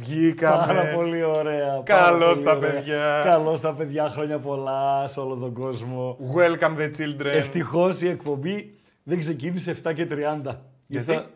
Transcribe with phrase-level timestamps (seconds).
[0.00, 0.66] Βγήκαμε.
[0.66, 1.80] Πάρα πολύ ωραία.
[1.84, 3.22] Καλώς τα παιδιά.
[3.24, 4.08] Καλώς τα παιδιά.
[4.08, 6.18] Χρόνια πολλά σε όλο τον κόσμο.
[6.34, 7.24] Welcome the children.
[7.24, 10.40] Ευτυχώς η εκπομπή δεν ξεκίνησε 7 και 30.
[10.86, 11.30] Γιατί; θα,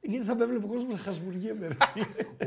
[0.00, 1.66] γιατί θα με έβλεπε ο κόσμος να χασμουριέμαι.
[1.66, 1.76] ρε.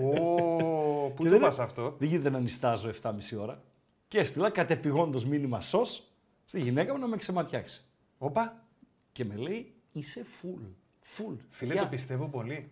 [0.03, 3.61] Ω, Πού Και το δεν- πας αυτό; Δεν γίνεται να νιστάζω 7,5 ώρα.
[4.07, 5.81] Και έστειλα κατεπηγόντως μήνυμα σω
[6.45, 7.83] στη γυναίκα μου να με ξεματιάξει.
[8.17, 8.63] Όπα.
[9.11, 10.61] Και με λέει είσαι full.
[11.17, 11.35] Full.
[11.49, 11.81] Φίλε, Γεια.
[11.81, 12.69] το πιστεύω πολύ.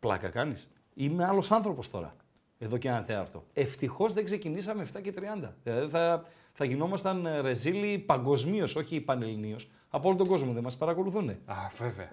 [0.00, 0.68] Πλάκα κάνεις.
[0.94, 2.14] Είμαι άλλος άνθρωπος τώρα.
[2.58, 3.44] Εδώ και ένα τέταρτο.
[3.52, 5.14] Ευτυχώς δεν ξεκινήσαμε 7 και
[5.44, 5.48] 30.
[5.62, 9.70] Δηλαδή θα, θα γινόμασταν ε, ρεζίλοι παγκοσμίως, όχι πανελληνίως.
[9.90, 11.28] Από όλο τον κόσμο δεν μας παρακολουθούν.
[11.28, 12.10] Ε, Α, βέβαια.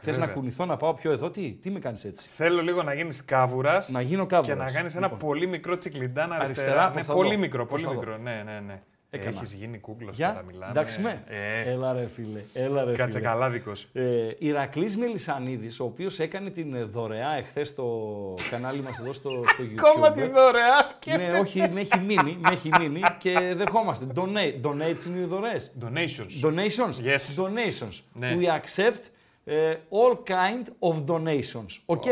[0.00, 0.34] Θες να βέβαια.
[0.40, 3.88] κουνηθώ να πάω πιο εδώ, τι, τι με κάνεις έτσι; Θέλω λίγο να γίνεις κάβουρας
[3.88, 4.46] Να γίνω κάπου.
[4.46, 6.44] και να κάνεις ένα πολύ μικρό τσικλιντάν αριστερά.
[6.44, 7.38] Αριστερά, ναι, πώς θα πολύ δω.
[7.40, 7.98] μικρό, Πώς πολύ θα δω.
[8.10, 8.22] μικρό.
[8.22, 8.82] Ναι, ναι, ναι.
[9.14, 9.36] Έκανα.
[9.36, 10.70] Έχεις γίνει κούκλος τώρα, Γεια, μιλάμε.
[10.70, 11.22] εντάξει με.
[11.28, 13.28] Ε, Έλα ρε φίλε, έλα ρε Κάτσε φίλε.
[13.30, 13.86] καλά δικός.
[13.92, 14.02] Ε,
[14.38, 19.64] Ηρακλής Μελισανίδης, ο οποίος έκανε την ε, δωρεά εχθές στο κανάλι μας εδώ στο, στο
[19.72, 19.80] YouTube.
[19.92, 21.16] Κόμμα τη δωρεά και.
[21.16, 24.06] Ναι, όχι, με έχει μείνει, με έχει μείνει και δεχόμαστε.
[24.14, 25.72] Donate, donates είναι οι δωρεές.
[25.80, 26.46] Donations.
[26.46, 27.06] Donations.
[27.06, 27.42] Yes.
[27.44, 28.00] Donations.
[28.12, 28.36] Ναι.
[28.40, 29.00] We accept
[29.44, 31.78] ε, all kind of donations.
[31.86, 32.02] OK.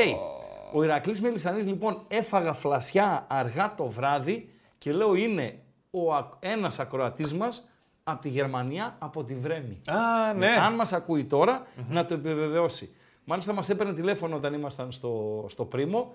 [0.75, 5.55] Ο Ηρακλής Μελισανίδης λοιπόν έφαγα φλασιά αργά το βράδυ και λέω είναι
[5.95, 7.69] ο, α- ένας ακροατής μας
[8.05, 9.81] από τη Γερμανία, από τη Βρέμη.
[9.87, 10.47] Α, ναι.
[10.47, 12.95] Αν μας ακούει τώρα, να το επιβεβαιώσει.
[13.25, 16.15] Μάλιστα μας έπαιρνε τηλέφωνο όταν ήμασταν στο, στο Πρίμο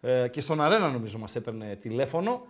[0.00, 2.42] ε, και στον Αρένα νομίζω μας έπαιρνε τηλέφωνο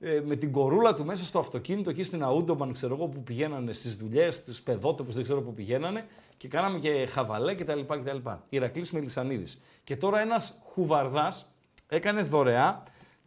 [0.00, 3.72] ε, με την κορούλα του μέσα στο αυτοκίνητο εκεί στην Αούντομπαν, ξέρω εγώ, που πηγαίνανε
[3.72, 7.80] στις δουλειές, στους παιδότοπους, δεν ξέρω που πηγαίνανε και κάναμε και χαβαλέ κτλ.
[7.80, 8.30] κτλ.
[8.48, 9.60] Ηρακλής Μελισανίδης.
[9.84, 11.52] Και τώρα ένας χουβαρδάς
[11.88, 12.82] έκανε δωρεά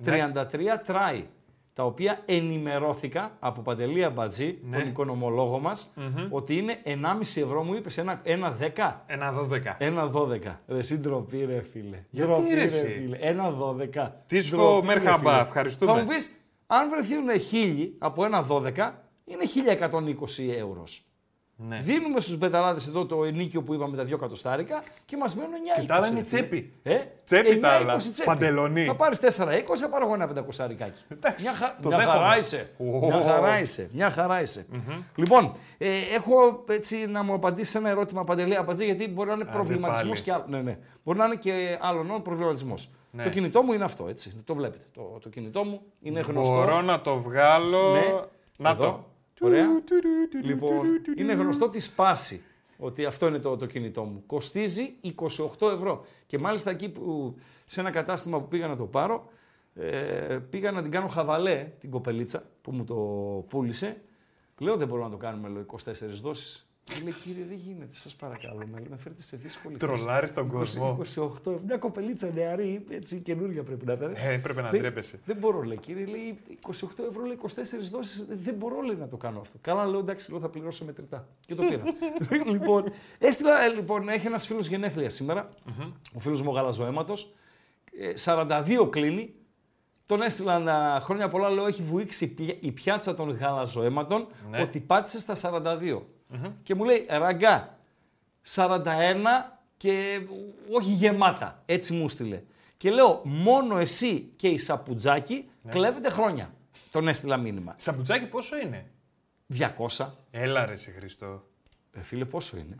[0.05, 0.33] 33
[0.85, 1.25] τράι
[1.73, 4.77] τα οποία ενημερώθηκα από Παντελία Μπατζή, Ναι.
[4.77, 5.93] τον οικονομολόγο μας,
[6.29, 9.75] ότι είναι 1,5 ευρώ μου είπες, ένα, ένα 10, Ένα 12.
[9.77, 10.59] ένα 12.
[10.67, 12.05] Ρε εσύ ντροπή ρε φίλε.
[12.09, 13.17] Γιατί, Ντροπή, ρε, εσύ; φίλε.
[13.19, 14.11] Ένα 12.
[14.27, 15.41] Τι σου Ντροπή, ρε, Μερχαμπά, φίλε.
[15.41, 15.91] ευχαριστούμε.
[15.91, 16.31] Θα μου πεις,
[16.67, 18.91] αν βρεθούν χίλιοι από ένα 12,
[19.25, 20.83] είναι 1120 ευρώ.
[21.67, 21.77] Ναι.
[21.81, 25.81] Δίνουμε στους μπεταράδες εδώ το ενίκιο που είπαμε τα δυο κατοστάρικα και μας μένουν 9
[25.81, 26.73] Και τα άλλα είναι τσέπη.
[26.83, 27.95] Ε, Τσέπη τα 9-20 άλλα.
[27.95, 28.23] τσέπη.
[28.23, 28.85] Παντελονί.
[28.85, 29.25] Θα πάρεις 4-20,
[29.75, 31.01] θα πάρω εγώ ένα πεντακοσάρικάκι.
[31.11, 31.75] Εντάξει, Μια, χα...
[31.81, 32.17] το μια δέχομαι.
[32.17, 32.69] χαρά είσαι.
[32.77, 32.83] Ω.
[33.07, 33.89] Μια χαρά είσαι.
[33.93, 34.65] Μια χαρά είσαι.
[35.15, 39.45] Λοιπόν, ε, έχω έτσι να μου απαντήσεις ένα ερώτημα παντελή απαντή, γιατί μπορεί να είναι
[39.45, 40.21] προβληματισμός πάλι.
[40.21, 40.45] και άλλο.
[40.57, 40.77] Ναι, ναι.
[41.03, 42.89] Μπορεί να είναι και άλλον προβληματισμός.
[43.11, 43.23] Ναι.
[43.23, 44.41] Το κινητό μου είναι αυτό, έτσι.
[44.45, 44.83] Το βλέπετε.
[44.93, 46.53] Το, το κινητό μου είναι γνωστό.
[46.55, 47.91] Μπορώ να το βγάλω.
[47.91, 48.19] Ναι.
[48.57, 48.83] Να Εδώ.
[48.85, 49.05] το.
[49.41, 49.67] Ωραία.
[50.43, 52.43] Λοιπόν, είναι γνωστό τη σπάση
[52.77, 54.23] ότι αυτό είναι το, το κινητό μου.
[54.25, 54.95] Κοστίζει
[55.59, 56.05] 28 ευρώ.
[56.27, 57.35] Και μάλιστα εκεί που
[57.65, 59.29] σε ένα κατάστημα που πήγα να το πάρω,
[59.75, 62.95] ε, πήγα να την κάνω χαβαλέ την κοπελίτσα που μου το
[63.49, 64.01] πούλησε.
[64.57, 66.70] Λέω δεν μπορούμε να το κάνουμε λέω, 24 δόσεις.
[66.97, 69.93] Μου λέει κύριε δεν γίνεται, σας παρακαλώ, με, με φέρετε σε δύσκολη θέση.
[69.93, 70.99] Τρολάρεις τον 20 κόσμο.
[71.43, 74.13] 28, μια κοπελίτσα νεαρή, έτσι καινούργια πρέπει να ήταν.
[74.15, 75.19] Ε, πρέπει να Λέει, ντρέπεσαι.
[75.25, 76.71] Δεν μπορώ, λέει κύριε, λέει 28
[77.09, 77.47] ευρώ, λέει 24
[77.91, 78.25] δόσεις.
[78.43, 79.57] Δεν μπορώ, λέει να το κάνω αυτό.
[79.61, 81.27] Καλά, λέω εντάξει, λέω, θα πληρώσω μετρητά.
[81.45, 81.83] Και το πήρα.
[82.53, 82.83] λοιπόν,
[83.19, 85.49] έστειλα, ε, λοιπόν, έχει ένας φίλος γενέθλια σήμερα,
[86.13, 87.13] ο φίλος μου ο Γαλαζοέματο.
[88.23, 89.33] 42 κλείνει.
[90.05, 94.61] Τον έστειλα να, χρόνια πολλά, λέω, έχει βουήξει η πι- η πιάτσα των γαλαζοέματων Ναι.
[94.61, 96.01] ότι πάτησε στα 42.
[96.63, 97.77] Και μου λέει, ραγκά,
[98.55, 98.79] 41
[99.77, 100.19] και
[100.71, 101.61] όχι γεμάτα.
[101.65, 102.41] Έτσι μου στείλε.
[102.77, 105.71] Και λέω, μόνο εσύ και η Σαπουτζάκη Ναι.
[105.71, 106.53] κλέβετε χρόνια.
[106.91, 107.73] Τον έστειλα μήνυμα.
[107.77, 108.85] Σαμπουτσάκι πόσο είναι;
[109.47, 110.05] 200.
[110.31, 111.43] Έλα ρε εσύ Χριστό.
[111.93, 112.75] Ε, φίλε, πόσο είναι;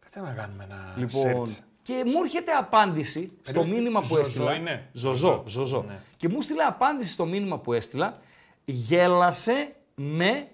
[0.00, 1.58] Κάτσε να κάνουμε ένα Λοιπόν, search.
[1.82, 4.54] και μου έρχεται απάντηση στο Περίμενε, μήνυμα που Ζωζό έστειλα.
[4.54, 5.82] είναι; Ζωζό, ζωζό.
[5.88, 5.98] Ναι.
[6.16, 8.18] Και μου στείλε απάντηση στο μήνυμα που έστειλα.
[8.64, 10.48] Γέλασε με.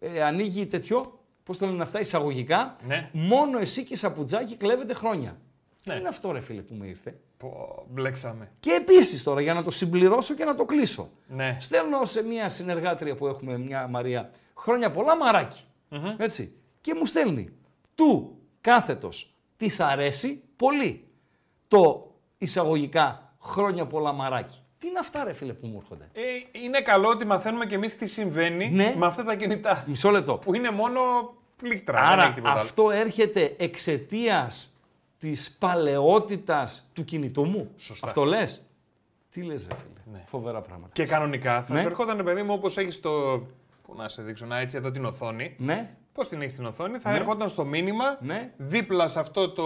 [0.00, 1.20] Ε, ανοίγει τέτοιο.
[1.44, 2.76] Πώς το λένε αυτά, εισαγωγικά.
[2.86, 3.10] Ναι.
[3.12, 5.36] Μόνο εσύ και η Σαπουτζάκη κλέβετε χρόνια.
[5.84, 5.92] Ναι.
[5.92, 8.50] Τι είναι αυτό, ρε φίλε, που με ήρθε; Πω, μπλέξαμε.
[8.60, 11.08] Και επίσης τώρα, για να το συμπληρώσω και να το κλείσω.
[11.28, 11.56] Ναι.
[11.60, 15.64] Στέλνω σε μια συνεργάτρια που έχουμε, μια Μαρία, χρόνια πολλά μαράκι.
[16.16, 16.52] Έτσι.
[16.80, 17.48] Και μου στέλνει.
[17.94, 21.08] Του κάθετος της αρέσει πολύ.
[21.68, 24.62] Το εισαγωγικά χρόνια πολλά μαράκι.
[24.78, 26.20] Τι είναι αυτά ρε φίλε που μου έρχονται; Ε,
[26.64, 28.94] είναι καλό ότι μαθαίνουμε κι εμείς τι συμβαίνει Ναι.
[28.96, 29.84] με αυτά τα κινητά.
[29.86, 30.34] Μισό λεπτό.
[30.36, 31.00] Που είναι μόνο
[31.56, 31.98] πλήκτρα.
[31.98, 32.60] δεν Άρα έχει τίποτα άλλο.
[32.60, 34.72] αυτό έρχεται εξαιτίας
[35.18, 37.70] της παλαιότητας του κινητού μου.
[37.76, 38.06] Σωστά.
[38.06, 38.62] Αυτό λες;
[39.30, 40.24] Τι λες ρε φίλε; Ναι.
[40.26, 40.92] Φοβερά πράγματα.
[40.92, 41.80] Και κανονικά θα Ναι.
[41.80, 43.10] σου ερχόταν, παιδί μου, όπως έχεις το.
[43.82, 45.54] Πού να σε δείξω, να έτσι εδώ την οθόνη.
[45.58, 45.90] Ναι.
[46.18, 47.16] Πώς την έχεις την οθόνη, θα Ναι.
[47.16, 48.50] ερχόταν στο μήνυμα Ναι.
[48.56, 49.64] δίπλα σε αυτό το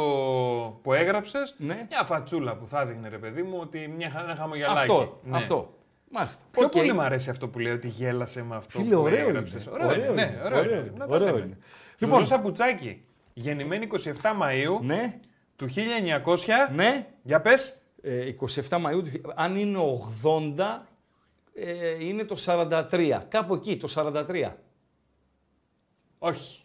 [0.82, 1.87] που έγραψες Ναι.
[1.90, 4.78] μια φατσούλα που θα έδειχνε, ρε παιδί μου, ότι μια, ένα χαμογελάκι.
[4.78, 5.21] Αυτό.
[5.25, 5.37] Ναι.
[5.37, 5.75] Αυτό.
[6.11, 6.44] Μάλιστα.
[6.50, 6.71] Πιο Οκ.
[6.73, 9.64] πολύ μου αρέσει αυτό που λέει ότι γέλασε με αυτό Φίλε, που ωραίο έγραψες.
[9.64, 9.73] είναι.
[9.75, 10.12] Ωραίο, Ωραίο είναι.
[10.14, 10.40] Ναι, είναι.
[10.44, 10.80] ωραίο, Ωραίο είναι.
[10.87, 10.92] είναι.
[10.99, 11.38] Να το Ωραίο λέμε.
[11.38, 11.56] είναι.
[11.99, 12.26] Λοιπόν, Λοιπόν.
[12.26, 13.04] Σαπουτσάκη,
[13.35, 15.18] γεννημένη 27 Μαΐου Ναι.
[15.56, 16.71] του 1900.
[16.75, 17.06] Ναι.
[17.23, 17.82] Για πες.
[18.02, 20.87] Ε, 27 Μαΐου, του- αν είναι 80,
[21.54, 23.25] ε, είναι το 43.
[23.28, 24.56] Κάπου εκεί, το 43.
[26.25, 26.62] Όχι.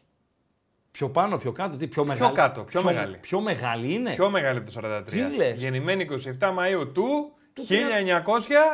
[0.91, 2.33] Πιο πάνω, πιο κάτω, τι, πιο μεγάλη.
[2.33, 3.17] κάτω, πιο μεγάλη.
[3.17, 4.11] Πιο μεγάλη είναι.
[4.13, 5.03] Πιο μεγάλη από το 43.
[5.05, 6.07] Τι λες; Γεννημένη
[6.39, 8.73] 27 Μαΐου του, Του 1900.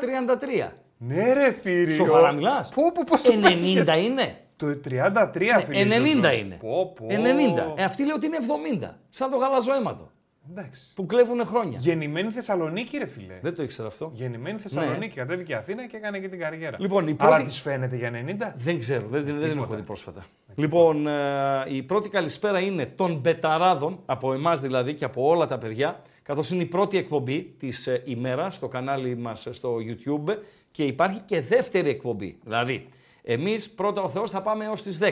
[0.67, 0.71] 33.
[0.97, 1.93] Ναι ρε θύριο.
[1.93, 4.37] Σοβαρά μιλάς; Πού, πού, πώς το 90 πέτυχες; είναι.
[4.55, 5.97] Το 33 φίλε.
[5.97, 6.31] 90 Ζωζό.
[6.31, 6.55] είναι.
[6.59, 7.07] Πω, πω.
[7.09, 7.73] 90.
[7.75, 8.37] Ε, αυτή λέει ότι είναι
[8.81, 8.89] 70.
[9.09, 10.11] Σαν το γαλαζοέματο.
[10.51, 10.93] Εντάξει.
[10.95, 11.77] που κλέβουν χρόνια.
[11.81, 13.39] Γεννημένη Θεσσαλονίκη, ρε φιλέ.
[13.41, 14.11] Δεν το ήξερα αυτό.
[14.13, 16.77] Γεννημένη Θεσσαλονίκη, κατέβηκε Αθήνα και έκανε και την καριέρα.
[16.79, 18.53] Λοιπόν, η Αλλά πρώτη- της φαίνεται για 90.
[18.55, 20.25] Δεν ξέρω, δεν, δεν, δεν την έχω δει πρόσφατα.
[20.55, 25.57] Λοιπόν, ε, η πρώτη καλησπέρα είναι των Μπεταράδων, από εμάς δηλαδή και από όλα τα
[25.57, 30.37] παιδιά, καθώς είναι η πρώτη εκπομπή της ε, ημέρας στο κανάλι μας ε, στο YouTube
[30.71, 32.39] και υπάρχει και δεύτερη εκπομπή.
[32.43, 32.89] Δηλαδή,
[33.23, 35.11] εμείς πρώτα ο Θεός θα πάμε έως τις 10.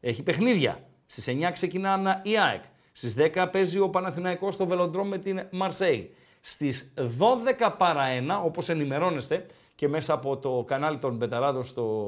[0.00, 0.80] Έχει παιχνίδια.
[1.06, 2.62] Στις 9 ξεκινάνε η ΑΕΚ.
[2.92, 6.14] Στις 10 παίζει ο Παναθηναϊκός στο Βελοντρόμ με την Μαρσέη.
[6.40, 8.04] Στις 12 παρά
[8.40, 12.06] 1, όπως ενημερώνεστε και μέσα από το κανάλι των Μπεταράδων στο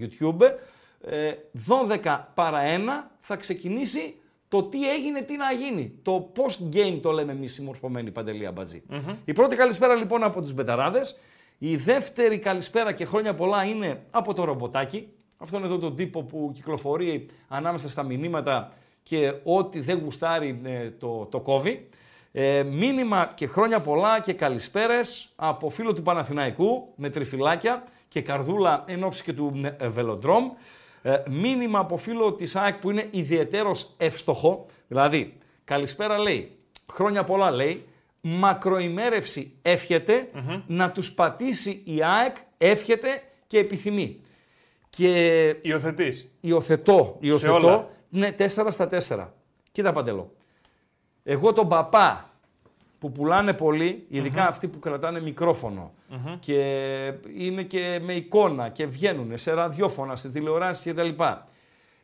[0.00, 0.54] YouTube, ε,
[2.02, 2.60] 12 παρά
[3.04, 4.14] 1 θα ξεκινήσει
[4.48, 5.98] το τι έγινε, τι να γίνει.
[6.02, 8.82] Το post-game το λέμε εμείς συμμορφωμένοι Παντελία Μπατζή.
[9.24, 11.18] Η πρώτη καλησπέρα λοιπόν από τους Μπεταράδες.
[11.58, 15.08] Η δεύτερη καλησπέρα και χρόνια πολλά είναι από το ρομποτάκι.
[15.36, 21.26] Αυτόν εδώ τον τύπο που κυκλοφορεί ανάμεσα στα μηνύματα και ό,τι δεν γουστάρει ε, το,
[21.30, 21.88] το κόβει.
[22.32, 28.84] Ε, μήνυμα και χρόνια πολλά και καλησπέρες από φίλο του Παναθηναϊκού με τριφυλάκια και καρδούλα
[28.86, 30.50] εν ώψη και του ε, Βελοντρόμ.
[31.06, 36.56] Ε, μήνυμα από φίλο της ΑΕΚ που είναι ιδιαιτέρως ευστοχό, δηλαδή καλησπέρα λέει,
[36.92, 37.84] χρόνια πολλά λέει,
[38.20, 40.28] μακροημέρευση εύχεται,
[40.66, 44.20] να τους πατήσει η ΑΕΚ εύχεται και επιθυμεί.
[44.90, 46.28] Και Υιοθετείς.
[46.40, 47.88] υιοθετώ, υιοθετώ, όλα.
[48.08, 49.28] ναι, 4 στα 4.
[49.72, 50.32] Κοίτα Παντελό,
[51.22, 52.30] εγώ τον παπά
[53.04, 55.94] που πουλάνε πολύ, ειδικά αυτοί που κρατάνε μικρόφωνο
[56.40, 56.58] και
[57.36, 61.08] είναι και με εικόνα και βγαίνουν σε ραδιόφωνα, σε τηλεοράσεις κτλ.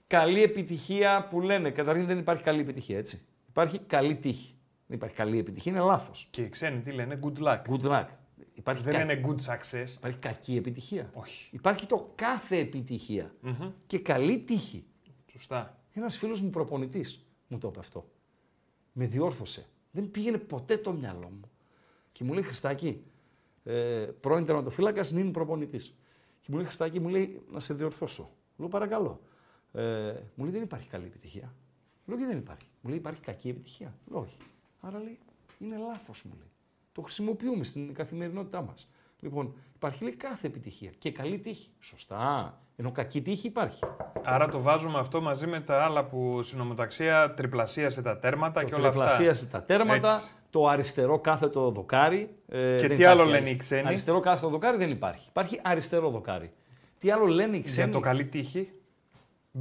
[0.06, 3.22] Καλή επιτυχία που λένε, καταρχήν δεν υπάρχει καλή επιτυχία, έτσι.
[3.48, 4.54] Υπάρχει καλή τύχη.
[4.86, 6.26] Δεν υπάρχει καλή επιτυχία, είναι λάθος.
[6.30, 7.62] Και οι ξένοι τι λένε, good luck.
[7.70, 8.06] Good luck.
[8.54, 9.88] Υπάρχει, Δεν κα- είναι good success.
[9.96, 11.10] υπάρχει κακή επιτυχία.
[11.12, 11.48] Όχι.
[11.50, 13.34] Υπάρχει το κάθε επιτυχία
[13.86, 14.84] και καλή τύχη.
[15.32, 15.78] Σωστά.
[15.92, 18.08] Ένας φίλος μου προπονητής μου το είπε αυτό.
[18.92, 19.64] Με διόρθωσε.
[19.90, 21.50] Δεν πήγαινε ποτέ το μυαλό μου.
[22.12, 23.02] Και μου λέει Χριστάκη,
[23.64, 25.94] ε, πρώην τερματοφύλακας, νυν προπονητής.
[26.40, 28.30] Και μου λέει Χριστάκη, μου λέει να σε διορθώσω.
[28.56, 29.20] Λέω παρακαλώ.
[29.72, 31.54] Ε, μου λέει δεν υπάρχει καλή επιτυχία.
[32.06, 32.68] Λέω και δεν υπάρχει.
[32.80, 33.94] Μου λέει υπάρχει κακή επιτυχία.
[34.10, 34.36] Λέω όχι.
[34.80, 35.18] Άρα λέει
[35.58, 36.50] είναι λάθος μου λέει.
[36.92, 38.90] Το χρησιμοποιούμε στην καθημερινότητά μας.
[39.20, 41.68] Λοιπόν, υπάρχει λέει κάθε επιτυχία και καλή τύχη.
[41.80, 42.58] Σωστά.
[42.76, 43.80] Ενώ κακή τύχη υπάρχει.
[44.22, 48.88] Άρα το βάζουμε αυτό μαζί με τα άλλα που συνομοταξία τριπλασίασε τα τέρματα και όλα
[48.88, 49.00] αυτά.
[49.06, 50.30] Τριπλασίασε τα τέρματα, Έτσι.
[50.50, 52.30] το αριστερό κάθετο δοκάρι.
[52.48, 55.26] ε, Και δεν τι άλλο υπάρχει λένε αρισ- οι ξένοι; Αριστερό κάθετο δοκάρι δεν υπάρχει.
[55.28, 56.52] Υπάρχει αριστερό δοκάρι.
[56.98, 58.68] Τι άλλο λένε οι ξένοι; Για το καλή τύχη.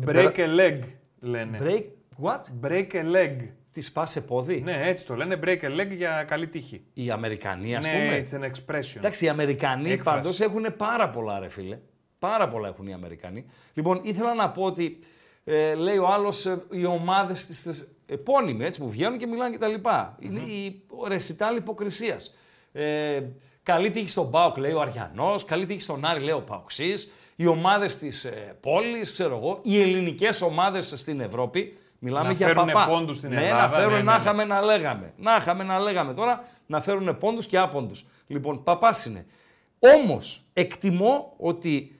[0.06, 0.80] πέρα- Break a leg
[1.20, 1.58] λένε.
[1.62, 1.84] Break,
[2.26, 2.42] what?
[2.68, 3.36] Break a leg.
[3.72, 4.62] Τη σπάσε πόδι.
[4.62, 5.40] Ναι, έτσι το λένε.
[5.44, 6.84] Break a leg για καλή τύχη.
[6.94, 8.26] Οι Αμερικανοί, ας ναι, πούμε.
[8.26, 8.98] it's an expression.
[8.98, 10.18] Εντάξει, οι Αμερικανοί Έκφραση.
[10.18, 11.80] πάντως έχουν πάρα πολλά, ρε φίλε.
[12.20, 13.46] Πάρα πολλά έχουν οι Αμερικανοί.
[13.74, 15.00] Λοιπόν, ήθελα να πω ότι
[15.44, 19.74] ε, λέει ο άλλος οι ομάδες της επώνυμοι έτσι, που βγαίνουν και μιλάνε κτλ.
[20.20, 22.36] Είναι η ρεσιτάλ υποκρισίας.
[22.72, 23.22] Ε,
[23.64, 25.46] καλή τύχη στον Πάοκ, λέει ο Αριανός.
[25.46, 27.12] Καλή τύχη στον Άρη, λέει ο Παοξής.
[27.36, 29.60] Οι ομάδες της ε, πόλης, ξέρω εγώ.
[29.64, 31.78] Οι ελληνικές ομάδες στην Ευρώπη.
[32.00, 32.94] Μιλάμε Να για φέρουνε παπά.
[32.94, 34.22] πόντους στην ναι, Ελλάδα, να φέρουν ναι, ναι, να ναι.
[34.22, 35.14] είχαμε να λέγαμε.
[35.18, 38.06] Να είχαμε να λέγαμε τώρα να φέρουν πόντους και άποντους.
[38.28, 39.26] Λοιπόν, παπάς είναι.
[39.80, 42.00] Όμως, εκτιμώ ότι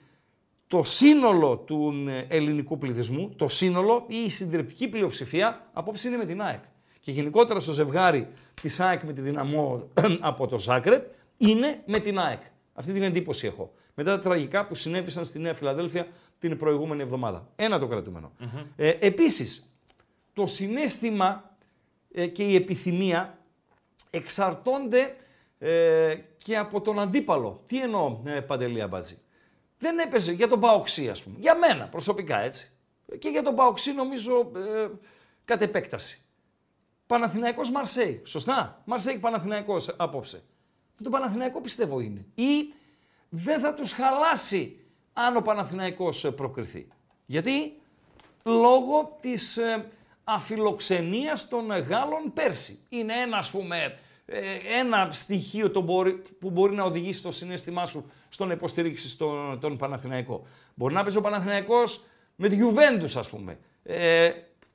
[0.68, 6.26] το σύνολο του ε, ελληνικού πληθυσμού, το σύνολο ή η συντριπτική πλειοψηφία απόψε είναι με
[6.26, 6.64] την ΑΕΚ.
[7.00, 8.28] Και γενικότερα στο ζευγάρι
[8.62, 9.88] της ΑΕΚ με τη δυναμό
[10.20, 11.06] από το Ζάκρεπ
[11.38, 12.42] είναι με την ΑΕΚ.
[12.74, 13.72] Αυτή την εντύπωση έχω.
[13.96, 16.08] Μετά τα τραγικά που συνέβησαν στη Νέα Φιλαδέλφια
[16.40, 17.48] την προηγούμενη εβδομάδα.
[17.56, 18.32] Ένα το κρατούμενο.
[18.76, 19.69] Ε, επίσης,
[20.40, 21.58] το συνέστημα
[22.12, 23.38] ε, και η επιθυμία
[24.10, 25.16] εξαρτώνται
[25.60, 27.62] ε, και από τον αντίπαλο.
[27.68, 29.18] Τι εννοώ, ε, Παντελή Αμπάτζη.
[29.78, 31.36] Δεν έπαιζε για τον Παοξή, ας πούμε.
[31.40, 32.70] Για μένα, προσωπικά, έτσι.
[33.18, 34.88] Και για τον Παοξή, νομίζω, ε,
[35.46, 36.22] κατ' επέκταση.
[37.08, 38.22] Παναθηναϊκός Μαρσέη.
[38.26, 40.44] Σωστά; Μαρσέη Παναθηναϊκός απόψε.
[40.98, 42.26] Με τον Παναθηναϊκό πιστεύω είναι.
[42.36, 42.74] Ή
[43.30, 44.80] δεν θα τους χαλάσει
[45.14, 46.88] αν ο Παναθηναϊκός ε, προκριθεί.
[47.26, 47.82] Γιατί
[48.44, 49.92] λόγω της ε,
[50.36, 52.80] αφιλοξενίας των ε, Γάλλων πέρσι.
[52.90, 54.40] Είναι ένα, ας πούμε, ε,
[54.80, 59.60] ένα στοιχείο το μπορεί, που μπορεί να οδηγήσει το συνέστημά σου στο να υποστηρίξει τον,
[59.60, 60.48] τον Παναθηναϊκό.
[60.74, 62.04] Μπορεί να παίζει ο Παναθηναϊκός
[62.36, 63.58] με τη Juventus, ας πούμε.
[63.84, 64.32] Ε,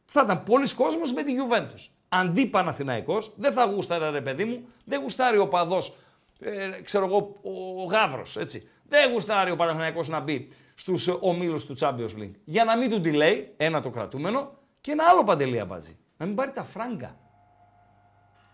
[0.07, 1.89] θα ήταν πολλοί κόσμος με τη Juventus.
[2.09, 5.97] Αντί Παναθηναϊκός, δεν θα γούσταρε ρε παιδί μου, δεν γουστάρει ο παδός,
[6.41, 7.37] ε, ξέρω εγώ,
[7.81, 8.69] ο Γαύρος, έτσι.
[8.89, 12.35] Δεν γουστάρει ο Παναθηναϊκός να μπει στους ε, ομίλους του Champions League.
[12.45, 14.53] Για να μην του delay, ένα το κρατούμενο,
[14.85, 15.97] και ένα άλλο παντελή αμπάτζι.
[16.17, 17.17] Να μην πάρει τα φράγκα.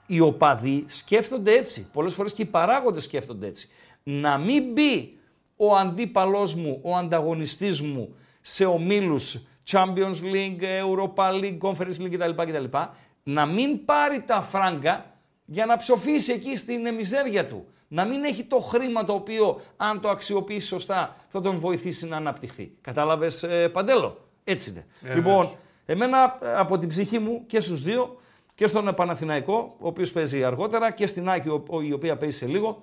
[0.07, 1.91] Οι οπαδοί σκέφτονται έτσι.
[1.91, 3.69] Πολλές φορές και οι παράγοντες σκέφτονται έτσι.
[4.03, 5.19] Να μην μπει
[5.57, 12.43] ο αντίπαλός μου, ο ανταγωνιστής μου σε ομίλους Champions League, Europa League, Conference League κτλ.
[12.43, 12.77] κτλ.
[13.23, 15.07] να μην πάρει τα φράγκα
[15.45, 17.67] για να ψοφήσει εκεί στην ε, μιζέρια του.
[17.89, 22.17] Να μην έχει το χρήμα το οποίο, αν το αξιοποιήσει σωστά, θα τον βοηθήσει να
[22.17, 22.73] αναπτυχθεί.
[22.81, 24.87] Κατάλαβες, ε, Παντέλο; Έτσι είναι.
[25.01, 25.17] Βεβαίως.
[25.17, 25.59] Λοιπόν,
[25.93, 28.21] εμένα ε, από την ψυχή μου και στους δύο,
[28.55, 32.37] και στον Παναθηναϊκό, ο οποίος παίζει αργότερα, και στην ΑΕΚ, ο- ο- η οποία παίζει
[32.37, 32.81] σε λίγο,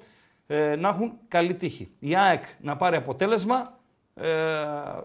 [0.48, 1.90] ε, να έχουν καλή τύχη.
[2.00, 3.78] Η ΑΕΚ να πάρει αποτέλεσμα,
[4.16, 4.26] ε,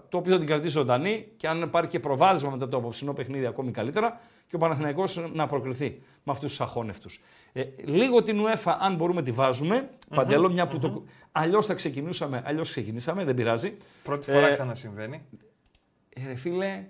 [0.09, 3.47] το οποίο θα την κρατήσει ζωντανή και αν πάρει και προβάδισμα μετά το απόψινό παιχνίδι
[3.47, 7.21] ακόμη καλύτερα και ο Παναθηναϊκός να προκριθεί με αυτούς τους αχώνευτους.
[7.53, 9.89] Ε, λίγο την UEFA, αν μπορούμε, τη βάζουμε.
[10.15, 11.05] Παντέλο, μια που το...
[11.33, 13.77] αλλιώς θα ξεκινούσαμε, αλλιώς ξεκινήσαμε, δεν πειράζει.
[14.03, 15.23] Πρώτη φορά Ε, ξανασυμβαίνει.
[16.09, 16.85] ε, ρε φίλε,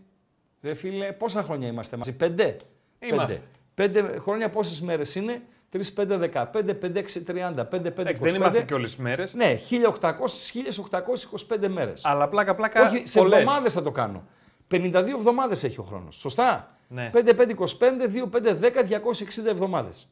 [0.63, 2.57] ρε φίλε, πόσα χρόνια είμαστε μαζί, πέντε;
[2.99, 3.43] Είμαστε.
[3.75, 5.43] Πέντε, πέντε χρόνια πόσες μέρες είναι,
[5.73, 7.99] 3, 5, 15, 5, 6, 30, 5, 5, 25.
[7.99, 9.35] Εντάξει, δεν είμαστε και όλες τι μέρες.
[9.35, 12.05] Ναι, 1800-1825 μέρες.
[12.05, 12.87] Αλλά πλάκα πλάκα.
[12.87, 13.39] Όχι, σε πολλές.
[13.39, 14.25] εβδομάδες θα το κάνω.
[14.69, 16.17] 52 εβδομάδες έχει ο χρόνος.
[16.17, 17.11] Σωστά; Ναι.
[17.13, 20.09] 5-5-25, 2-5-10, 260 εβδομάδες.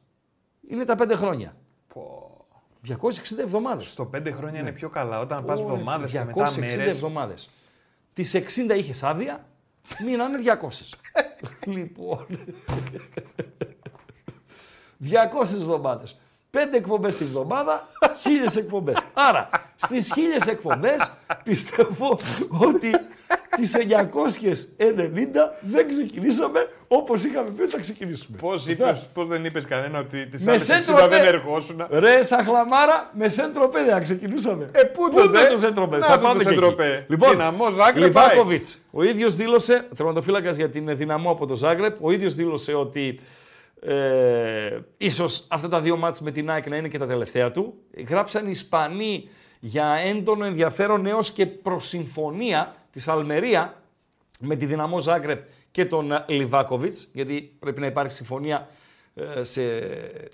[0.69, 1.57] Είναι τα 5 χρόνια.
[1.95, 2.35] Πω.
[2.83, 3.87] 260 εβδομάδες.
[3.87, 5.21] Στο πέντε χρόνια είναι πιο καλά.
[5.21, 6.95] Όταν πας εβδομάδες και 260 μετά μέρες.
[6.95, 7.51] εβδομάδες.
[8.13, 9.45] Τις 60 είχες άδεια,
[9.99, 10.69] μείνανε 200.
[11.77, 12.27] λοιπόν.
[15.05, 15.13] 200
[15.43, 16.05] εβδομάδε.
[16.53, 18.97] 5 εκπομπές τη βδομάδα, 1000 εκπομπές.
[19.15, 21.11] Άρα, στις 1000 εκπομπές
[21.45, 22.91] πιστεύω ότι
[23.57, 28.37] τις 990 δεν ξεκινήσαμε όπως είχαμε πει ότι θα ξεκινήσουμε.
[28.41, 28.99] Πώς Σωστά.
[29.15, 31.87] πώς δεν είπες κανένα ότι τις Με άλλες σέντρο 60 δεν πέ- ερχόσουν.
[31.91, 34.69] Ρε, σαν χλαμάρα, με σέντρο πέ δεν ξεκινούσαμε.
[34.73, 36.67] Ε, πού Πού τότε; είναι το σέντρο πέ, Να θα το πάμε το και σέντρο
[36.67, 36.77] εκεί.
[36.77, 37.05] πέ.
[37.09, 38.79] Λοιπόν, Δυναμό Ζάγκρεπ Λιβάκοβιτς.
[38.91, 43.21] Ο ίδιος δήλωσε, τερματοφύλακα για την δυναμό από το Ζάγκρεπ, ο ίδιος δήλωσε ότι
[43.81, 47.75] ε, ίσως αυτά τα δύο μάτς με την ΑΕΚ να είναι και τα τελευταία του.
[48.09, 49.29] Γράψαν οι Ισπανοί
[49.61, 53.83] για έντονο ενδιαφέρον έως και προσυμφωνία της Αλμερία
[54.41, 58.69] με τη δυναμό Ζάγκρεπ και τον ε, Λιβάκοβιτς, γιατί πρέπει να υπάρχει συμφωνία
[59.15, 59.63] ε, σε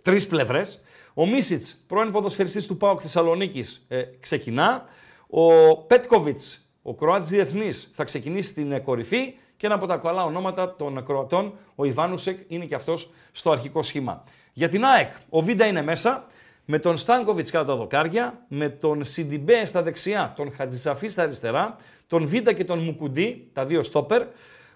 [0.02, 0.80] τρεις πλευρές.
[1.14, 4.84] Ο Μίσιτς, πρώην ποδοσφαιριστής του ΠΑΟΚ Θεσσαλονίκης, ε, ξεκινά.
[5.26, 10.24] Ο Πέτκοβιτς, ο Κροάτης διεθνής, θα ξεκινήσει στην ε, κορυφή και ένα από τα καλά
[10.24, 14.24] ονόματα των Κροατών, ο Ιβάνουσεκ, είναι και αυτός στο αρχικό σχήμα.
[14.52, 16.26] Για την ΑΕΚ, ο Βίντα είναι μέσα,
[16.64, 21.76] με τον Στάνκοβιτς κάτω τα δοκάρια, με τον Σιντιμπέ στα δεξιά, τον Χατζησαφή στα αριστερά,
[22.06, 24.22] τον Βίντα και τον Μουκουντή, τα δύο στόπερ,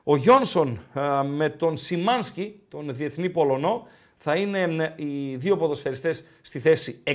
[0.05, 6.27] ο Γιόνσον α, με τον Σιμάνσκι, τον διεθνή Πολωνό, θα είναι ε, οι δύο ποδοσφαιριστές
[6.43, 7.13] στη θέση 6.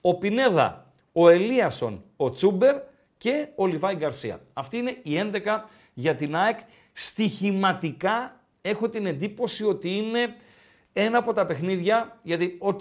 [0.00, 2.76] Ο Πινέδα, ο Ελίασον, ο Τσούμπερ
[3.18, 4.40] και ο Λιβάη Γκαρσία.
[4.52, 5.60] Αυτή είναι η 11
[5.94, 6.58] για την ΑΕΚ.
[7.00, 10.36] Στοιχηματικά έχω την εντύπωση ότι είναι
[10.92, 12.80] ένα από τα παιχνίδια, γιατί, οκ,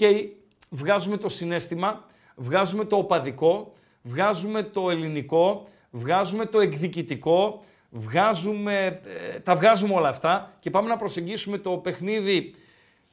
[0.70, 9.02] βγάζουμε το συναίσθημα, βγάζουμε το οπαδικό, βγάζουμε το ελληνικό, βγάζουμε το εκδικητικό, βγάζουμε,
[9.34, 12.56] ε, τα βγάζουμε όλα αυτά και πάμε να προσεγγίσουμε το παιχνίδι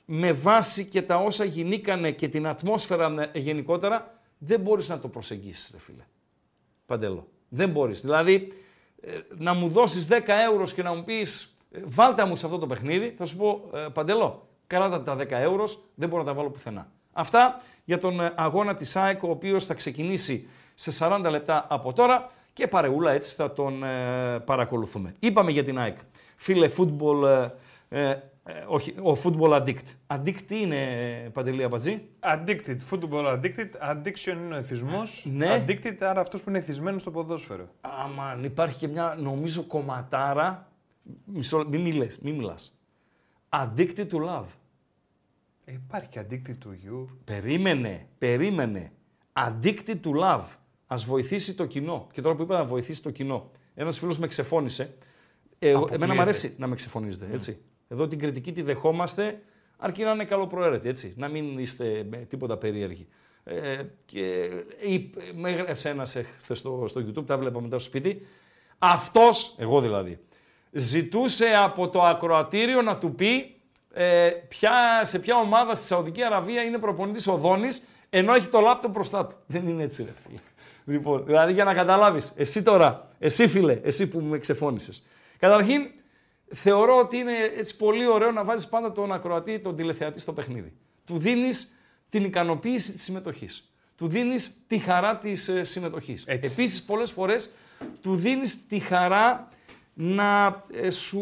[0.05, 5.09] με βάση και τα όσα γινήκανε και την ατμόσφαιρα ε, γενικότερα, δεν μπορείς να το
[5.09, 6.05] προσεγγίσεις, ρε φίλε.
[6.87, 7.29] Παντελό.
[7.49, 8.01] Δεν μπορείς.
[8.01, 8.63] Δηλαδή, ε,
[9.37, 12.67] να μου δώσεις 10 ευρώ και να μου πεις ε, βάλτε μου σε αυτό το
[12.67, 16.51] παιχνίδι, θα σου πω ε, Παντελό, κράτα τα 10 ευρώ, δεν μπορώ να τα βάλω
[16.51, 16.89] πουθενά.
[17.13, 21.93] Αυτά για τον ε, αγώνα της ΑΕΚ, ο οποίος θα ξεκινήσει σε 40 λεπτά από
[21.93, 25.15] τώρα και παρεούλα έτσι θα τον ε, παρακολουθούμε.
[25.19, 25.99] Είπαμε για την ΑΕΚ.
[26.37, 27.49] Φίλε, football,
[28.47, 29.85] ε, ε, ε, όχι, ο football addict.
[30.07, 30.83] Addict τι είναι,
[31.25, 33.69] ε, Παντελή Αμπατζή; Addicted, football addicted.
[33.91, 35.27] Addiction είναι ο εθισμός.
[35.31, 35.65] Ναι.
[35.67, 37.69] Addicted, άρα αυτό που είναι εθισμένο στο ποδόσφαιρο.
[37.81, 40.73] Αμάν, υπάρχει και μια νομίζω κομματάρα.
[41.25, 42.79] Μισό, μην μιλες, μην μιλάς.
[43.49, 44.47] Addicted to love.
[45.65, 47.07] Ε, υπάρχει και addicted to you.
[47.25, 48.93] Περίμενε, περίμενε.
[49.33, 50.45] Addicted to love.
[50.87, 52.07] Ας βοηθήσει το κοινό.
[52.13, 53.51] Και τώρα που είπα να βοηθήσει το κοινό.
[53.75, 54.95] Ένας φίλος με ξεφώνησε.
[55.59, 56.15] Ε, εγώ- εμένα Αποκλείεται.
[56.15, 57.59] μου αρέσει να με ξεφωνίζετε, έτσι.
[57.89, 59.43] Εδώ την κριτική τη δεχόμαστε,
[59.77, 61.15] αρκεί να είναι καλοπροαίρετη, έτσι.
[61.17, 63.07] Να μην είστε με τίποτα περίεργοι.
[63.45, 68.27] Ε, και είπε- με έγραψε ένας χθες στο, στο YouTube, τα βλέπα μετά στο σπίτι.
[68.79, 70.19] Αυτός, εγώ δηλαδή,
[70.71, 73.55] ζητούσε από το ακροατήριο να του πει
[73.93, 78.61] ε, ποια, σε ποια ομάδα στη Σαουδική Αραβία είναι προπονητής ο Δόνης, ενώ έχει το
[78.61, 79.37] λάπτοπ μπροστά του.
[79.47, 80.39] Δεν είναι έτσι, ρε φίλε.
[80.85, 85.07] Λοιπόν, δηλαδή για να καταλάβεις, εσύ τώρα, εσύ φίλε, εσύ που με ξεφώνησες.
[85.39, 85.91] Καταρχήν,
[86.55, 90.73] θεωρώ ότι είναι έτσι πολύ ωραίο να βάζεις πάντα τον ακροατή, τον τηλεθεατή στο παιχνίδι.
[91.05, 93.69] Του δίνεις την ικανοποίηση της συμμετοχής.
[93.97, 96.25] Του δίνεις τη χαρά της ε, συμμετοχής.
[96.27, 96.53] Έτσι.
[96.53, 97.53] Επίσης, πολλές φορές
[98.03, 99.49] του δίνεις τη χαρά
[99.95, 101.21] να ε, σου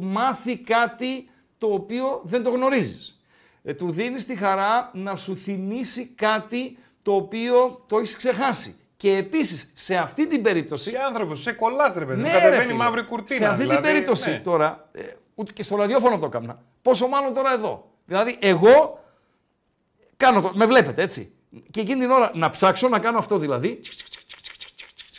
[0.00, 3.22] μάθει κάτι το οποίο δεν το γνωρίζεις.
[3.62, 8.76] Ε, του δίνεις τη χαρά να σου θυμίσει κάτι το οποίο το έχεις ξεχάσει.
[8.98, 10.90] Και επίσης, σε αυτή την περίπτωση...
[10.90, 12.20] Και άνθρωπος, σε κολλάς ρε παιδί.
[12.20, 12.26] μου.
[12.26, 12.74] Ναι, ρε Κατεβαίνει φίλε.
[12.74, 13.40] μαύρη κουρτίνα.
[13.40, 14.40] Σε αυτή δηλαδή, την περίπτωση ναι.
[14.44, 15.02] τώρα, ε,
[15.38, 16.62] Ούτε και στο ραδιόφωνο το έκανα.
[16.82, 17.90] Πόσο μάλλον τώρα εδώ.
[18.04, 19.04] Δηλαδή, εγώ
[20.16, 20.50] κάνω το.
[20.54, 21.32] Με βλέπετε έτσι.
[21.70, 23.80] Και εκείνη την ώρα να ψάξω να κάνω αυτό δηλαδή.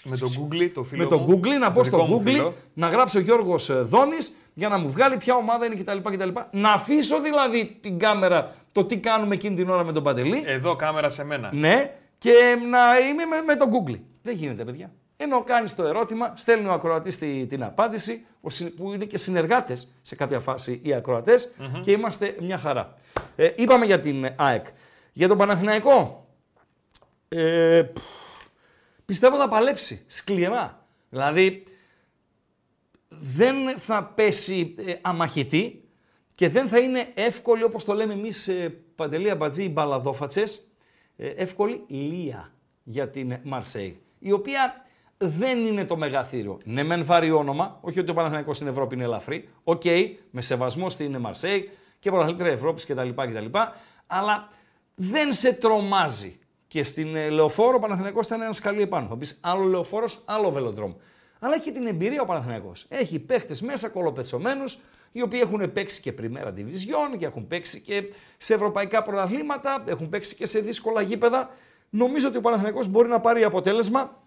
[0.03, 2.19] Με το Google, το φίλο Με το μου, Google, να το μπω δικό στο μου
[2.19, 2.53] Google, φίλο.
[2.73, 5.97] να γράψω Γιώργος Δόνης για να μου βγάλει ποια ομάδα είναι κτλ.
[5.97, 6.29] κτλ.
[6.51, 10.43] Να αφήσω δηλαδή την κάμερα το τι κάνουμε εκείνη την ώρα με τον Παντελή.
[10.45, 11.49] Εδώ κάμερα σε μένα.
[11.53, 13.99] Ναι, και να είμαι με, με το Google.
[14.23, 14.91] Δεν γίνεται, παιδιά.
[15.17, 19.17] Ενώ κάνεις το ερώτημα, στέλνει ο ακροατής τη- την απάντηση, ο συ- που είναι και
[19.17, 21.35] συνεργάτες σε κάποια φάση οι ακροατε
[21.81, 22.97] και είμαστε μια χαρά.
[23.35, 24.65] Ε, είπαμε για την ΑΕΚ.
[25.13, 26.27] Για τον Παναθηναϊκό.
[27.29, 28.01] Ε, πφ,
[29.05, 30.85] πιστεύω θα παλέψει σκληρά.
[31.09, 31.63] Δηλαδή
[33.09, 35.83] δεν θα πέσει ε, αμαχητί
[36.35, 40.68] και δεν θα είναι εύκολη όπως το λέμε εμείς ε, Παντελή Αμπατζή, οι μπαλαδόφατσες, ε,
[41.19, 42.51] εύκολη λεία
[42.83, 44.85] για την Μαρσέη, η οποία
[45.17, 46.59] δεν είναι το μεγαθήριο.
[46.63, 49.83] Ναι, μεν βαρύ όνομα, όχι ότι ο Παναθηναϊκός στην Ευρώπη είναι ελαφρύ, οκ,
[50.31, 53.45] με σεβασμό στην Μαρσέη και πρωταθλήτρια Ευρώπης κτλ, κτλ.
[54.07, 54.49] Αλλά
[54.95, 56.39] δεν σε τρομάζει.
[56.67, 59.07] Και στην ε, Λεωφόρο ο Παναθηναϊκός ήταν ένας σκαλί επάνω.
[59.07, 60.93] Θα πει άλλο Λεωφόρος, άλλο βελοντρόμ.
[61.39, 62.85] Αλλά έχει την εμπειρία ο Παναθηναϊκός.
[62.89, 64.79] Έχει παίχτες μέσα κολοπετσωμένους,
[65.11, 68.03] οι οποίοι έχουν παίξει και πριμέρα division και έχουν παίξει και
[68.37, 71.49] σε ευρωπαϊκά πρωταθλήματα, έχουν παίξει και σε δύσκολα γήπεδα.
[71.89, 74.17] Νομίζω ότι ο Παναθηναϊκός μπορεί να πάρει αποτέλεσμα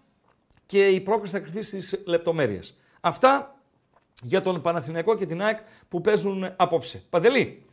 [0.65, 2.77] και η πρόκληση θα κρυθεί στις λεπτομέρειες.
[3.01, 3.55] Αυτά
[4.21, 5.57] για τον Παναθηναϊκό και την ΑΕΚ
[5.89, 7.03] που παίζουν απόψε.
[7.09, 7.65] Παντελή.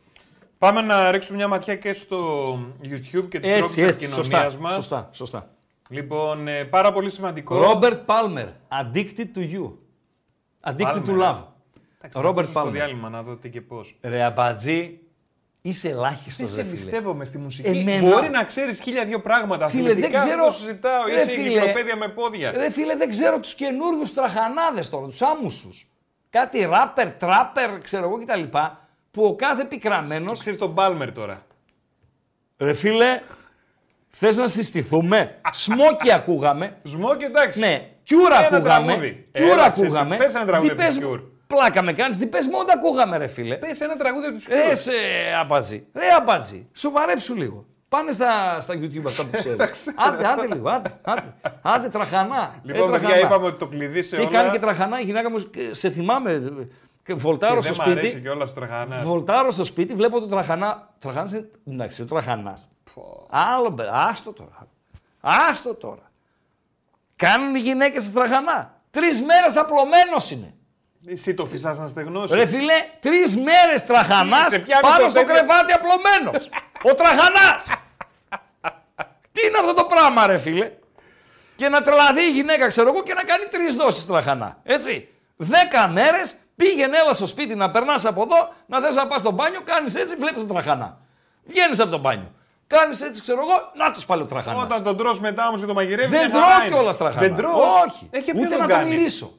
[0.57, 3.93] Πάμε να ρίξουμε μια ματιά και στο YouTube και τις τρόπους Έτσι, έτσι.
[3.93, 4.73] επικοινωνίας Σωστά, μας.
[4.73, 5.49] σωστά, σωστά.
[5.89, 7.57] Λοιπόν, ε, πάρα πολύ σημαντικό.
[7.57, 8.47] Ρόμπερτ Πάλμερ.
[8.69, 9.71] Addicted to you.
[10.63, 11.43] Addicted to Palmer, love.
[12.03, 12.81] Εντάξει, να Ρόμπερτ ακούσω στο Πάλμερ.
[12.81, 13.95] διάλειμμα να δω τι και πώς.
[14.01, 14.99] Ρε αμπατζή,
[15.61, 16.53] είσαι ελάχιστος.
[16.53, 19.67] Δεν σε εμπιστεύομαι στη μουσική; Εμένα- Μπορεί να ξέρεις χίλια δύο πράγματα.
[19.67, 21.05] Φίλε, δεν Αθλητικά ξέρω- το συζητάω.
[21.05, 21.47] Ρε, Είσαι φίλε.
[21.47, 22.51] εγκυκλοπαίδεια με πόδια.
[22.51, 25.69] Ρε φίλε, δεν ξέρω τους καινούριους τραχανάδες τώρα, τους άμουσου.
[26.29, 28.57] Κάτι ράπερ, τράπερ, ξέρω εγώ κτλ.
[29.11, 30.31] Που ο κάθε πικραμένο.
[30.31, 31.45] Ξέρεις τον Μπάλμερ τώρα.
[32.57, 33.21] Ρε φίλε,
[34.09, 36.77] θες να συστηθούμε; Σμόκι ακούγαμε.
[36.83, 37.59] Σμόκ, εντάξει.
[37.59, 38.85] Ναι, κιούρα Ένα ακούγαμε.
[38.85, 39.27] τραγούδι.
[39.31, 40.17] Κιούρα Έλα, ξέρεις, ακούγαμε.
[40.17, 40.75] πες ένα τραγούδι
[41.51, 41.71] Τι από τους πες- Cure.
[41.73, 43.55] Πλάκα με κάνεις, τι πες μόνο τα ακούγαμε, ρε φίλε.
[43.55, 44.75] Πες ένα τραγούδι από τους Ρε Cure.
[44.75, 44.91] σε
[45.39, 45.87] αμπάτζι.
[45.93, 46.67] Ρε αμπάτζι.
[46.73, 47.65] Σοβαρέψου λίγο.
[47.89, 49.71] Πάνε στα, στα YouTube αυτά που ξέρεις.
[49.95, 50.69] άντε, άντε λίγο.
[50.69, 52.55] Άντε, άντε, άντε τραχανά.
[52.63, 53.27] Λοιπόν, ε, παιδιά, τραχανά.
[53.27, 54.31] είπαμε ότι το κλειδί σε Και όλα.
[54.31, 55.37] κάνει και τραχανά η γυναίκα μου.
[55.49, 56.41] και Σε θυμάμαι.
[57.03, 58.21] και Βολτάρω Και στο δεν μ' αρέσει σπίτι.
[58.23, 59.03] και όλα στο τραχανάς.
[59.03, 60.89] Βολτάρω στο σπίτι, βλέπω τον τραχανά.
[60.99, 61.49] Τραχανάς είναι.
[61.67, 62.67] Εντάξει, ο τραχανάς.
[63.29, 63.83] Άλλο μπε.
[63.91, 64.67] Άστο τώρα.
[65.21, 66.11] Άστο τώρα.
[67.15, 68.81] Κάνουν οι γυναίκες τραχανά.
[68.91, 70.53] Τρεις μέρες απλωμένος είναι.
[71.07, 72.35] Εσύ το φυσάς να στεγνώσεις.
[72.35, 75.33] Ρε φίλε, τρεις μέρες τραχανάς Σε πιάνει πάνω το στο τέτοιο.
[75.33, 76.49] κρεβάτι απλωμένος.
[76.83, 77.67] Ο τραχανάς.
[79.33, 80.71] Τι είναι αυτό το πράγμα, ρε φίλε;
[81.55, 84.57] Και να τρελαθεί η γυναίκα, ξέρω εγώ, και να κάνει τρεις δόσεις τραχανά.
[84.63, 85.07] Έτσι.
[85.35, 89.31] Δέκα μέρες πήγαινε έλα στο σπίτι να περνάς από εδώ, να θες να πας στο
[89.31, 90.97] μπάνιο, κάνεις έτσι, βλέπεις τον τραχανά.
[91.45, 92.31] Βγαίνεις από το μπάνιο.
[92.67, 94.63] Κάνεις έτσι, ξέρω εγώ, να τους πάλι ο τραχανάς.
[94.63, 96.15] Όταν τον τρως μετά όμως και το μαγειρεύει.
[96.15, 96.75] Δεν μια χαρά τρώω είναι.
[96.75, 97.27] κιόλας τραχανά.
[97.27, 97.59] Δεν τρώω.
[97.87, 98.07] Όχι.
[98.11, 99.33] Ε, και ποιο Ούτε τον να το κάνει; μυρίσω.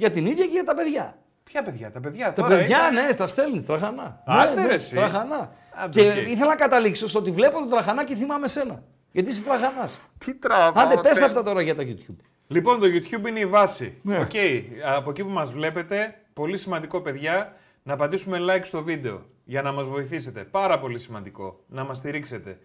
[0.00, 1.16] Για την ίδια και για τα παιδιά.
[1.44, 2.48] Ποια παιδιά, τα παιδιά Τα τώρα.
[2.56, 4.22] παιδιά, είναι- ναι, τα στέλνει τραχανά.
[4.26, 4.94] Άντε, ναι, ρε, ναι, εσύ.
[4.94, 5.52] τραχανά.
[5.84, 6.28] Άντε, και οκ.
[6.28, 8.82] ήθελα να καταλήξω στο ότι βλέπω τον τραχανά και θυμάμαι σένα.
[9.12, 10.00] Γιατί είσαι τραχανάς.
[10.18, 10.84] Τι τραβάω.
[10.84, 11.18] Άντε, πε πες.
[11.18, 12.16] τα αυτά τώρα για τα YouTube.
[12.46, 13.98] Λοιπόν, το YouTube είναι η βάση.
[14.02, 14.18] Ναι.
[14.18, 14.30] Οκ,
[14.96, 19.72] Από εκεί που μας βλέπετε, πολύ σημαντικό παιδιά, να πατήσουμε like στο βίντεο για να
[19.72, 20.40] μας βοηθήσετε.
[20.40, 21.60] Πάρα πολύ σημαντικό.
[21.68, 22.58] Να μας στηρίξετε.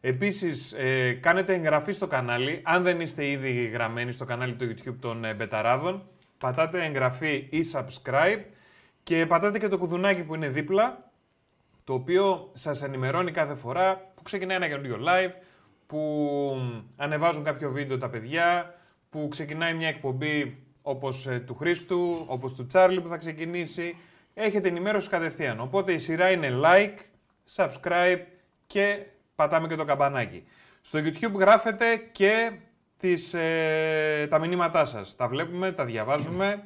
[0.00, 2.60] Επίσης, ε, κάνετε εγγραφή στο κανάλι.
[2.64, 6.02] Αν δεν είστε ήδη γραμμένοι στο κανάλι του YouTube των ε, Μπεταράδων,
[6.42, 8.40] πατάτε εγγραφή ή subscribe
[9.02, 11.10] και πατάτε και το κουδουνάκι που είναι δίπλα,
[11.84, 15.32] το οποίο σας ενημερώνει κάθε φορά που ξεκινάει ένα καινούριο live,
[15.86, 16.00] που
[16.96, 18.74] ανεβάζουν κάποιο βίντεο τα παιδιά,
[19.10, 23.96] που ξεκινάει μια εκπομπή όπως ε, του Χρήστου, όπως του Τσάρλι που θα ξεκινήσει.
[24.34, 25.60] Έχετε ενημέρωση κατευθείαν.
[25.60, 26.98] Οπότε η σειρά είναι like,
[27.54, 28.20] subscribe
[28.66, 28.98] και
[29.34, 30.44] πατάμε και το καμπανάκι.
[30.82, 32.52] Στο YouTube γράφετε και
[33.02, 35.16] τις, ε, τα μηνύματά σας.
[35.16, 36.62] Τα βλέπουμε, τα διαβάζουμε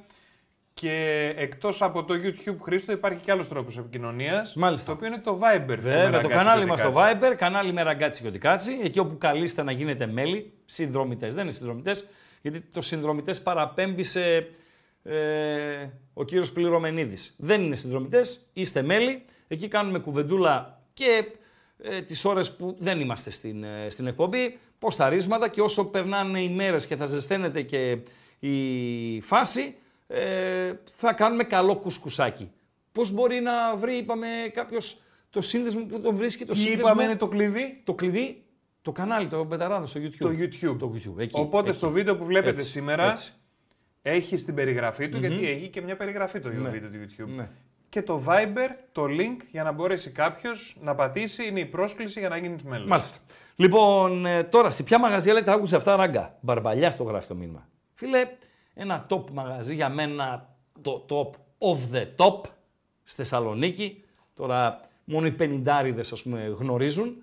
[0.75, 4.55] και εκτός από το YouTube Χρήστο υπάρχει και άλλος τρόπος επικοινωνίας.
[4.55, 4.87] Μάλιστα.
[4.87, 5.79] Το οποίο είναι το Viber.
[5.79, 7.19] Βέβαια, το Μεραγκάτσι κανάλι και μας στο Τικάτσι.
[7.21, 11.35] Viber, κανάλι με ραγκάτσι και οτικάτσι, εκεί όπου καλείστε να γίνετε μέλη, συνδρομητές.
[11.35, 12.09] Δεν είναι συνδρομητές,
[12.43, 14.37] γιατί το συνδρομητές παραπέμπει σε
[15.03, 15.17] ε,
[16.15, 17.17] ο κύριος Πληρωμενίδη.
[17.37, 19.25] Δεν είναι συνδρομητές, είστε μέλη.
[19.49, 21.25] Εκεί κάνουμε κουβεντούλα και
[21.83, 26.49] ε, τις ώρες που δεν είμαστε στην, ε, στην εκπομπή, ποσταρίσματα και όσο περνάνε οι
[26.49, 27.99] μέρες και θα ζεσταίνεται και
[28.39, 29.75] η φάση,
[30.07, 32.51] ε, θα κάνουμε καλό κουσκουσάκι.
[32.93, 37.05] Πώς μπορεί να βρει, είπαμε, κάποιος το σύνδεσμο που τον βρίσκει, το Τι σύνδεσμο; είπαμε
[37.05, 38.43] είναι το κλειδί; Το κλειδί,
[38.83, 40.17] το κανάλι, το Μπεταράδο στο YouTube.
[40.19, 40.77] Το YouTube.
[40.79, 41.19] Το YouTube.
[41.19, 41.77] Εκεί, Οπότε εκεί.
[41.77, 43.33] στο βίντεο που βλέπετε Έτσι, σήμερα έτσι.
[44.03, 46.69] έχει στην περιγραφή του, γιατί έχει και μια περιγραφή το Ναι.
[46.69, 47.29] βίντεο του YouTube.
[47.37, 47.49] Ναι.
[47.89, 51.47] Και και το Viber, το link για να μπορέσει κάποιος να πατήσει.
[51.47, 52.89] Είναι η πρόσκληση για να γίνεις μέλος.
[52.89, 53.19] Μάλιστα.
[53.57, 56.39] Λοιπόν, ε, τώρα σε ποια μαγαζιά λέτε άκουσε αυτά ράγκα.
[56.41, 57.69] Μπαρμπαλιά το γράφει το μήνυμα.
[57.95, 58.29] Φίλε,
[58.75, 61.31] ένα top μαγαζί για μένα το top
[61.69, 62.41] of the top
[63.03, 64.05] στη Θεσσαλονίκη.
[64.35, 67.23] Τώρα μόνο οι πενιντάριδες ας πούμε γνωρίζουν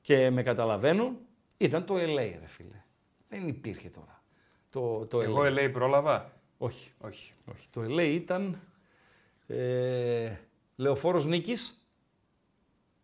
[0.00, 1.16] και με καταλαβαίνουν.
[1.56, 2.82] Ήταν το LA ρε φίλε.
[3.28, 4.22] Δεν υπήρχε τώρα.
[4.70, 5.58] Το, το Εγώ LA.
[5.58, 6.32] LA πρόλαβα.
[6.58, 6.92] Όχι.
[7.00, 7.32] Όχι.
[7.52, 7.68] Όχι.
[7.70, 8.60] Το LA ήταν
[9.46, 10.32] ε,
[10.76, 11.88] Λεωφόρος Νίκης,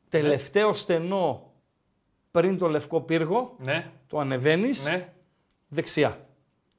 [0.08, 1.51] τελευταίο στενό
[2.32, 5.12] πριν το Λευκό Πύργο, Ναι, το ανεβαίνεις, ναι.
[5.68, 6.26] δεξιά.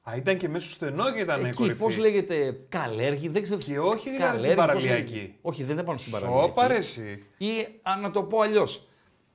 [0.10, 1.78] Α, ήταν και μέσα στο στενό και ήταν Εκεί, κορυφή.
[1.80, 3.60] πώς λέγεται, Καλέργη, δεν ξέρω.
[3.60, 5.14] Και όχι δηλαδή στην Καλέργη, πώς παραλιακή.
[5.14, 5.34] λέγεται.
[5.42, 6.42] Όχι, δεν είναι πάνω στην παραλιακή.
[6.42, 7.24] Σώπα ρε εσύ.
[7.38, 7.50] Ή,
[7.82, 8.88] α, να το πω αλλιώς.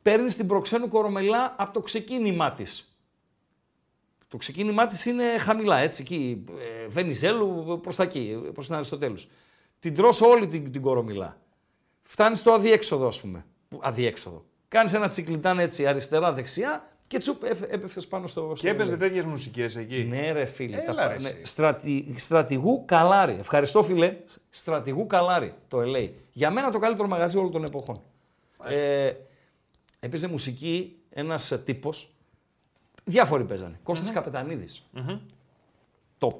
[0.03, 2.99] παίρνεις την προξένου κορομελά από το ξεκίνημά της.
[4.29, 6.45] Το ξεκίνημά της είναι χαμηλά, έτσι, εκεί,
[6.85, 9.29] ε, Βενιζέλου προς τα εκεί, προς την Αριστοτέλους.
[9.79, 11.41] Την τρως όλη την, την κορομιλά.
[12.03, 13.45] Φτάνεις στο αδιέξοδο, ας πούμε.
[13.69, 14.45] Που- Αδιέξοδο.
[14.69, 18.41] Κάνεις ένα τσικλιτάν έτσι αριστερά-δεξιά και τσουπ έφε- έπεφτες πάνω στο...
[18.57, 19.03] στο Και έπαιζε λαιμό.
[19.03, 20.05] τέτοιες μουσικές εκεί.
[20.05, 20.83] Ναι, ρε φίλε.
[20.83, 21.45] Έλα, τα, ρε, ναι, εσύ.
[21.45, 23.37] στρατη, στρατηγού Καλάρι.
[23.41, 24.17] Ευχαριστώ, φίλε.
[24.51, 26.11] Στρατηγού Καλάρι, το LA.
[26.33, 27.97] Για μένα το καλύτερο μαγαζί όλων των εποχών.
[28.69, 29.13] Ε,
[30.01, 32.11] έπαιζε μουσική ένας τύπος.
[33.05, 33.79] Διάφοροι παίζανε.
[33.83, 34.83] Κώστας Καπετανίδης.
[36.19, 36.37] Top.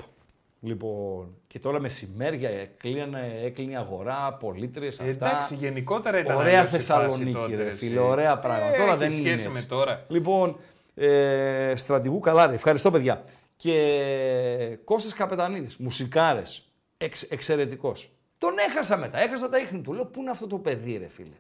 [0.61, 5.27] Λοιπόν, και τώρα μεσημέρια έκλεινε, έκλεινε η αγορά, πολίτρες, αυτά.
[5.27, 7.77] Εντάξει, γενικότερα ήταν Ωραία αλλιώς η φάση Θεσσαλονίκη, τότε, ρε εσύ.
[7.87, 8.75] φίλε, ωραία πράγματα.
[8.75, 9.61] Ε, τώρα έχει δεν είναι σχέση έτσι.
[9.61, 10.05] με τώρα.
[10.09, 10.61] Λοιπόν,
[10.95, 13.25] ε, στρατηγού Καλάρη, ευχαριστώ παιδιά.
[13.57, 16.69] Και Κώστας Καπετανίδης, μουσικάρες,
[16.99, 18.11] εξ, εξαιρετικός.
[18.39, 19.93] Τον έχασα μετά, έχασα τα ίχνη του.
[19.93, 21.37] Λέω, πού είναι αυτό το παιδί ρε φίλε;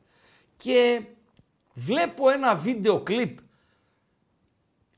[0.56, 1.00] Και
[1.74, 3.38] βλέπω ένα βίντεο κλιπ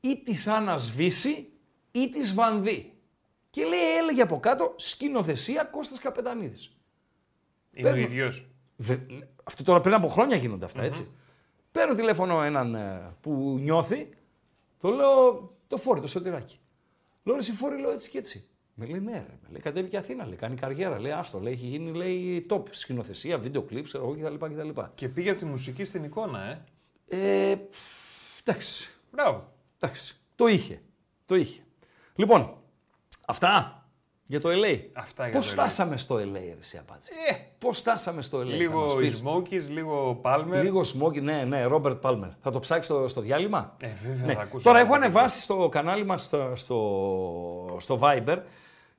[0.01, 1.49] ή της Άννας Βύση
[1.91, 2.90] ή της Βανδύ.
[3.51, 6.75] Και λέει, έλεγε από κάτω, σκηνοθεσία Κώστας Καπετανίδης.
[7.71, 8.05] Είναι ο Παίρνω.
[8.07, 8.47] ίδιος.
[8.75, 8.97] Δε-
[9.43, 11.11] Αυτό τώρα πριν από χρόνια γίνονται αυτά, έτσι.
[11.71, 14.09] Παίρνω τηλέφωνο έναν ε, που νιώθει,
[14.79, 16.59] το λέω το φόρη, το σωτηράκι.
[17.23, 18.45] Λέω ρε, εσύ φόρη, λέω έτσι και έτσι.
[18.73, 19.37] Με λέει ναι, ρε.
[19.41, 20.99] Με λέει κατέβηκε Αθήνα, λέει, κάνει καριέρα.
[20.99, 24.45] Λέει άστο, λέει, έχει γίνει λέει, top σκηνοθεσία, βίντεο κλιπ, ξέρω εγώ κτλ.
[24.45, 24.81] κτλ.
[24.95, 26.61] Και πήγε από τη μουσική στην εικόνα, ε.
[27.07, 27.55] Ε,
[28.43, 29.53] εντάξει, Μπράβο.
[29.79, 30.15] εντάξει.
[30.35, 30.81] Το είχε.
[31.25, 31.61] Το είχε.
[32.15, 32.60] Λοιπόν,
[33.31, 33.85] αυτά;
[34.25, 34.79] Για το LA.
[34.93, 35.53] Αυτά για Πώς το LA.
[35.55, 37.11] φτάσαμε στο LA, ρε, εσύ απάντησε.
[37.29, 40.61] Ε, Πώς φτάσαμε στο LA, θα λίγο μας οι πεις; Smokies, λίγο Palmer.
[40.61, 42.29] Λίγο smoky, ναι, ναι, Ρόμπερτ Πάλμερ.
[42.41, 44.33] Θα το ψάξεις στο, στο διάλειμμα; Ε, βέβαια, Ναι.
[44.33, 44.63] θα ακούσω.
[44.63, 48.37] Τώρα να έχω το ανεβάσει στο κανάλι μας στο, στο, στο Viber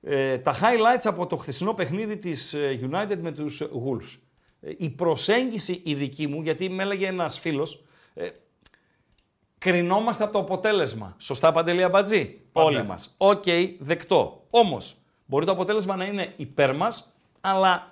[0.03, 4.19] ε, τα highlights από το χθεσινό παιχνίδι της ε, United με τους Wolves.
[4.61, 8.29] Ε, η προσέγγιση η δική μου, γιατί με έλεγε ένας φίλος, ε,
[9.63, 11.15] κρινόμαστε από το αποτέλεσμα.
[11.19, 12.67] Σωστά, Παντελή Αμπατζή; Πάντα.
[12.67, 13.15] Όλοι μας.
[13.17, 13.45] Οκ,
[13.79, 14.43] δεκτό.
[14.51, 14.97] Όμως,
[15.27, 17.91] μπορεί το αποτέλεσμα να είναι υπέρ μας, αλλά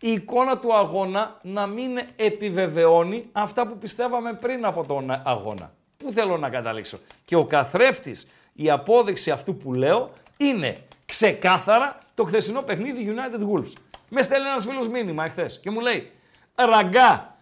[0.00, 5.72] η εικόνα του αγώνα να μην επιβεβαιώνει αυτά που πιστεύαμε πριν από τον αγώνα.
[5.96, 12.24] Πού θέλω να καταλήξω; Και ο καθρέφτης, η απόδειξη αυτού που λέω, είναι ξεκάθαρα το
[12.24, 13.72] χθεσινό παιχνίδι United Wolves.
[14.08, 16.10] Με στέλνει ένας φίλος μήνυμα εχθές και μου λέει
[16.54, 17.33] «Ραγκά,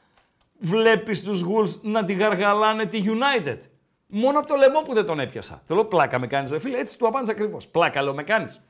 [0.63, 3.59] βλέπεις τους Wolves να τη γαργαλάνε τη United».
[4.15, 5.63] Μόνο από το λαιμό που δεν τον έπιασα.
[5.67, 7.69] Θέλω πλάκα με κάνεις ρε φίλε, έτσι του απάντησα ακριβώς.
[7.69, 8.61] Πλάκα λέω με κάνεις.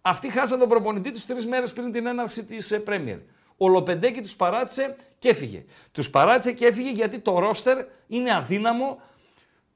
[0.00, 3.18] Αυτοί χάσαν τον προπονητή τους τρεις μέρες πριν την έναρξη της Πρέμιερ.
[3.56, 5.64] Ο Λοπεντέκη τους παράτησε και έφυγε.
[5.92, 9.02] Τους παράτησε και έφυγε γιατί το ρόστερ είναι αδύναμο,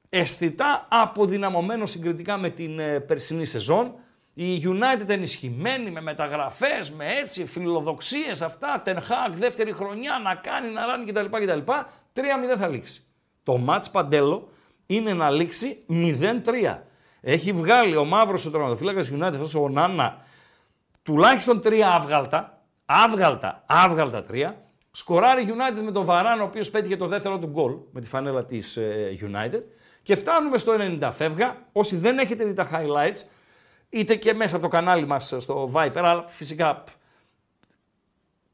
[0.09, 3.93] αισθητά αποδυναμωμένο συγκριτικά με την ε, περσινή σεζόν.
[4.37, 10.71] Η United ενισχυμένη με μεταγραφές, με έτσι φιλοδοξίες αυτά, Ten Hag δεύτερη χρονιά να κάνει,
[10.71, 11.25] να ράνει κτλ.
[11.25, 11.71] κτλ.
[12.13, 13.01] 3-0 θα λήξει.
[13.43, 14.49] Το μάτς Παντέλο
[14.85, 16.77] είναι να λήξει 0-3.
[17.21, 20.17] Έχει βγάλει ο μαύρος ο τερματοφύλακας United, αυτός ο Νάνα,
[21.03, 24.61] τουλάχιστον τρία άβγαλτα, άβγαλτα, άβγαλτα τρία.
[24.91, 28.45] Σκοράρει United με τον Βαράν, ο οποίος πέτυχε το δεύτερο του γκολ με τη φανέλα
[28.45, 29.61] της ε, United.
[30.01, 31.57] Και φτάνουμε στο 90 φεύγα.
[31.71, 33.29] Όσοι δεν έχετε δει τα highlights,
[33.95, 36.87] είτε και μέσα από το κανάλι μας στο Viper, αλλά φυσικά π,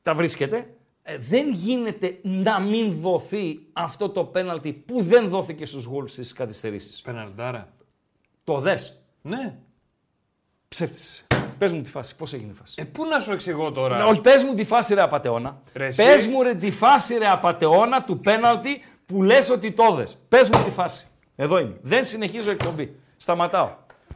[0.01, 0.73] τα βρίσκετε.
[1.03, 6.33] Ε, δεν γίνεται να μην δοθεί αυτό το πέναλτι που δεν δόθηκε στους Wolves στις
[6.33, 7.01] καθυστερήσεις.
[7.01, 7.67] Πεναλτάρα.
[8.43, 9.57] Το δες; Ναι.
[10.67, 11.27] Ψεύτης.
[11.57, 14.03] Πες μου τη φάση, πώς έγινε η φάση; Ε, πού να σου εξηγώ τώρα; Ναι,
[14.03, 15.61] όχι, πες μου τη φάση ρε απατεώνα.
[15.73, 16.03] Ρε, εσύ.
[16.03, 20.17] Πες μου ρε τη φάση ρε απατεώνα του πέναλτι που λες ότι το δες.
[20.27, 21.05] Πες μου τη φάση.
[21.35, 21.77] Εδώ είμαι.
[21.81, 22.95] Δεν συνεχίζω εκπομπή.
[23.17, 23.69] Σταματάω.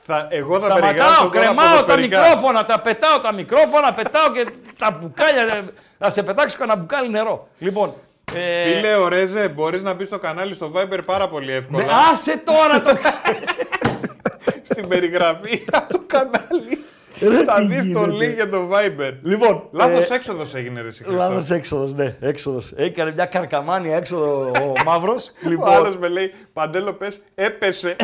[0.07, 2.19] Θα, εγώ θα περιγράψω Σταματάω, τώρα κρεμάω τα ποδοσφαιρικά.
[2.21, 4.45] μικρόφωνα, τα πετάω τα μικρόφωνα, πετάω και
[4.77, 5.41] τα μπουκάλια.
[5.41, 5.63] ε,
[5.97, 7.47] Θα σε πετάξω κανένα μπουκάλι νερό.
[7.57, 7.93] Λοιπόν,
[8.33, 11.83] ε, Φίλε, ο Ρέζε, μπορείς να μπεις στο κανάλι στο Viber πάρα πολύ εύκολα.
[11.85, 12.89] ναι, άσε τώρα το...
[14.69, 16.77] Στην περιγραφή από το κανάλι.
[17.21, 18.31] Ρε, Θα τι δεις το γίνεται.
[18.31, 19.13] link για το Viber.
[19.23, 21.21] Λοιπόν, Λάθος ε, έξοδος έγινε ρε εσύ, Χριστό.
[21.23, 22.71] Λάθος έξοδος, ναι, έξοδος.
[22.71, 25.27] Έκανε μια καρκαμάνια έξοδο ο Μαύρος.
[25.45, 27.95] Ο λοιπόν, άλλος με λέει Παντέλο πες, έπεσε.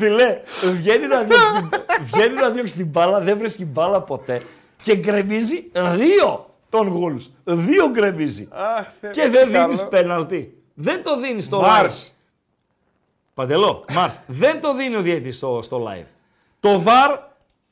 [0.00, 0.40] Φιλέ,
[0.74, 1.68] βγαίνει να, διώξει την,
[2.04, 4.42] βγαίνει να διώξει την μπάλα, δεν βρίσκει μπάλα ποτέ
[4.82, 7.30] και γκρεμίζει δύο τον Γουλς.
[7.44, 8.48] Δύο γκρεμίζει.
[8.52, 9.64] Αχ, Θεέ, και δεν καλό.
[9.64, 10.54] δίνεις πέναλτι.
[10.74, 11.66] Δεν το δίνεις στο live.
[11.66, 12.14] Μάρς.
[13.34, 16.04] Παντελό, Μάρς, δεν το δίνει ο διαιτητής στο, στο live.
[16.60, 17.18] Το VAR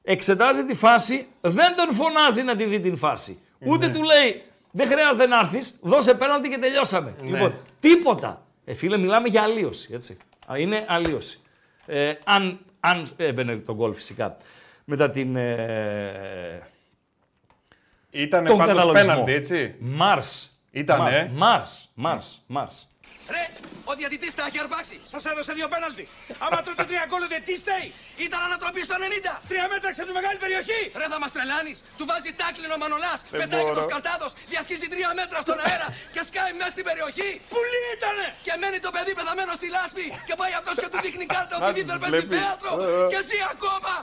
[0.03, 3.39] εξετάζει τη φάση, δεν τον φωνάζει να τη δει την φάση.
[3.67, 3.93] Ούτε Ναι.
[3.93, 7.15] του λέει, δεν χρειάζεται να έρθεις, δώσε πέναλτι και τελειώσαμε.
[7.23, 7.31] Ναι.
[7.31, 8.43] Λοιπόν, τίποτα.
[8.65, 10.17] Ε, φίλε, μιλάμε για αλλίωση, έτσι.
[10.53, 11.41] Α, Είναι αλλίωση.
[11.89, 14.37] Ε, αν, αν έμπαινε το γκολ φυσικά.
[14.85, 15.37] Μετά την...
[15.37, 16.63] Ε,
[18.11, 19.07] Ήτανε τον πάντως καταλογισμό.
[19.13, 20.51] πέναλτι, έτσι; Μάρς.
[20.71, 21.31] Ήτανε.
[21.35, 22.88] Μάρς, Μάρς, Μάρς.
[23.35, 23.45] Ρε,
[23.91, 24.97] ο διαιτητής τα έχει αρπάξει.
[25.13, 26.05] Σας έδωσε δύο πέναλτι.
[26.45, 27.87] Άμα τρώτε τρία γκολ, δεν τι στέει.
[28.27, 29.33] Ήταν ανατροπή στο 90.
[29.51, 30.81] Τρία μέτρα σε τη μεγάλη περιοχή.
[31.01, 31.77] Ρε, θα μας τρελάνεις.
[31.99, 33.21] Του βάζει τάκλινο ο Μανολάς.
[33.23, 33.79] Δεν Πετάει και μπορώ.
[33.79, 34.31] το σκαρτάδος.
[34.53, 37.31] Διασχίζει τρία μέτρα στον αέρα και σκάει μέσα στην περιοχή.
[37.55, 38.27] Πουλί ήτανε.
[38.47, 40.07] Και μένει το παιδί πεθαμένο στη λάσπη.
[40.29, 42.35] Και πάει αυτός και του δείχνει κάρτα Να ότι τους δίθεν παίζει βλέπει.
[42.39, 42.71] θέατρο.
[42.83, 43.07] Ε, ε.
[43.13, 43.95] Και ζει ακόμα.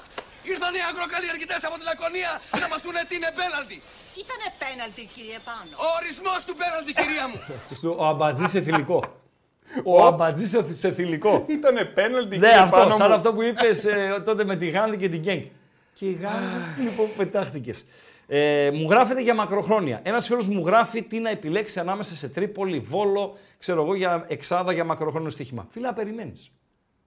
[0.54, 3.78] Ήρθαν οι αγροκαλλιεργητές από τη Λακωνία να μας πούνε τι είναι πέναλτι.
[4.24, 7.40] Ήτανε πέναλτι, κύριε Πάνο; Ο ορισμός του πέναλτι, κυρία μου.
[8.02, 9.00] Ο αμπατζής σε θηλυκό.
[9.84, 11.46] Ο αμπατζής σε- σε θηλυκό.
[11.48, 12.38] Ήτανε πέναλτι.
[12.38, 13.14] Ναι, κύριε αυτό, Πάνο σαν μου.
[13.16, 13.88] αυτό που είπες
[14.26, 15.42] τότε με τη Γάνδη και την Γκένγκ.
[15.94, 17.86] Και η Γάνδη, λοιπόν, πετάχτηκες.
[18.28, 20.00] Ε, μου γράφετε για μακροχρόνια.
[20.04, 24.74] Ένας φίλος μου γράφει τι να επιλέξει ανάμεσα σε Τρίπολη, Βόλο, ξέρω εγώ, για εξάδα
[24.74, 25.68] για μακροχρόνιο στοίχημα.
[25.72, 26.52] Φίλε, να περιμένεις.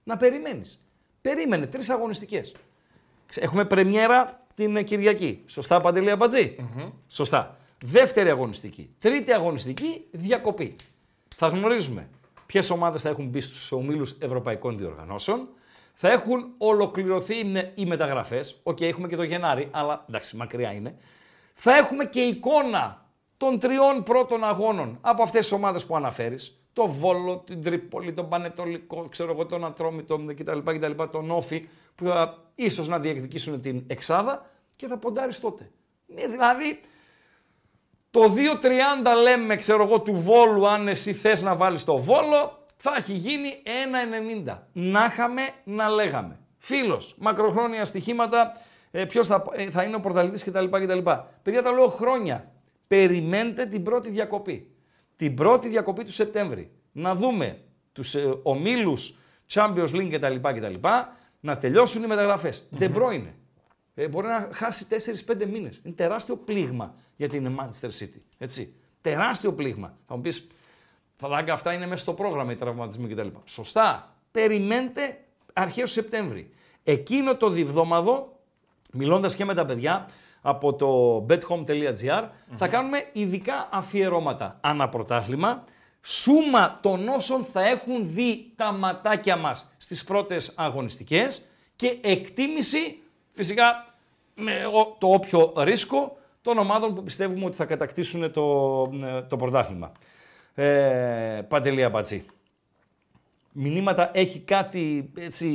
[0.03, 0.83] Να περιμένεις.
[1.21, 2.55] Περίμενε τρεις αγωνιστικές.
[3.35, 5.43] Έχουμε πρεμιέρα την ε, Κυριακή.
[5.47, 6.55] Σωστά, Παντελή Αμπατζή;
[7.07, 7.57] Σωστά.
[7.83, 8.89] Δεύτερη αγωνιστική.
[8.99, 10.75] Τρίτη αγωνιστική, διακοπή.
[11.35, 12.07] Θα γνωρίζουμε
[12.45, 15.47] ποιες ομάδες θα έχουν μπει στους ομίλους Ευρωπαϊκών Διοργανώσεων.
[15.93, 18.59] Θα έχουν ολοκληρωθεί οι- οι μεταγραφές.
[18.63, 20.95] Οκ, έχουμε και το Γενάρη, αλλά εντάξει, μακριά είναι.
[21.53, 23.05] Θα έχουμε και εικόνα
[23.39, 26.59] των τριών πρώτων αγώνων από αυτές τις ομάδες που αναφέρεις.
[26.73, 30.59] Το Βόλο, την Τρίπολη, τον Πανετολικό, ξέρω εγώ, τον Ατρόμητο κτλ.
[30.59, 35.71] κτλ τον Όφη, που θα ίσως να διεκδικήσουν την Εξάδα και θα ποντάρεις τότε.
[36.05, 36.81] Ναι, δηλαδή,
[38.11, 42.93] το 2.30 λέμε, ξέρω εγώ, του Βόλου, αν εσύ θες να βάλεις το Βόλο, θα
[42.97, 43.49] έχει γίνει
[44.45, 44.57] 1.90.
[44.73, 46.39] Να είχαμε, να λέγαμε.
[46.57, 51.09] Φίλος, μακροχρόνια στοιχήματα, ε, ποιος θα, ε, θα είναι ο πρωταθλητής κτλ, κτλ.
[51.43, 52.51] Παιδιά, τα λέω χρόνια.
[52.89, 54.71] Περιμένετε την πρώτη διακοπή.
[55.15, 56.71] Την πρώτη διακοπή του Σεπτέμβρη.
[56.91, 59.17] Να δούμε τους ε, ομίλους
[59.53, 60.87] Champions League κτλ, κτλ.
[61.39, 62.69] Να τελειώσουν οι μεταγραφές.
[62.79, 63.33] De Bruyne,
[63.95, 64.87] ε, μπορεί να χάσει
[65.27, 65.81] 4-5 μήνες.
[65.83, 68.21] Είναι τεράστιο πλήγμα για την Manchester City.
[68.37, 68.73] Έτσι.
[69.01, 69.97] Τεράστιο πλήγμα.
[70.07, 70.47] Θα μου πεις,
[71.15, 73.27] Φαλάγκα, αυτά είναι μέσα στο πρόγραμμα οι τραυματισμοί κτλ.
[73.45, 74.15] Σωστά.
[74.31, 75.17] Περιμένετε
[75.53, 76.49] αρχές του Σεπτέμβρη.
[76.83, 78.39] Εκείνο το διβδόμαδο,
[78.91, 80.09] μιλώντας και με τα παιδιά
[80.41, 85.63] από το bethome.gr, θα κάνουμε ειδικά αφιερώματα αναπρωτάθλημα.
[86.01, 92.99] Σούμα των όσων θα έχουν δει τα ματάκια μας στις πρώτες αγωνιστικές και εκτίμηση
[93.33, 93.93] φυσικά
[94.35, 99.35] με ο- το όποιο ρίσκο των ομάδων που πιστεύουμε ότι θα κατακτήσουν το, ε, το
[99.37, 99.91] πρωτάθλημα.
[100.55, 102.25] Ε, Παντελή Αμπατζή.
[103.51, 105.49] Μηνύματα έχει κάτι έτσι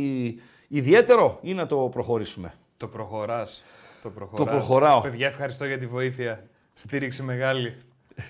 [0.68, 3.62] ιδιαίτερο ή να το προχωρήσουμε; Το προχωράς.
[4.04, 4.48] Το, προχωράς.
[4.54, 5.00] προχωράω.
[5.00, 6.42] Παιδιά, ευχαριστώ για τη βοήθεια.
[6.74, 7.74] Στήριξη μεγάλη.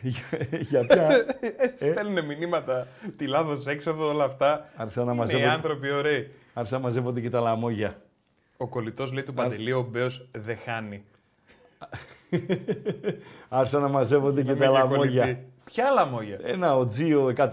[0.70, 1.08] Για ποια...
[1.76, 4.68] Στέλνουν μηνύματα, τη λάθος έξοδο, όλα αυτά.
[4.76, 5.50] Άρχισαν να Είναι οι μαζεύονται.
[5.50, 6.30] άνθρωποι ωραίοι.
[6.54, 8.02] Άρχισαν να μαζεύονται και τα λαμόγια.
[8.56, 11.04] Ο κολλητός λέει του Παντελή, ο Μπέος δεν χάνει.
[13.48, 15.22] Άρχισαν να μαζεύονται και Μην τα για λαμόγια.
[15.22, 15.44] κολλητή.
[15.64, 17.50] Ποια λαμόγια; Ένα ο Τζίο 126.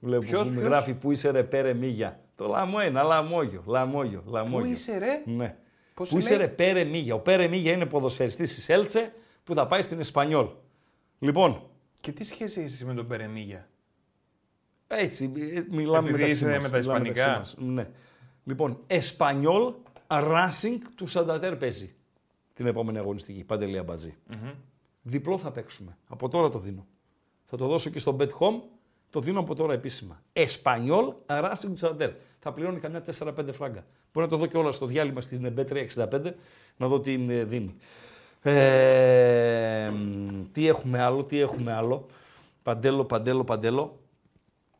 [0.00, 2.18] Βλέπω Ποιος, που μου ποιος; γράφει που είσαι ρε πέρε μίγια.
[2.36, 3.62] Το λαμό ένα λαμόγιο.
[3.66, 4.22] Λαμόγιο.
[4.26, 4.66] λαμόγιο.
[4.66, 5.56] Πού είσαι, ρε; Ναι.
[5.94, 7.14] Πώς Πού είσαι λέει; ρε Πέρε Μίγια.
[7.14, 9.12] Ο Πέρε Μίγια είναι ποδοσφαιριστής της Έλτσε
[9.44, 10.46] που θα πάει στην Εσπανιόλ.
[11.18, 11.62] Λοιπόν,
[12.00, 13.68] Και τι σχέση έχεις εσύ με τον Περεμίγια.
[14.86, 16.62] έτσι ε, μιλάμε Επειδή μεταξύ είσαι μας.
[16.62, 17.26] με τα μιλάμε ισπανικά.
[17.28, 17.68] μεταξύ μας.
[17.74, 17.88] Ναι.
[18.44, 19.72] Λοιπόν, Εσπανιόλ
[20.08, 21.94] Racing του Σαντατέρ παίζει
[22.54, 23.44] την επόμενη αγωνιστική.
[23.44, 24.14] Παντελή Αμπατζή.
[25.02, 25.96] Διπλό θα παίξουμε.
[26.08, 26.86] Από τώρα το δίνω.
[27.46, 28.60] Θα το δώσω και στο Bet Home.
[29.10, 30.22] Το δίνω από τώρα επίσημα.
[30.32, 32.10] Εσπανιόλ Racing του Σαντατέρ.
[32.38, 33.86] Θα πληρώνει καμιά 4-5 φράγκα.
[34.12, 36.32] Μπορεί να το δω και όλα στο διάλειμμα στην Bet365
[36.76, 37.74] να δω τι είναι δίνει.
[38.42, 42.06] Ε, μ, τι έχουμε άλλο, τι έχουμε άλλο.
[42.62, 43.98] Παντέλο, παντέλο, παντέλο.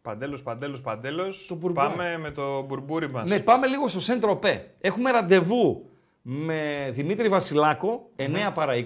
[0.03, 1.53] Παντέλος, παντέλος, παντέλος.
[1.59, 1.89] μπουρμπά.
[1.89, 3.29] Πάμε με το μπουρμπούρι μας.
[3.29, 4.71] Ναι, πάμε λίγο στο Σέντρο Πέ.
[4.81, 5.87] Έχουμε ραντεβού
[6.23, 8.85] με Δημήτρη Βασιλάκο, 9 παρά 20.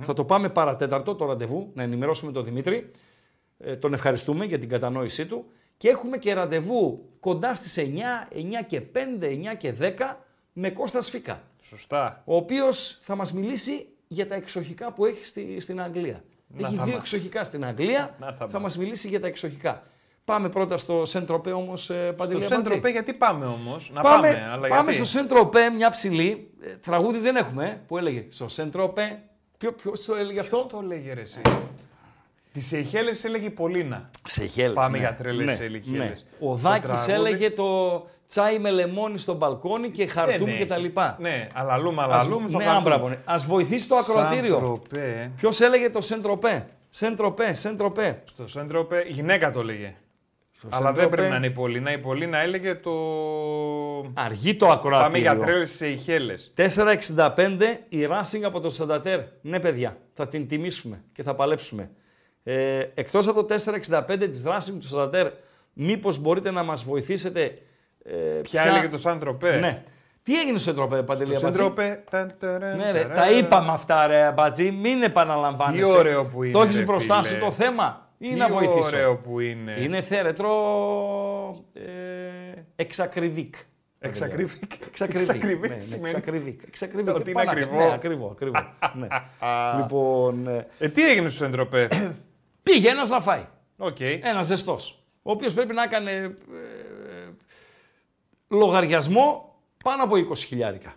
[0.00, 2.90] Θα το πάμε παρατέταρτο το ραντεβού, να ενημερώσουμε τον Δημήτρη.
[3.58, 5.44] Ε, τον ευχαριστούμε για την κατανόησή του.
[5.82, 7.82] Και έχουμε και ραντεβού κοντά στις 9,
[8.34, 10.16] 9 και 5, 9 και 10
[10.52, 12.22] με Κώστα Σφίκα, Σωστά.
[12.24, 16.24] ο οποίος θα μας μιλήσει για τα εξοχικά που έχει στη, στην Αγγλία.
[16.46, 17.00] Να έχει τα δύο μας.
[17.02, 18.62] εξοχικά στην Αγγλία, Να τα θα μας.
[18.62, 19.82] μας μιλήσει για τα εξοχικά.
[20.24, 22.62] Πάμε πρώτα στο Σεντροπέ όμως, ε, Στο Παντελή Αμπατζή.
[22.64, 24.48] Σέντροπε γιατί πάμε όμως; Να Πάμε, πάμε.
[24.50, 26.50] αλλά πάμε γιατί; στο Σεντροπέ, μια ψηλή.
[26.60, 29.22] Ε, τραγούδι δεν έχουμε, ε, που έλεγε στο Σεντροπέ.
[29.58, 31.40] Ποιο, ποιος το έλεγε αυτό; Ποιος το έλεγε ρε εσύ;
[32.52, 34.10] Τη Σεϊχέλες έλεγε η Πολίνα.
[34.26, 35.86] Σε χέλες, Πάμε για τρέλες Σεϊχέλες.
[35.86, 36.12] ναι.
[36.40, 40.66] Ο Το Δάκης τραγούδι- έλεγε το τσάι με λεμόνι στο μπαλκόνι και χαρτούμ Δεν και
[40.66, 40.82] τα έχει.
[40.82, 41.16] λοιπά.
[41.20, 42.82] Ναι, αλλά λούμε, αλλά Ας, λούμε στο ναι, χαρτούμ.
[42.86, 43.18] άμπραβο, ναι.
[43.24, 44.54] Ας βοηθήσει το ακροατήριο.
[44.54, 45.30] Σαντροπέ.
[45.36, 48.22] Ποιος έλεγε το Σεντροπέ; Σεντροπέ, Σεντροπέ.
[48.24, 49.94] Στο Σέντροπε η γυναίκα το έλεγε.
[50.68, 51.16] Αλλά δεν Σεντροπέ.
[51.16, 51.92] πρέπει να είναι η Πολίνα.
[51.92, 52.92] Η Πολίνα έλεγε το.
[54.14, 54.78] Αργεί το Πάμε
[55.18, 55.38] για ακροατήριο.
[55.40, 56.34] τρέλε Σεϊχέλε.
[56.54, 59.20] 4,65 η Racing από το Σαντατέρ.
[59.40, 61.90] Ναι, παιδιά, θα την τιμήσουμε και θα παλέψουμε.
[62.44, 65.30] Ε, εκτός από το 4,65 της Racing του Σαντατέρ,
[65.72, 67.58] μήπως μπορείτε να μας βοηθήσετε.
[68.04, 68.12] Ε,
[68.42, 69.56] Ποια έλεγε το Σαντροπέ.
[69.56, 69.82] Ναι.
[70.22, 72.02] Τι έγινε στο Σεντροπέ, Παντελή Το Αμπατζή; Σέντροπε.
[72.10, 73.14] ταν, ταραν, Ναι, ρε, ταραν.
[73.16, 75.92] τα είπαμε αυτά, ρε Αμπατζή, μην επαναλαμβάνεσαι.
[75.92, 77.34] Τι ωραίο που είναι, Το έχεις ρε, μπροστά φίλε.
[77.34, 79.76] σου το θέμα ή Τι να βοηθήσω; ωραίο που είναι.
[79.80, 80.50] Είναι θέρετρο
[81.74, 81.80] ε,
[82.76, 83.54] εξακριβίκ.
[83.98, 84.72] Εξακρίβικ.
[84.88, 85.28] Εξακριβίκ.
[85.28, 86.04] Εξακριβίκ ναι, ναι, σημαίνει.
[86.08, 86.60] εξακριβίκ.
[86.66, 87.14] Εξακριβίκ.
[87.14, 87.76] Ότι είναι Πάνω- ακριβό.
[87.76, 88.58] Ναι, ακριβό, ακριβό.
[88.94, 89.06] ναι.
[89.80, 91.88] λοιπόν, ε, Ε, τι έγινε στο Σεν Τροπέ.
[92.62, 93.46] πήγε ένας να φάει.
[93.76, 94.00] Οκ.
[94.00, 95.04] Ένας ζεστός.
[95.22, 96.34] Ο οποίος πρέπει να έκανε ε,
[98.48, 100.94] λογαριασμό πάνω από 20 χιλιάρικα.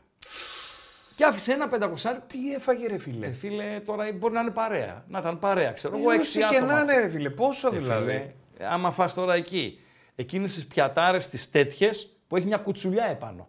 [1.16, 2.20] Και άφησε ένα πεντακοσάρι.
[2.28, 5.04] Τι έφαγε ρε φίλε; Ε, φίλε, τώρα μπορεί να είναι παρέα.
[5.08, 6.74] Να ήταν παρέα, ξέρω εγώ, Εγώ έξι και άτομα.
[6.74, 7.30] να είναι ρε φίλε.
[7.30, 9.80] Πόσο Ε, δηλαδή; φίλε, ε, άμα φας τώρα εκεί,
[10.16, 13.48] εκείνες τις πιατάρες τις τέτοιες που έχει μια κουτσουλιά επάνω.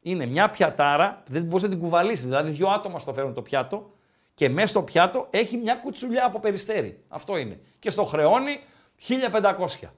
[0.00, 3.92] Είναι μια πιατάρα, δεν μπορείς να την κουβαλήσεις, δηλαδή δύο άτομα στο φέρουν το πιάτο
[4.34, 7.02] και μέσα στο πιάτο έχει μια κουτσουλιά από περιστέρι.
[7.08, 7.60] Αυτό είναι.
[7.78, 8.60] Και στο χρεώνει
[9.08, 9.88] 1500.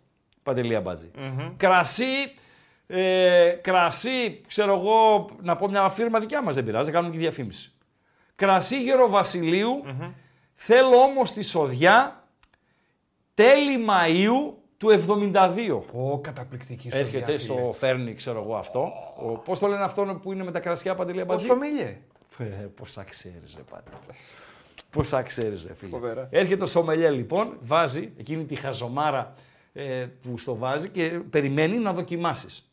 [0.42, 1.10] Παντελή Αμπάτζη.
[1.56, 2.34] Κρασί,
[2.86, 7.72] ε, κρασί, ξέρω εγώ, να πω μια φίρμα δικιά μας, δεν πειράζει, κάνουμε και διαφήμιση.
[8.34, 9.82] Κρασί Γεροβασιλείου,
[10.54, 12.24] θέλω όμως τη σοδιά
[13.34, 15.82] τέλη Μαΐου του 72.
[15.92, 18.92] Ω, καταπληκτική σου Έρχεται στο Φέρνη, ξέρω εγώ αυτό.
[19.16, 21.46] Ο, πώς το λένε αυτό που είναι με τα κρασιά παντελή Αμπατζή.
[21.46, 21.98] Πόσο μίλιε.
[22.38, 23.90] Ε, πόσα ξέρεις ρε πάντα.
[24.90, 25.90] Πόσα ξέρεις ρε φίλε.
[25.90, 26.28] Φοβερά.
[26.30, 29.34] Έρχεται ο Σομελιέ λοιπόν, βάζει εκείνη τη χαζομάρα
[29.72, 32.70] ε, που στο βάζει και περιμένει να δοκιμάσεις.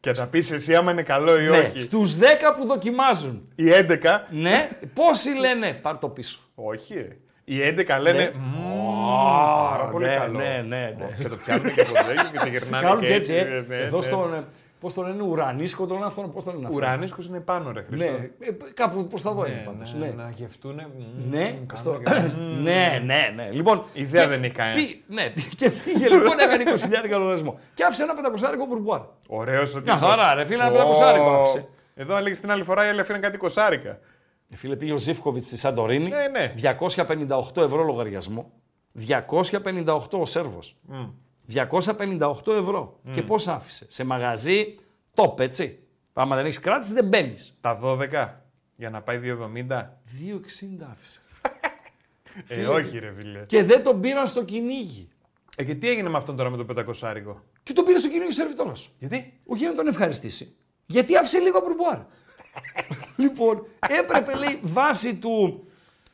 [0.00, 1.80] Και θα πεις εσύ άμα είναι καλό ή Ναι, όχι.
[1.80, 2.20] στους 10
[2.58, 3.48] που δοκιμάζουν.
[3.54, 3.96] Οι 11.
[4.30, 6.38] Ναι, πόσοι λένε πάρ το πίσω.
[6.54, 7.16] Όχι, ρε.
[7.44, 8.18] Οι 11 λένε.
[8.22, 8.32] Ναι.
[8.34, 10.38] «Μμμ, Πάρα πολύ ναι, καλό.
[10.38, 11.16] ναι, ναι, ναι.
[11.18, 12.84] Και το πιάνουν και από το τέτοιο και το γυρνάνε.
[12.86, 13.42] Κάνουν και και έτσι, ε.
[13.44, 14.02] ναι, ναι, Εδώ ναι.
[14.02, 14.46] στον.
[14.82, 16.76] Ε, Πώς το λένε, ουρανίσκο το λένε αυτόν, πώς το λένε αυτό.
[16.76, 18.10] Ουρανίσκος είναι πάνω, ρε Χριστό.
[18.10, 19.82] Ναι, ε, κάπου προς τα δω είναι Ναι, πάντω.
[19.98, 20.12] ναι, Ναι.
[20.22, 20.86] Να γευτούνε.
[21.30, 22.00] Ναι, μμμ, στο...
[22.02, 22.62] κάνουν και- μμμ.
[22.66, 23.50] ναι, ναι, ναι.
[23.50, 24.76] Λοιπόν, Ιδέα και δεν έχει κανένα.
[24.76, 27.58] πή- Ναι, και πήγε λοιπόν, έκανε 20.000 λογαριασμό.
[27.74, 29.00] Και άφησε ένα πεντακοσάρικο μπουρμπουάρ.
[29.28, 30.08] Ωραίος ο Μια τύπος.
[30.08, 31.68] χαρά, ρε, φίλε, ένα Ω, πεντακοσάρικο άφησε.
[31.94, 33.98] Εδώ έλεγε την άλλη φορά η άλλη έφερε κάτι κοσάρικα.
[34.48, 36.08] Ε, Φίλε, πήγε ο Ζήφκοβιτς στη Σαντορίνη.
[36.08, 36.54] Ναι, ναι.
[37.56, 38.52] 258 ευρώ λογαριασμό.
[39.08, 40.76] 258 ο Σέρβος.
[41.54, 43.00] 258 ευρώ.
[43.12, 44.78] Και πώς άφησε; Σε μαγαζί,
[45.14, 45.78] top έτσι.
[46.12, 47.56] Άμα δεν έχεις κράτηση, δεν μπαίνεις.
[47.60, 48.28] Τα 12
[48.76, 49.38] για να πάει 2,70.
[49.68, 51.20] 2,60 άφησε.
[52.48, 53.44] Ε, όχι, ρε φίλε.
[53.46, 55.08] Και δεν τον πήραν στο κυνήγι.
[55.56, 58.26] Ε, και τι έγινε με αυτόν τώρα με το πεντακοσάρικο; Και τον πήρε στο κυνήγι
[58.26, 58.72] ο σερβιτόρο.
[58.98, 60.56] Γιατί; Όχι για να τον ευχαριστήσει.
[60.86, 61.98] Γιατί άφησε λίγο μπουρμπουάρ.
[63.22, 63.66] λοιπόν,
[64.00, 65.66] έπρεπε λέει βάσει του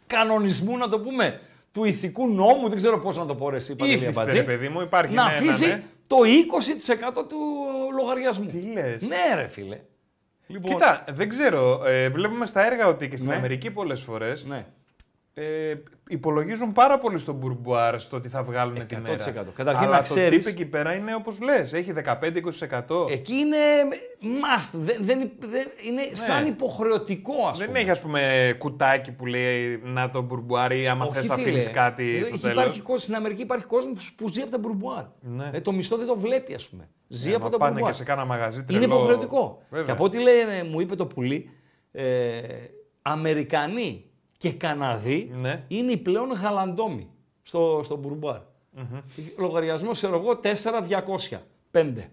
[0.07, 1.41] κανονισμού να το πούμε,
[1.79, 4.45] του ηθικού νόμου, δεν ξέρω πώς να το πω ρε εσύ Παντελή Ήθιστε, Αμπατζή, ρε
[4.45, 5.83] παιδί μου, υπάρχει να ναι, ένα, αφήσει ναι.
[6.07, 6.17] το
[7.21, 7.37] 20% του
[7.97, 8.47] λογαριασμού.
[8.47, 9.03] Τι λες.
[9.03, 9.81] Ναι ρε φίλε.
[10.47, 11.85] Λοιπόν, Κοίτα, δεν ξέρω.
[11.87, 13.35] Ε, βλέπουμε στα έργα ότι και στην Ναι.
[13.35, 14.67] Αμερική πολλές φορές Ναι,
[15.41, 15.75] ε,
[16.09, 19.01] υπολογίζουν πάρα πολύ στον πουρμπουάρ στο τι θα βγάλουν τη 100%.
[19.01, 19.17] μέρα.
[19.55, 21.73] Καταρχήν Αλλά να το ξέρεις- tip εκεί πέρα είναι όπως λες.
[21.73, 23.07] Έχει 15-20%.
[23.11, 23.57] εκεί είναι
[24.23, 27.65] must, δεν, δεν, δεν- είναι σαν υποχρεωτικό ας Ναι.
[27.65, 27.79] Δεν πούμε.
[27.79, 31.49] έχει, ας πούμε, κουτάκι που λέει να το πουρμπουάρ ή άμα θες Όχι, να φίλε.
[31.49, 32.57] αφήνεις κάτι Εδώ στο έχει τέλος.
[32.63, 35.05] υπάρχει κόσμος, στην Αμερική υπάρχει κόσμος που, που ζει από τα πουρμπουάρ.
[35.21, 35.51] Ναι.
[35.53, 36.89] Ε, το μισθό δεν το βλέπει, ας πούμε.
[37.09, 37.93] Ζει από Άμα τα πάνε πουρμπουάρ.
[37.93, 38.83] και σε κάνα μαγαζί τρελό.
[38.85, 39.63] Είναι υποχρεωτικό.
[39.71, 39.85] Βέβαια.
[39.87, 41.51] Και από ό,τι λέει, ε, μου είπε το πουλί,
[41.93, 42.41] ε,
[43.03, 44.08] Αμερικανοί
[44.39, 45.65] και Καναδοί Ναι.
[45.69, 47.11] είναι οι πλέον γαλαντόμοι
[47.43, 48.41] στο, στο μπουρμπουάρ.
[49.39, 51.39] Λογαριασμός, ξέρω εγώ, 4.200.
[51.73, 52.11] 5.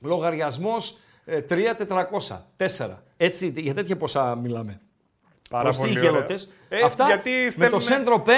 [0.00, 0.96] Λογαριασμός
[1.48, 2.44] 3.400.
[2.56, 3.02] 4.
[3.16, 4.80] Έτσι, για τέτοια ποσά μιλάμε.
[5.50, 6.10] Πάρα Προστοί πολύ οι ωραία.
[6.10, 6.50] γελοτές.
[6.68, 8.32] Ε, Αυτά γιατί με το στέλνουνε- Σέντροπε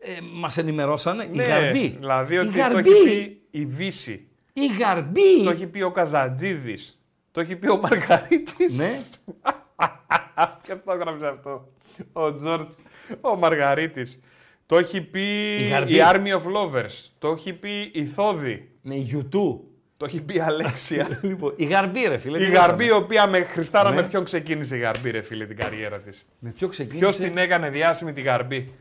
[0.00, 1.24] ε, μας ενημερώσανε.
[1.24, 1.96] Ναι, η Γαρμπή.
[1.98, 2.90] Δηλαδή ότι η το Γαρμπή.
[2.90, 4.28] έχει πει η Βύση.
[4.52, 5.44] Η Γαρμπή.
[5.44, 7.00] Το έχει πει ο Καζατζίδης.
[7.32, 8.76] Το έχει πει ο Μαργαρίτης.
[8.76, 8.90] Ναι.
[10.62, 11.68] Ποιο το έγραψε αυτό.
[12.12, 12.72] Ο Τζορτ.
[13.20, 14.20] Ο Μαργαρίτης.
[14.66, 15.22] Το έχει πει
[15.60, 15.94] Η Γαρμπή.
[15.94, 17.08] η Army of Lovers.
[17.18, 18.70] Το έχει πει η Θόδη.
[18.82, 19.66] Ναι, Ιουτού.
[19.96, 21.06] Το έχει πει η Αλέξια.
[21.22, 22.42] λοιπόν, η Γαρμπή, ρε φίλε.
[22.42, 23.04] η τι Γαρμπή, η δώσαμε.
[23.04, 23.94] οποία με Χριστάρα Ναι.
[24.02, 27.36] με ποιον ξεκίνησε η Γαρμπή, ρε φίλε, την καριέρα της; Με ποιο ξεκίνησε; Ποιος την
[27.38, 28.74] έκανε διάσημη τη Γαρμπή;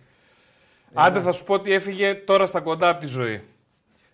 [0.94, 3.42] Άντε θα σου πω ότι έφυγε τώρα στα κοντά από τη ζωή.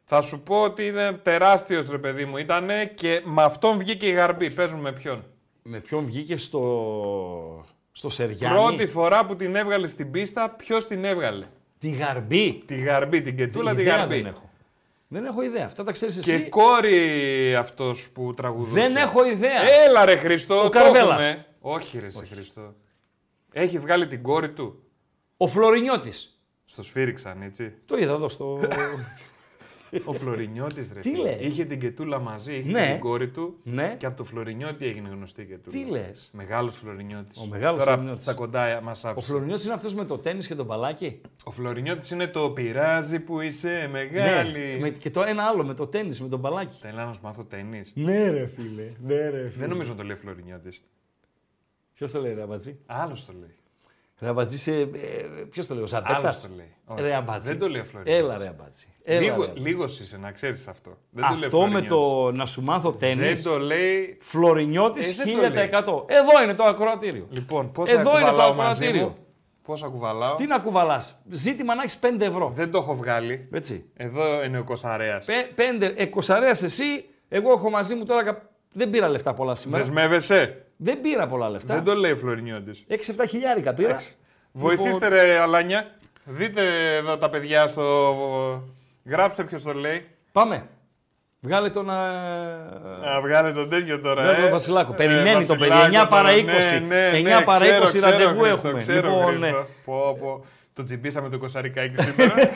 [0.05, 4.11] Θα σου πω ότι είναι τεράστιος ρε παιδί μου ήταν και με αυτόν βγήκε η
[4.11, 4.51] Γαρμπή.
[4.51, 5.23] Παίζουμε με ποιον.
[5.69, 11.03] Με ποιον βγήκε στο, στο Σεριάννη; Πρώτη φορά που την έβγαλε στην πίστα, ποιος την
[11.05, 11.45] έβγαλε;
[11.79, 12.63] Τη Γαρμπή.
[12.65, 14.15] Τη Γαρμπή, την Κετούλα τη Ιδέα Γαρμπή.
[14.15, 14.49] δεν έχω.
[15.07, 15.65] Δεν έχω ιδέα.
[15.65, 16.49] Αυτά τα ξέρεις Και εσύ.
[16.49, 18.73] κόρη αυτός που τραγουδούσε.
[18.81, 19.61] Δεν έχω ιδέα.
[19.85, 20.61] Έλα ρε Χριστό.
[20.61, 21.25] το Καρβέλας.
[21.25, 21.45] έχουμε.
[21.61, 22.73] Όχι ρε σε Χριστό.
[23.51, 24.83] Έχει βγάλει την κόρη του.
[25.37, 26.41] Ο Φλωρινιώτης.
[26.65, 27.73] Στο σφύριξαν, έτσι.
[27.85, 28.59] Το είδα εδώ στο.
[30.05, 30.99] Ο Φλωρινιώτης, ρε.
[30.99, 31.21] Τι φίλε.
[31.35, 32.85] λες; Είχε την Κετούλα μαζί, είχε Ναι.
[32.85, 33.57] και την κόρη του.
[33.63, 33.95] ναι.
[33.99, 35.83] Και από το Φλωρινιώτη έγινε γνωστή η Κετούλα.
[35.83, 37.37] Τι λες; Μεγάλος Φλωρινιώτης.
[37.37, 38.23] Ο μεγάλος Τώρα Φλωρινιώτης.
[38.23, 39.19] στα κοντά μας άφησε.
[39.19, 43.19] Ο Φλωρινιώτης είναι αυτός με το τέννη και το μπαλάκι; Ο Φλωρινιώτης είναι το πειράζει
[43.19, 44.59] που είσαι μεγάλη.
[44.59, 44.77] Ναι.
[44.79, 46.77] Με, και το ένα άλλο με το τέννη, με το μπαλάκι.
[46.81, 47.81] Θέλα να σου μάθω ταινί.
[47.93, 48.91] Ναι, ρε φίλε.
[49.05, 49.59] Ναι, ρε φίλε.
[49.59, 50.81] Δεν νομίζω να το λέει Φλωρινιώτης.
[51.93, 53.55] Ποιος το λέει, ρε Αμπατζή; Άλλος το λέει.
[54.19, 54.71] Ρε Αμπατζή, σε...
[54.71, 54.85] ε,
[55.49, 56.15] ποιος το λέει, ο Ζαμπέτα.
[56.17, 56.73] Άλλος το λέει.
[56.85, 57.01] Όχι.
[57.01, 57.47] Ρε Αμπατζή.
[57.47, 58.23] Δεν το λέει ο Φλωρινιώτης.
[58.25, 58.85] Έλα, ρε Αμπατζή.
[59.03, 59.61] Έλα, Λίγο, ρε, Αμπατζή.
[59.63, 60.97] λίγος είσαι, να ξέρεις αυτό.
[61.09, 61.89] Δεν το λέει Αυτό με Φλωρινιώτης.
[61.89, 63.23] το να σου μάθω τέννη.
[63.33, 64.17] Δεν το λέει.
[64.21, 66.13] Φλωρινιώτης Ε, δεν το 1000%.
[66.13, 67.27] Εδώ είναι το ακροατήριο.
[67.29, 69.07] Λοιπόν, πώς Εδώ θα είναι το κουβαλάω μαζί ακροατήριο.
[69.07, 69.17] μου;
[69.63, 70.35] Πώς θα κουβαλάω.
[70.35, 72.51] Τι να κουβαλάς; Ζήτημα να έχεις 5 ευρώ.
[72.55, 73.47] Δεν το έχω βγάλει.
[73.51, 73.89] Έτσι.
[73.97, 75.21] Εδώ είναι ο Κωνσταρέα.
[75.55, 78.23] 5 εκοσαρέα εσύ, εγώ έχω μαζί μου τώρα.
[78.23, 79.83] κα- Δεν πήρα λεφτά πολλά σήμερα.
[79.83, 81.73] Δεσμεύεσαι; Δεν πήρα πολλά λεφτά.
[81.73, 82.85] Δεν το λέει ο Φλωρινιώτης.
[82.89, 82.95] 6-7
[83.29, 84.01] χιλιάρικα πήρα.
[84.51, 85.91] Βοηθήστε ρε Αλάνια.
[86.23, 88.63] Δείτε εδώ τα παιδιά στο...
[89.05, 90.05] Γράψτε ποιος το λέει.
[90.31, 90.67] Πάμε.
[91.39, 91.89] Βγάλε τον.
[91.89, 91.95] α,
[93.03, 94.21] Να βγάλε τον τέτοιο τώρα.
[94.21, 94.41] Βγάλε ε.
[94.41, 94.93] τον Βασιλάκο.
[94.93, 95.69] Ε, Περιμένει το παιδί.
[95.69, 96.35] Βασιλάκο 9 παρά 20.
[96.45, 96.79] τώρα.
[96.79, 98.77] Ναι, ναι, 9 ναι, παρά ξέρω, 20 ξέρω, ραντεβού Χρήστο, έχουμε.
[98.81, 99.45] Ξέρω, Λοιπόν, Χρήστο.
[99.45, 99.51] ναι.
[99.85, 100.45] Πω, πω.
[100.73, 102.33] Το τσιμπήσαμε το κοσαρικάκι σήμερα.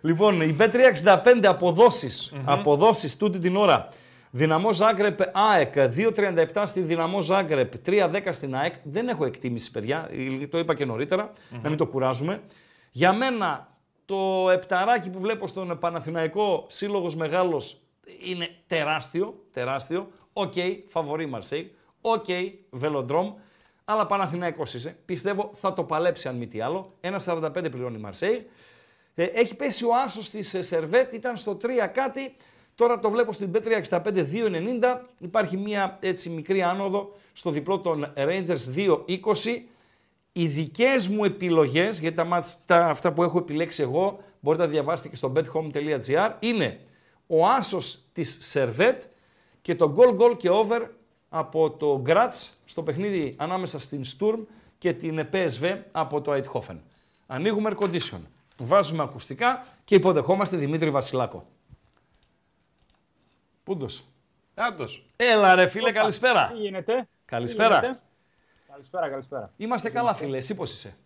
[0.00, 3.88] Λοιπόν, η Bet365 αποδόσεις, αποδόσεις τούτη την ώρα.
[4.30, 8.74] Δυναμό Ζάγκρεπ ΑΕΚ 2.37 στη Δυναμό Ζάγκρεπ, 3.10 στην ΑΕΚ.
[8.82, 10.10] Δεν έχω εκτίμηση, παιδιά.
[10.50, 12.42] Το είπα και νωρίτερα, να μην το κουράζουμε.
[12.90, 17.80] Για μένα το επταράκι που βλέπω στον Παναθηναϊκό Σύλλογος Μεγάλος
[18.24, 20.08] είναι τεράστιο, τεράστιο.
[20.32, 20.52] Οκ,
[20.88, 21.74] φαβορή Μαρσέη.
[22.00, 22.26] Οκ,
[22.70, 23.34] Βελοντρόμ.
[23.84, 24.96] Αλλά Παναθηναϊκός είσαι.
[25.04, 26.92] Πιστεύω θα το παλέψει αν μη τι άλλο.
[27.00, 28.48] 1.45 πληρώνει η Μαρσέη.
[29.14, 32.36] Ε, έχει πέσει ο άσος της ε, Σερβέτ, ήταν στο 3 κάτι.
[32.78, 35.00] Τώρα το βλέπω στην B365 2,90.
[35.20, 39.60] Υπάρχει μια έτσι μικρή άνοδο στο διπλό των Rangers 2,20.
[40.32, 44.70] Οι δικές μου επιλογές, γιατί τα, μάτς, τα, αυτά που έχω επιλέξει εγώ, μπορείτε να
[44.70, 46.80] διαβάσετε και στο bethome.gr, είναι
[47.26, 49.02] ο άσος της Σερβέτ
[49.62, 50.90] και το goal goal και over
[51.28, 54.38] από το Graz στο παιχνίδι ανάμεσα στην Sturm
[54.78, 56.76] και την PSV από το Eindhoven.
[57.26, 58.20] Ανοίγουμε air condition,
[58.58, 61.46] βάζουμε ακουστικά και υποδεχόμαστε Δημήτρη Βασιλάκο.
[63.68, 64.04] Πούντος.
[64.54, 65.06] Άτος.
[65.16, 66.50] Έλα ρε φίλε, καλησπέρα.
[66.52, 67.78] Τι γίνεται; Καλησπέρα.
[67.78, 67.98] Τι γίνεται;
[68.70, 69.52] Καλησπέρα, καλησπέρα.
[69.56, 70.96] Είμαστε καλά φίλε, εσύ πώς είσαι;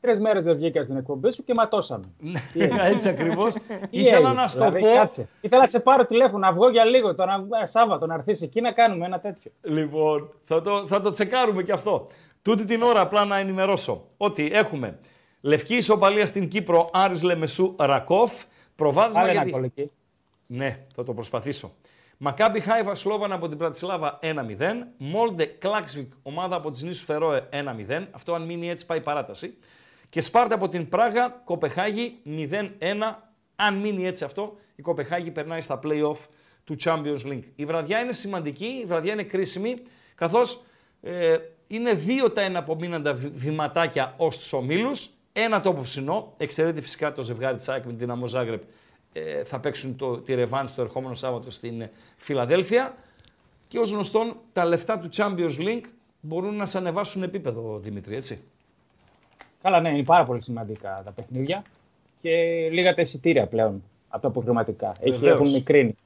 [0.00, 2.04] Τρεις μέρες δεν βγήκα στην εκπομπή σου και ματώσαμε.
[2.18, 2.40] Ναι,
[2.94, 3.54] έτσι ακριβώς.
[3.54, 3.60] Τι
[3.90, 5.28] Ήθελα έγινε, να σου δηλαδή, πω, Κάτσε.
[5.40, 7.24] Ήθελα να σε πάρω τηλέφωνο να βγω για λίγο το
[7.62, 9.50] ε, Σάββατο να έρθεις εκεί να κάνουμε ένα τέτοιο.
[9.62, 12.06] Λοιπόν, θα το, θα το τσεκάρουμε και αυτό.
[12.42, 14.98] Τούτη την ώρα απλά να ενημερώσω ότι έχουμε
[15.40, 18.42] Λευκή Ισοπαλία στην Κύπρο, Άρης Λεμεσού, Ρακόφ.
[18.76, 19.90] Προβάδισμα Άλλα για ένα τη- κόλλο εκεί.
[20.46, 21.72] Ναι, θα το προσπαθήσω.
[22.18, 24.32] Μακάμπι Χάιβα Σλόβαν από την Πρατισλάβα 1-0.
[24.96, 28.06] Μόλντε Κλάξβικ, ομάδα από τις νήσους Φερόε 1-0.
[28.10, 29.56] Αυτό αν μείνει έτσι πάει παράταση.
[30.10, 33.14] Και Σπάρτα από την Πράγα, Κοπεχάγη 0-1.
[33.56, 36.16] Αν μείνει έτσι αυτό, η Κοπεχάγη περνάει στα play-off
[36.64, 37.42] του Champions League.
[37.56, 39.76] Η βραδιά είναι σημαντική, η βραδιά είναι κρίσιμη,
[40.14, 40.60] καθώς
[41.02, 41.36] ε,
[41.66, 45.08] είναι δύο τα εναπομείναντα βη- βηματάκια ως τους ομίλους.
[45.32, 48.62] Ένα το ψινό, εξαιρείται φυσικά το ζευγάρι της ΑΕΚ με την Δυναμό Ζάγκρεπ,
[49.16, 52.94] ε, θα παίξουν το, τη ρεβάνς το ερχόμενο Σάββατο στην ε, Φιλαδέλφια.
[53.68, 55.84] Και ως γνωστόν, τα λεφτά του Champions League
[56.20, 58.42] μπορούν να σε ανεβάσουν επίπεδο, Δημήτρη, έτσι.
[59.62, 61.62] Καλά, ναι, είναι πάρα πολύ σημαντικά τα παιχνίδια
[62.20, 62.30] και
[62.70, 64.94] λίγα τα εισιτήρια πλέον από τα αποχρηματικά.
[65.00, 65.34] Έχει, Βεβαίως.
[65.40, 65.96] έχουν μικρύνει.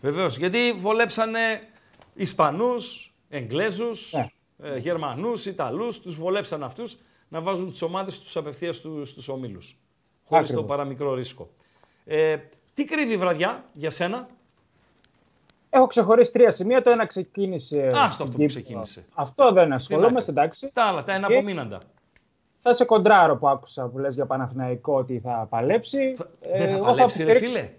[0.00, 1.60] Βεβαίως, γιατί βολέψανε
[2.14, 4.26] Ισπανούς, Εγγλέζους, Ναι.
[4.62, 6.98] ε, Γερμανούς, Ιταλούς, τους βολέψαν αυτούς
[7.28, 9.76] να βάζουν τις ομάδες τους απευθείας στους, στους ομίλους.
[10.24, 10.76] Χωρίς το Ακριβώς.
[10.76, 11.48] παραμικρό ρίσκο.
[12.04, 12.36] Ε,
[12.78, 14.26] τι κρύβει η βραδιά για σένα,
[15.70, 16.82] Έχω ξεχωρίσει τρία σημεία.
[16.82, 17.86] Το ένα ξεκίνησε.
[17.88, 18.46] Άστο αυτό στην που Κύπρο.
[18.46, 19.04] ξεκίνησε.
[19.14, 19.74] Αυτό δεν άκρη.
[19.74, 20.70] ασχολούμαστε, εντάξει.
[20.72, 21.80] τα άλλα, τα εναπομείναντα.
[22.54, 26.16] Θα σε κοντράρω που άκουσα που λες για Παναθηναϊκό ότι θα παλέψει.
[26.40, 27.70] Ε, δεν θα εγώ παλέψει, ρε υποστηρίξω- φίλε.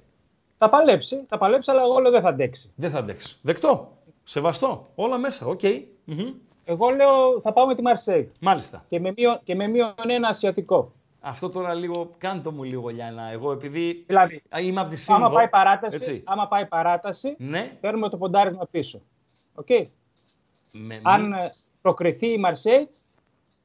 [0.57, 2.71] Θα παλέψει, θα παλέψει, αλλά εγώ λέω δεν θα αντέξει.
[2.75, 3.37] Δεν θα αντέξει.
[3.41, 3.97] Δεκτό.
[4.23, 4.89] Σεβαστό.
[4.95, 5.45] Όλα μέσα.
[5.45, 5.61] Οκ.
[6.05, 6.33] Μμμ.
[6.65, 8.85] Εγώ λέω θα πάω με τη Μαρσέη Μάλιστα.
[8.87, 10.91] και με μείον, και με μείον ένα ασιατικό.
[11.22, 13.32] Αυτό τώρα λίγο, κάντε μου λίγο λιανά.
[13.32, 15.25] Εγώ επειδή Δηλαδή, α, είμαι από τη Σίνδο.
[15.26, 16.22] άμα πάει παράταση, έτσι.
[16.26, 17.78] άμα πάει παράταση Ναι.
[17.82, 19.01] παίρνουμε το ποντάρισμα πίσω.
[19.55, 19.67] Οκ.
[20.74, 21.49] Με, Αν ε,
[21.82, 22.89] προκριθεί η Μαρσέη,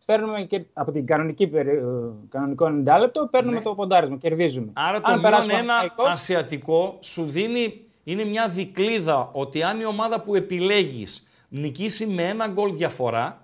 [0.06, 1.82] παίρνουμε και από την κανονική, περι- ε,
[2.28, 4.66] κανονικό 90 λεπτό, παίρνουμε το ποντάρισμα, κερδίζουμε.
[4.66, 4.72] Ναι.
[4.74, 9.80] Άρα το Αν μείον περάσουμε ένα Παναθηναϊκός, ασιατικό σου δίνει, είναι μια δικλίδα ότι αν
[9.80, 13.42] η ομάδα που επιλέγεις νικήσει με ένα γκολ διαφορά,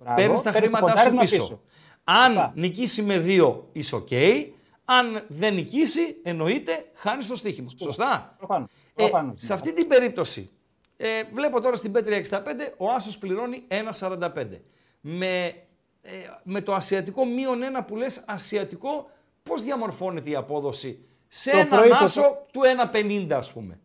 [0.00, 1.60] μπράβο, παίρνεις τα παίρνεις το χρήματά σου ποντάρισμα πίσω.
[2.04, 2.52] Αν Σωστά.
[2.54, 4.08] νικήσει με δύο, είσαι οκ.
[4.84, 7.68] Αν δεν νικήσει, εννοείται, χάνεις το στοίχημα.
[7.82, 8.34] Σωστά.
[8.38, 8.68] Προφανώς.
[8.94, 9.34] Ε, Προφανώς.
[9.42, 10.50] σε αυτή την περίπτωση,
[10.96, 14.60] ε, βλέπω τώρα στην bet365, ο Άσος πληρώνει 1,45.
[15.00, 15.44] Με,
[16.02, 16.10] ε,
[16.42, 19.10] με το ασιατικό μείον ένα που λες ασιατικό,
[19.42, 23.78] πώς διαμορφώνεται η απόδοση σε Το έναν πρωί το- Άσο του 1,50 ας πούμε;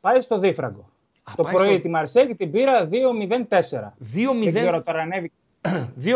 [0.00, 0.90] Πάει στο δίφραγκο.
[1.22, 3.94] Α, το πάει πρωί στο- τη Μαρσέη την πήρα 2-0-4.
[3.98, 5.34] 2-0 Δεν ξέρω τώρα ανέβηκε.
[5.62, 6.08] 2-0-4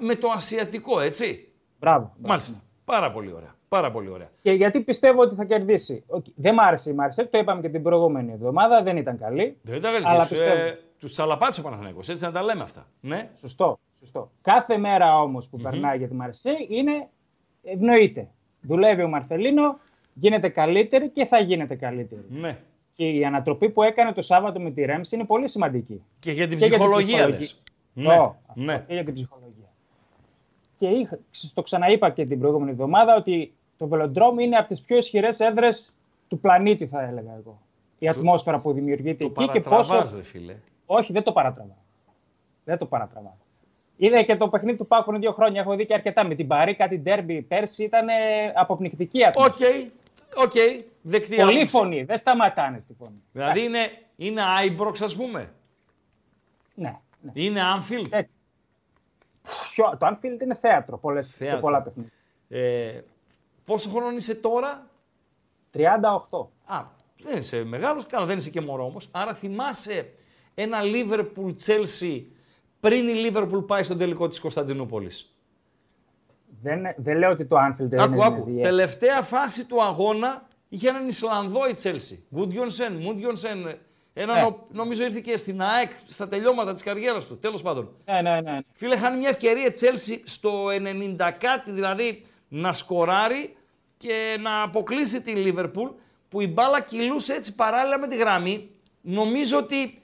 [0.00, 1.48] με το ασιατικό, έτσι.
[1.80, 1.98] Μπράβο.
[2.16, 2.28] μπράβο.
[2.28, 2.62] Μάλιστα.
[2.84, 3.54] Πάρα πολύ ωραία.
[3.68, 4.30] Πάρα πολύ ωραία.
[4.40, 6.04] Και γιατί πιστεύω ότι θα κερδίσει.
[6.06, 9.56] Οκ, Δεν μ' άρεσε η Μαρσέη, το είπαμε και την προηγούμενη εβδομάδα, δεν ήταν καλή.
[9.62, 10.28] Δεν ήταν Αλλά καλύτερη.
[10.28, 10.52] πιστεύω.
[10.64, 12.86] Ε, τους τσαλαπάτησε ο Παναθηναϊκός, έτσι να τα λέμε αυτά.
[13.00, 13.28] Ναι.
[13.38, 14.30] Σωστό, σωστό.
[14.42, 17.08] Κάθε μέρα όμως που περνάει για τη Μαρσέη είναι
[17.62, 18.28] ευνοείται.
[18.60, 19.78] Δουλεύει ο Μαρθελίνο,
[20.14, 22.24] γίνεται καλύτερη και θα γίνεται καλύτερη.
[22.30, 22.58] ναι.
[22.94, 26.02] Και η ανατροπή που έκανε το Σάββατο με τη Ρέμψη είναι πολύ σημαντική.
[26.18, 27.38] Και για την Και για την ψυχολογία, ψυχολογία.
[27.40, 27.50] λες.
[27.52, 28.12] Αυτό, Ναι.
[28.12, 28.84] αυτό, ναι.
[28.86, 29.68] Και για την ψυχολογία.
[30.78, 31.18] Και είχα,
[31.54, 35.94] το ξαναείπα και την προηγούμενη εβδομάδα ότι το Βελοντρόμ είναι από τις πιο ισχυρές έδρες
[36.28, 37.60] του πλανήτη θα έλεγα εγώ.
[37.98, 39.70] Η ατμόσφαιρα που δημιουργείται Το εκεί και πόσο...
[39.90, 40.56] παρατραβάς, ρε φίλε.
[40.86, 41.76] Όχι, δεν το παρατραβά.
[42.64, 43.36] Δεν το παρατραβά.
[43.96, 45.60] Είδα και το παιχνίδι του ΠΑΟΚ πριν δύο χρόνια.
[45.60, 46.24] Έχω δει και αρκετά.
[46.24, 48.12] Με την Παρί, κάτι ντέρμπι πέρσι ήταν ε,
[48.54, 49.76] αποπνικτική Οκ, ατμόσφαιρα.
[50.36, 50.52] οκ,
[51.02, 51.66] δεκτή Πολύ άποψη.
[51.66, 52.02] φωνή.
[52.02, 53.22] Δεν σταματάνε στη φωνή.
[53.32, 53.66] Δηλαδή Εντάξει.
[53.66, 55.52] είναι, είναι Άιμπροξ, ας πούμε.
[56.74, 56.98] Ναι.
[57.20, 57.30] Ναι.
[57.34, 58.22] Είναι Anfield; Ε,
[59.74, 61.60] Ποιο- το Anfield είναι θέατρο, πολλές, σε Θέατρο.
[61.60, 62.10] πολλά παιχνίδια.
[62.48, 63.00] Ε,
[63.64, 64.86] πόσο χρόνο είσαι τώρα;
[65.70, 66.48] 38.
[66.64, 66.84] Α,
[67.22, 69.08] δεν είσαι μεγάλος, καλά δεν είσαι και μωρό όμως.
[69.10, 70.12] Άρα θυμάσαι
[70.54, 72.22] ένα Liverpool Chelsea
[72.80, 75.34] πριν η Liverpool πάει στον τελικό της Κωνσταντινούπολης;
[76.62, 78.40] Δεν, δεν λέω ότι το Anfield δεν Άκου, είναι άκου.
[78.48, 78.62] ιδιαίτερο.
[78.76, 82.24] Τελευταία φάση του αγώνα είχε έναν Ισλανδό η Τσέλσι.
[82.34, 83.78] Γκούντιονσεν, Μούντιονσεν.
[84.20, 84.44] Έναν, Ναι.
[84.46, 87.38] ο- νομίζω ήρθε και στην ΑΕΚ στα τελειώματα της καριέρας του.
[87.38, 87.88] Τέλος πάντων.
[88.04, 88.58] Ναι, ναι, ναι.
[88.72, 93.56] Φίλε, χάνει μια ευκαιρία η Τσέλσι στο 90 κάτι, δηλαδή να σκοράρει
[93.96, 95.88] και να αποκλείσει τη Λίβερπουλ
[96.28, 98.70] που η μπάλα κυλούσε έτσι παράλληλα με τη γραμμή.
[99.00, 100.02] Νομίζω ότι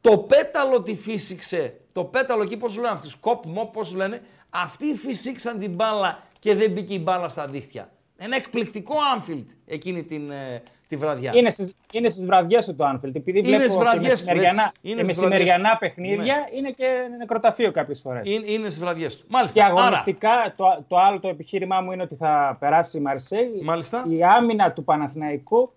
[0.00, 1.76] το πέταλο τη φύσηξε.
[1.92, 6.54] Το πέταλο εκεί, πώς λένε αυτοί, σκοπ, μοπ, πώς λένε, αυτοί φυσήξαν την μπάλα και
[6.54, 7.92] δεν μπήκε η μπάλα στα δίχτυα.
[8.16, 10.62] Ένα εκπληκτικό Anfield εκείνη την, ε,
[10.92, 11.30] τη βραδιά.
[11.34, 13.14] Είναι στις, είναι στις βραδιές του το Anfield.
[13.14, 14.78] Επειδή Είναι βλέπω στις και βραδιές του, μεσημεριανά, έτσι.
[14.82, 15.78] Είναι και στις μεσημεριανά βραδιές του.
[16.02, 16.86] παιχνίδια είναι και
[17.18, 18.22] νεκροταφείο κάποιες φορές.
[18.30, 19.24] Είναι, είναι στις βραδιές του.
[19.28, 19.60] Μάλιστα.
[19.60, 23.60] Και Άρα, αγωνιστικά, το, το άλλο το επιχείρημά μου είναι ότι θα περάσει η Μαρσέη.
[23.62, 24.04] Μάλιστα.
[24.08, 25.72] Η άμυνα του Παναθηναϊκού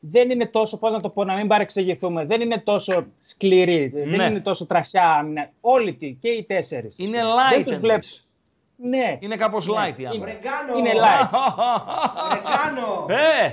[0.00, 4.16] δεν είναι τόσο, πώς να το πω, να μην παρεξηγηθούμε, δεν είναι τόσο σκληρή, Ναι.
[4.16, 5.50] δεν είναι τόσο τραχιά άμυνα.
[5.60, 6.98] Όλοι τι, και οι τέσσερις.
[6.98, 7.78] είναι Δεν light τους εννοείς.
[7.78, 8.06] βλέπω.
[8.82, 9.16] Ναι.
[9.20, 10.12] Είναι κάπως light η άμυνα.
[10.14, 10.78] Είναι, Ρεγκάνο.
[10.78, 11.30] είναι light.
[12.34, 13.06] Ρεγκάνο.
[13.08, 13.48] Ε!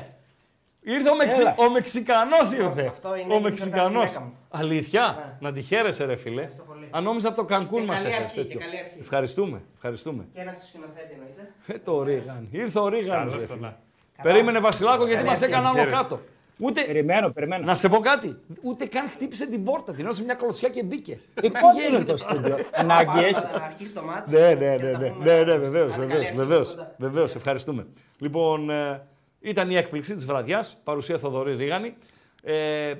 [0.93, 1.41] Ήρθε ο, Μεξι...
[1.41, 1.55] Έλα.
[1.57, 2.85] ο Μεξικανός ήρθε.
[2.88, 3.81] Αυτό είναι ο η Μεξικανός.
[3.91, 4.33] γιορτάζη γυναίκα μου.
[4.49, 6.49] Αλήθεια; Να τη χαίρεσαι ρε φίλε.
[6.67, 6.88] πολύ.
[6.91, 8.59] Αν νόμιζα από το Κανκούν Και μας καλή έφερες αρχή, τέτοιο.
[8.59, 8.97] και καλή αρχή.
[9.01, 9.61] Ευχαριστούμε.
[9.75, 10.25] Ευχαριστούμε.
[10.33, 11.51] Και ένα σκηνοθέτη εννοείται.
[11.67, 12.47] Ε, το Ρίγαν.
[12.51, 13.17] Ήρθε ο Ρίγαν.
[13.17, 13.67] Καλώς ρε τον φίλε.
[13.67, 13.77] να.
[14.23, 15.53] Περίμενε Βασιλάκο γιατί Καλή μας αρχή.
[15.53, 15.95] έκανε άνω Χαίρετε.
[15.95, 16.19] κάτω.
[16.59, 16.83] Ούτε...
[16.83, 17.65] Περιμένω, περιμένω.
[17.65, 18.38] Να σε πω κάτι.
[18.61, 19.91] Ούτε καν χτύπησε την πόρτα.
[19.93, 21.19] Την έδωσε μια κλωτσιά και μπήκε.
[21.33, 22.57] Δικό Τι του είναι γίνεται το τώρα; στούντιο.
[22.73, 23.33] Ανάγκη Πάμε έχει.
[23.57, 24.31] να αρχίσει το μάτς.
[24.31, 25.59] Ναι, ναι, και ναι, θα τα ναι, πούμε ναι, ναι, αύριο.
[25.59, 26.95] βεβαίως, Άντε, καλή βεβαίως, αρχή βεβαίως, κοντά.
[26.97, 27.85] βεβαίως, ευχαριστούμε.
[28.17, 29.01] Λοιπόν, ε,
[29.49, 31.95] ήταν η έκπληξη της βραδιάς, παρουσία Θοδωρή Ρίγανη.
[32.43, 32.93] Ε,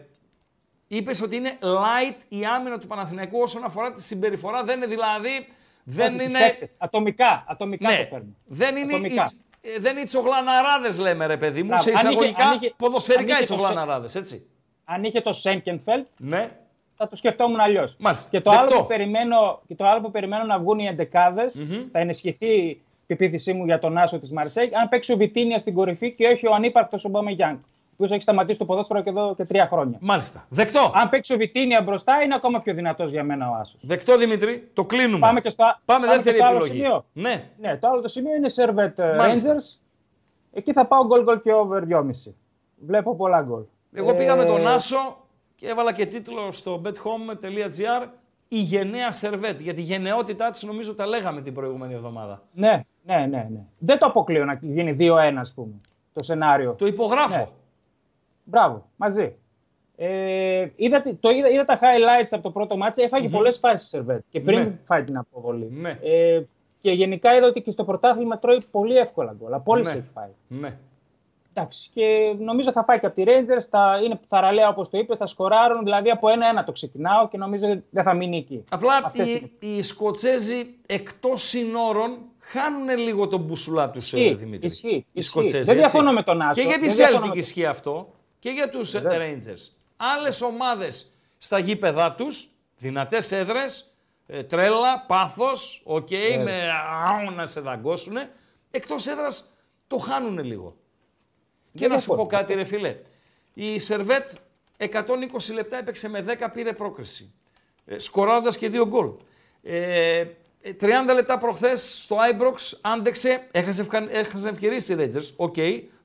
[0.90, 5.30] Είπες ότι είναι light η άμυνα του Παναθηναϊκού όσον αφορά τη συμπεριφορά, δεν είναι δηλαδή,
[5.84, 6.40] δεν Όχι, τους είναι...
[6.40, 6.76] παίκτες.
[6.78, 8.36] Ατομικά, ατομικά το Ναι, παίρνουν.
[8.46, 9.32] δεν είναι, Ατομικά.
[9.62, 11.84] οι, ε, δεν είναι οι τσογλαναράδες λέμε ρε παιδί μου, Μπράβο.
[11.84, 14.46] σε Αν είχε- εισαγωγικά αν είχε- ποδοσφαιρικά αν οι είχε το σε- τσογλαναράδες, έτσι.
[14.86, 16.52] Αν είχε το Σέγκενφελτ, Ναι,
[16.96, 17.96] θα το σκεφτόμουν αλλιώς.
[18.00, 18.30] Μάλιστα.
[18.30, 18.78] Και το, άλλο Δεκτό.
[18.82, 21.46] που περιμένω, και το άλλο που περιμένω να βγουν οι εντεκαδε
[21.92, 25.74] θα ενισχυθεί η πεποίθησή μου για τον Άσο της Μαρσέη, αν παίξει ο Βιτίνια στην
[25.74, 27.60] κορυφή και όχι ο ανύπαρκτος ο Μπάμε Γιάνγκ, ο
[27.94, 29.98] οποίος έχει σταματήσει το ποδόσφαιρο και εδώ και τρία χρόνια.
[30.02, 30.46] μάλιστα.
[30.50, 30.92] Δεκτό.
[30.96, 33.80] Αν παίξει ο Βιτίνια μπροστά, είναι ακόμα πιο δυνατός για μένα ο Άσος.
[33.86, 35.20] Δεκτό Δημήτρη, το κλείνουμε.
[35.20, 36.80] Πάμε και στο, Πάμε και δεύτερη στο άλλο επιλογή.
[36.82, 37.06] σημείο.
[37.14, 39.56] Ναι, Ναι, το άλλο το σημείο είναι Servet ε, Μάλιστα.
[39.56, 39.80] Rangers.
[40.54, 42.34] Εκεί θα πάω γκολ γκολ και over 2,5.
[42.86, 43.62] Βλέπω πολλά γκολ.
[43.94, 45.18] Εγώ πήγα με τον Ε, Άσο
[45.56, 48.08] και έβαλα και τίτλο στο bethome.gr
[48.48, 49.62] η γενναία σερβέτ.
[49.62, 52.42] Για τη γενναιότητά της νομίζω τα λέγαμε την προηγούμενη εβδομάδα.
[52.54, 53.60] Ναι, ναι, ναι, ναι.
[53.78, 55.74] Δεν το αποκλείω να γίνει 2-1, ας πούμε,
[56.14, 56.74] το σενάριο.
[56.74, 57.38] Το υπογράφω.
[57.38, 57.48] Ναι.
[58.44, 59.36] Μπράβο, μαζί.
[59.96, 63.04] Ε, είδα, τη- το είδα, είδα τα highlights από το πρώτο μάτσο.
[63.04, 64.78] Έφαγε πολλές φάσεις η Σερβέτ και πριν Ναι.
[64.84, 65.70] φάει την αποβολή.
[65.72, 66.00] Ναι.
[66.04, 66.42] Ε,
[66.82, 69.54] Και γενικά είδα ότι και στο πρωτάθλημα τρώει πολύ εύκολα γκολ.
[69.54, 70.00] Απόλυση Ναι.
[70.00, 70.30] έχει φάει.
[70.48, 70.78] Ναι.
[71.60, 75.18] Εντάξει, και νομίζω θα φάει και από τη Rangers, θα είναι θαραλέα όπως το είπες,
[75.18, 78.64] θα σκοράρουν, δηλαδή από ένα-ένα το ξεκινάω και νομίζω ότι δεν θα μείνει εκεί.
[78.70, 79.74] Απλά Αυτές οι, είναι.
[79.76, 84.68] οι Σκοτσέζοι εκτός συνόρων χάνουν λίγο τον μπουσουλά τους, Ισχύει, Δημήτρη.
[84.68, 85.30] ισχύει, Οι ισχύει.
[85.30, 85.90] Σκοτσέζοι, Δεν έτσι.
[85.90, 88.70] διαφωνώ με τον Άσο, Και για τη δεν διαφωνώ Celtic με- ισχύει αυτό και για
[88.70, 89.18] τους Βέβαια.
[89.20, 89.72] Rangers.
[89.98, 92.48] Άλλες ομάδες στα γήπεδά τους,
[92.78, 93.94] δυνατές έδρες,
[94.48, 96.10] τρέλα, πάθος, οκ,
[96.44, 96.62] με
[97.08, 98.18] άου να σε δαγκώσουν.
[98.72, 99.50] Εκτός έδρας
[99.88, 100.76] το χάνουν λίγο.
[101.78, 102.38] Και Δεν να σου πω διαφωνώ.
[102.38, 102.96] κάτι, ρε φίλε.
[103.54, 104.30] Η Σερβέτ
[104.78, 107.34] 120 λεπτά έπαιξε με 10, πήρε πρόκριση.
[107.86, 109.10] Ε, σκοράροντας και δύο γκολ.
[109.64, 110.26] Ε,
[110.62, 114.08] ε, 30 λεπτά προχθές στο Άιμπροξ άντεξε, έχασε, ευκα...
[114.12, 115.56] έχασε ευκαιρίες οι Rangers, οκ,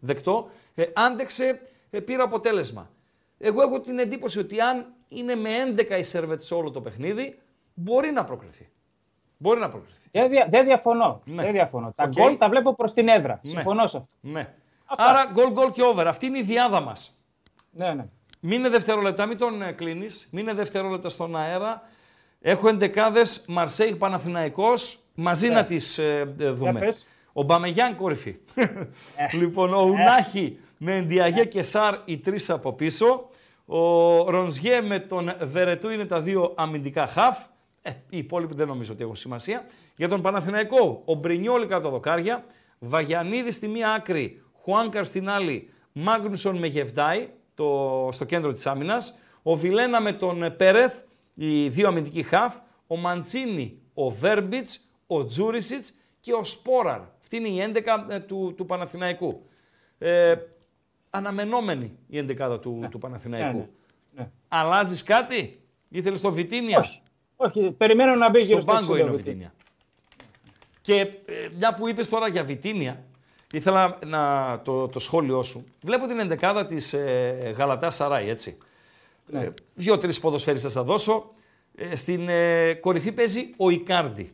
[0.00, 1.60] δεκτό, ε, άντεξε,
[1.90, 2.90] ε, πήρε αποτέλεσμα.
[3.38, 7.38] Εγώ έχω την εντύπωση ότι αν είναι με 11 η Σερβέτ σε όλο το παιχνίδι,
[7.74, 8.68] μπορεί να προκριθεί.
[9.36, 10.08] Μπορεί να προκριθεί.
[10.12, 11.22] Δεν, δια- δεν διαφωνώ.
[11.24, 11.42] Ναι.
[11.42, 11.92] Δεν διαφωνώ.
[11.96, 12.10] Τα Οκ.
[12.12, 13.40] γκολ τα βλέπω προς την έδρα.
[13.42, 13.50] Ναι.
[13.50, 14.08] Συμφωνώ σε αυτό.
[14.20, 14.54] Ναι.
[14.98, 15.04] Αυτά.
[15.04, 16.06] Άρα γκολ γκολ και over.
[16.06, 17.18] Αυτή είναι η διάδα μας.
[17.70, 18.06] Ναι, ναι.
[18.40, 20.28] Μείνε δευτερόλεπτα, μην τον κλείνεις.
[20.32, 21.82] Μείνε δευτερόλεπτα στον αέρα.
[22.40, 26.00] Έχω εντεκάδες Μαρσέιγ Παναθηναϊκός μαζί να τις
[26.36, 26.70] δούμε.
[26.70, 27.06] Για πες.
[27.32, 28.36] Ο Μπαμεγιάν κορυφή.
[29.32, 33.28] λοιπόν, ο Ουνάχη με Εντιαγέ και Σάρ οι τρεις από πίσω.
[33.66, 37.38] Ο Ρονζιέ με τον Βερετού είναι τα δύο αμυντικά χαφ.
[37.82, 39.66] Ε, οι υπόλοιποι δεν νομίζω ότι έχουν σημασία.
[39.96, 42.44] Για τον Παναθηναϊκό, ο Μπρινιόλη κάτω τα δοκάρια.
[42.78, 49.18] Βαγιανίδη στη μία άκρη, Χουάνκαρ στην άλλη, Μάγνουσον με Γεβδάη το, στο κέντρο της άμυνας.
[49.42, 51.00] Ο Βιλένα με τον ε, Πέρεθ,
[51.34, 52.56] οι δύο αμυντικοί χαφ.
[52.86, 57.00] Ο Μαντσίνη, ο Βέρμπιτς, ο Τζούρισιτς και ο Σπόραρ.
[57.22, 59.46] Αυτή είναι η 11 ε, του, του Παναθηναϊκού.
[59.98, 60.34] Ε,
[61.10, 63.58] αναμενόμενη η 11 του, του Παναθηναϊκού.
[63.58, 63.64] Ναι,
[64.14, 64.22] ναι.
[64.22, 64.30] Ναι.
[64.48, 67.00] Αλλάζεις κάτι, ήθελες το Βιτίνια; Όχι.
[67.36, 69.52] Όχι, περιμένω να μπει γύρω Στον στο πάγκο 60 είναι ο Βιτίνια.
[69.52, 69.52] Βιτίνια.
[70.80, 71.00] Και
[71.32, 73.04] ε, μια που είπες τώρα για Βιτίνια,
[73.56, 75.64] ήθελα να το, το σχόλιο σου.
[75.82, 78.58] Βλέπω την ενδεκάδα της ε, Γαλατάς Σαράι, έτσι.
[79.26, 79.40] Ναι.
[79.40, 81.30] Ε, Δύο-τρεις ποδοσφαίριστες θα δώσω.
[81.74, 84.32] Ε, στην ε, κορυφή παίζει ο Ικάρντι.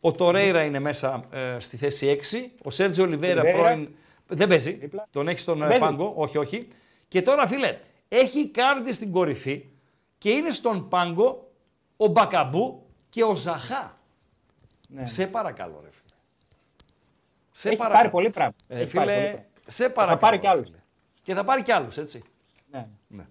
[0.00, 2.50] Ο Τορέιρα είναι μέσα ε, στη θέση 6.
[2.62, 3.62] Ο Σέρτζιο Ολιβέρα Ολιβέιρα.
[3.68, 3.88] πρώην...
[4.26, 4.70] Δεν παίζει.
[4.72, 5.08] Δίπλα.
[5.10, 5.84] Τον έχει στον ε, Παίζει.
[5.84, 6.12] πάγκο.
[6.16, 6.68] Όχι, όχι.
[7.08, 9.64] Και τώρα, φίλε, έχει Ικάρντι στην κορυφή
[10.18, 11.50] και είναι στον πάγκο
[11.96, 13.98] ο Μπακαμπού και ο Ζαχά.
[14.88, 15.06] Ναι.
[15.06, 16.07] Σε παρακαλώ, ρε φίλε.
[17.58, 18.00] Σε Έχει παρακαλώ.
[18.00, 18.54] πάρει πολύ πράγμα.
[18.68, 19.46] Ε, Έχει πάρει πολύ φίλε, πράγμα.
[19.66, 20.18] σε παρακαλώ.
[20.18, 20.66] πάρει κι ρε άλλους.
[20.68, 20.78] φίλε.
[21.22, 22.22] Και θα πάρει κι άλλους, έτσι.
[22.70, 22.88] Ναι.
[23.08, 23.26] Ναι.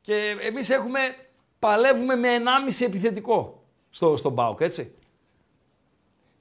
[0.00, 0.98] Και εμείς έχουμε,
[1.58, 4.94] παλεύουμε με 1,5 επιθετικό στο, στον ΠΑΟΚ, έτσι.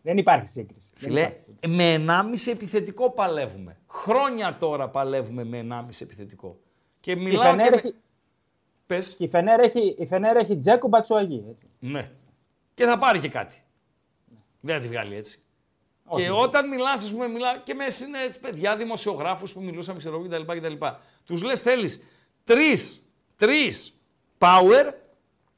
[0.01, 0.89] Δεν υπάρχει σύγκριση.
[0.97, 1.75] Δεν Φίλε, υπάρχει σύγκριση.
[1.75, 2.13] με
[2.45, 3.77] 1,5 επιθετικό παλεύουμε.
[3.87, 6.59] Χρόνια τώρα παλεύουμε με 1,5 επιθετικό.
[6.99, 7.77] Και Η μιλάω και Φενέρ, με...
[7.77, 7.95] έχει,
[8.85, 9.15] Πες.
[9.19, 11.45] η Φενέρ έχει, η Φενέρ έχει Τζέκο Μπατσουαγί.
[11.49, 11.69] Έτσι.
[11.79, 12.11] Ναι.
[12.73, 13.61] Και θα πάρει και κάτι.
[14.59, 15.39] Δεν θα τη βγάλει έτσι.
[16.09, 16.41] Όχι, και όχι.
[16.43, 20.27] όταν μιλάς, ας πούμε, μιλά και με είναι έτσι, παιδιά, δημοσιογράφους που μιλούσαμε, ξέρω εγώ
[20.27, 20.53] κτλ.
[20.57, 20.85] κτλ.
[21.25, 22.03] Τους λες, θέλεις
[22.43, 23.05] τρεις,
[23.35, 23.99] τρεις
[24.37, 24.93] power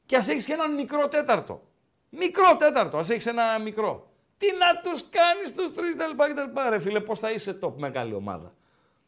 [0.06, 1.62] και ας έχεις και έναν μικρό τέταρτο.
[2.08, 4.08] Μικρό τέταρτο, ας έχεις ένα μικρό.
[4.38, 6.32] Τι να τους κάνεις τους τρεις κτλ.
[6.32, 6.68] κτλ.
[6.68, 8.54] Ρε φίλε, πώς θα είσαι top μεγάλη ομάδα.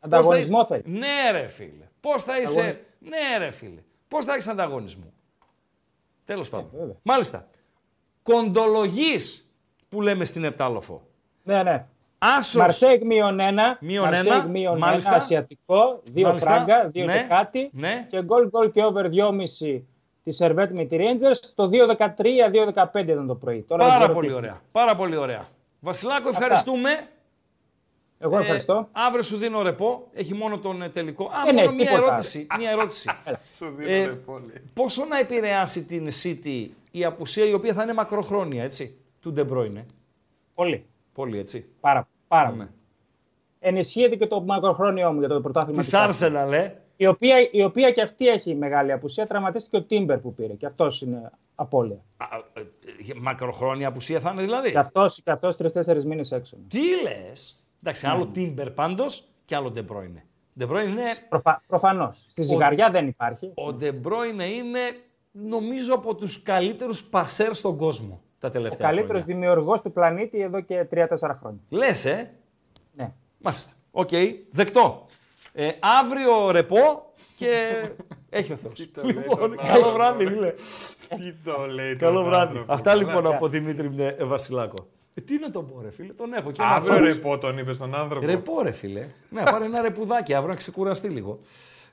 [0.01, 1.88] Ανταγωνισμό Πώς θα είσαι- Ναι, ρε φίλε.
[2.01, 2.61] Πώς θα είσαι.
[2.61, 2.82] Ανταγωνισμό.
[2.99, 3.82] Ναι, ρε φίλε.
[4.09, 5.12] Πώς θα έχεις ανταγωνισμό.
[6.24, 6.70] Τέλος πάντων.
[6.74, 6.95] Ε, βέβαια.
[7.03, 7.49] Μάλιστα.
[8.22, 9.16] Κοντολογίς
[9.88, 11.07] που λέμε στην Επτάλοφο.
[11.43, 11.84] Ναι, ναι.
[12.18, 12.55] Άσος.
[12.61, 13.78] Μαρσέιγ μείον ένα.
[13.80, 15.09] Μείον Μαρσέιγ ένα, μείον μάλιστα.
[15.11, 15.18] ένα.
[15.18, 16.01] Ασιατικό.
[16.12, 16.51] Δύο Μάλιστα.
[16.51, 16.88] φράγκα.
[16.88, 17.70] Δύο Ναι, και κάτι.
[17.72, 18.07] ναι.
[18.11, 19.82] Και γκολ γκολ και over 2,5
[20.24, 21.53] της Σερβέτ με τη Rangers.
[21.55, 23.64] Το 2-13-2-15 ήταν το πρωί.
[23.68, 24.61] Τώρα δεν Πάρα ξέρω πολύ τι- ωραία.
[24.72, 25.47] Πάρα πολύ ωραία.
[25.80, 26.90] Βασιλάκο, ευχαριστούμε.
[28.18, 28.74] Εγώ ευχαριστώ.
[28.74, 30.09] Ε, αύριο σου δίνω ρεπό.
[30.14, 31.24] Έχει μόνο τον ε, τελικό.
[31.24, 32.07] Α, Δεν μόνο έχει μία τίποτα.
[32.12, 32.47] ερώτηση.
[32.59, 33.11] μία ερώτηση.
[33.57, 34.53] Σου δίνω Ε, ρε πόλη.
[34.74, 39.40] Πόσο να επηρεάσει την City η απουσία η οποία θα είναι μακροχρόνια, έτσι, του De
[39.53, 39.84] Bruyne;
[40.55, 40.84] Πολύ.
[41.14, 41.66] Πολύ, έτσι.
[41.80, 42.56] Πάρα, πάρα Ναι.
[42.56, 42.68] πολύ.
[43.58, 45.80] Ενισχύεται και το μακροχρόνιό μου για το πρωτάθλημα.
[45.80, 46.48] Της της Arsenal.
[46.48, 46.70] Arsenal, ε.
[46.96, 49.26] Η οποία, η οποία και αυτή έχει μεγάλη απουσία.
[49.26, 50.52] Τραυματίστηκε ο Τίμπερ που πήρε.
[50.52, 52.04] Και αυτός είναι απώλεια.
[52.16, 52.64] Α, ε, ε,
[53.20, 56.56] Μακροχρόνια απουσία θα είναι δηλαδή; Και αυτός και αυτός τρει-τέσσερι μήνες έξω.
[56.68, 60.22] Τι λες; Εντάξει, άλλο Τίμπερ πάντως και άλλο De Bruyne.
[60.60, 61.04] De Bruyne είναι.
[61.28, 61.62] Προφα...
[61.66, 62.26] Προφανώς.
[62.30, 63.46] Στη ζυγαριά δεν υπάρχει.
[63.46, 64.80] Ο De Bruyne είναι
[65.32, 69.40] νομίζω από τους καλύτερους πασέρ στον κόσμο τα Ο τελευταία καλύτερος χρόνια.
[69.40, 71.07] δημιουργός του πλανήτη εδώ και 3-4
[71.40, 71.61] χρόνια.
[71.68, 72.30] Λες, ε;
[72.97, 73.12] Ναι.
[73.38, 73.72] Μάλιστα.
[73.90, 74.09] Οκ,
[74.51, 75.07] δεκτό.
[75.53, 75.68] Ε,
[76.01, 77.82] αύριο ρεπό και
[78.30, 78.90] έχει ο Θεός.
[78.95, 80.30] το λέει λοιπόν, τον καλό άνθρωπο, βράδυ, ρε.
[80.30, 80.53] φίλε.
[81.09, 82.47] Τι το λέει Καλό τον βράδυ.
[82.47, 82.72] άνθρωπο.
[82.72, 84.86] Αυτά λοιπόν από Δημήτρη Μνε- ε, Βασιλάκο.
[85.14, 87.07] Ε, τι να τον πω, ρε φίλε, τον έχω και ένα Αύριο φως.
[87.07, 88.26] ρεπό τον είπες στον άνθρωπο.
[88.26, 89.07] Ρεπό, ρε φίλε.
[89.30, 91.40] Ναι, πάρε ένα ρεπουδάκι αύριο να ξεκουραστεί λίγο.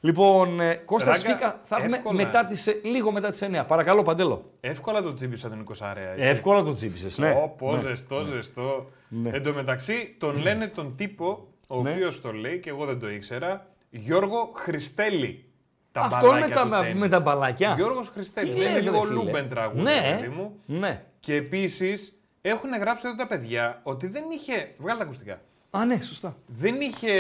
[0.02, 2.16] Λοιπόν, ε, Κώστα Ράγκα, Σφίκα θα έχουμε εύκολα.
[2.24, 3.66] μετά τις, ε, λίγο μετά τις 9.
[3.66, 4.52] Παρακαλώ, Παντέλο.
[4.60, 6.10] Εύκολα το τσίπησα τον 20 αρέα.
[6.12, 6.24] έτσι.
[6.24, 7.30] Εύκολα το τσίπησες, ναι.
[7.30, 8.90] Ω, πω, ζεστό, ζεστό.
[9.32, 11.92] Εν τω μεταξύ, τον λένε τον τύπο, ο Ναι.
[11.92, 15.44] οποίος το λέει και εγώ δεν το ήξερα, Γιώργο Χριστέλη.
[15.92, 17.00] Τα Αυτό με μπαλάκια τα, του τέννις.
[17.00, 17.74] με τα μπαλάκια.
[17.78, 18.50] Γιώργος Χριστέλη.
[18.52, 19.14] Τι Είναι λες, ρε λίγο φίλε.
[19.14, 20.56] Λούμπεν τραγούδι, Ναι, παιδί μου.
[20.66, 21.04] ναι.
[21.20, 24.72] Και επίσης έχουν γράψει εδώ τα παιδιά ότι δεν είχε.
[24.78, 25.42] Βγάλε τα ακουστικά.
[25.70, 26.36] Α, ναι, σωστά.
[26.48, 27.12] Δεν είχε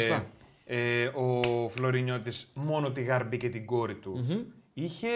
[0.00, 0.24] Σωστά.
[0.70, 4.26] Ε, ο Φλωρινιώτης μόνο τη Γαρμπή και την κόρη του.
[4.74, 5.08] Είχε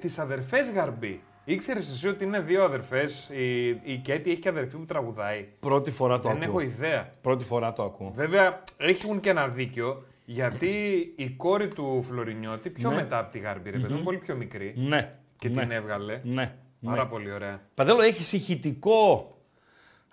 [0.00, 1.20] τις αδερφές Γαρμπή.
[1.44, 5.90] Ήξερες εσύ ότι είναι δύο αδερφές, η, η Κέτη έχει και αδερφή που τραγουδάει; Πρώτη
[5.90, 6.46] φορά το Δεν ακούω.
[6.48, 7.12] έχω ιδέα.
[7.20, 8.12] Πρώτη φορά το ακούω.
[8.14, 10.68] Βέβαια, έχουν και ένα δίκιο, γιατί
[11.16, 12.94] η κόρη του Φλωρινιώτη, πιο Ναι.
[12.96, 15.14] μετά από τη Γαρμπή, ρε παιδί μου, πολύ πιο μικρή, Ναι.
[15.38, 15.60] και ναι.
[15.62, 16.20] την έβγαλε.
[16.24, 16.54] Ναι.
[16.84, 17.08] Πάρα ναι.
[17.08, 17.60] πολύ ωραία.
[17.74, 19.34] Παντέλο, έχεις ηχητικό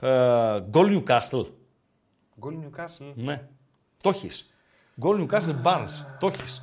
[0.02, 1.45] ε, γκολ Newcastle.
[2.39, 3.12] Γκολ Newcastle.
[3.16, 3.48] Ναι.
[4.02, 4.52] Το έχεις.
[5.00, 6.04] Γκολ Newcastle Barnes.
[6.20, 6.60] Το έχει.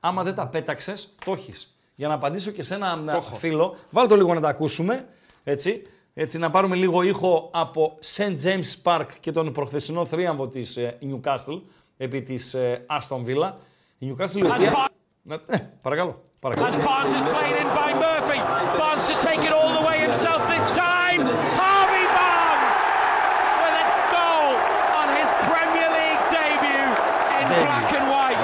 [0.00, 1.52] Άμα δεν τα πέταξες, το έχει.
[1.94, 2.98] Για να απαντήσω και σε ένα
[3.32, 5.00] ε, φίλο, βάλτε το λίγο να τα ακούσουμε.
[5.44, 5.82] Έτσι.
[6.18, 8.36] Έτσι, να πάρουμε λίγο ήχο από St.
[8.44, 11.60] James Park και τον προχθεσινό θρίαμβο της ε, Newcastle
[11.96, 13.52] επί της ε, Aston Villa.
[13.98, 14.88] Η Newcastle η οποία...
[15.22, 16.14] Να- Ναι, παρακαλώ.
[16.40, 16.66] παρακαλώ.
[16.68, 18.38] As Barnes is played in by Murphy.
[18.80, 21.20] Barnes to take it all the way himself this time.
[21.60, 22.76] Harvey Barnes
[23.62, 24.50] with a goal
[25.00, 26.88] on his Premier League debut
[27.38, 27.44] in Debut.
[27.44, 27.45] black and white.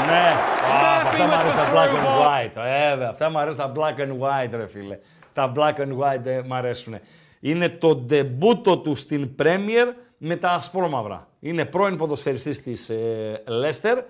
[0.07, 0.35] Ναι,
[0.73, 2.27] Α, Murphy αυτά μου with αρέσουν the τα black through and ball.
[2.27, 2.57] white.
[2.65, 4.99] Ε, βέβαια, αυτά μου αρέσουν τα black and white, ρε φίλε.
[5.33, 6.99] Τα black and white ε, μ' αρέσουν.
[7.41, 9.87] Είναι το ντεμπούτο του στην Premier
[10.19, 11.29] με τα ασπρόμαυρα.
[11.41, 14.03] Είναι πρώην ποδοσφαιριστής της ε, Leicester,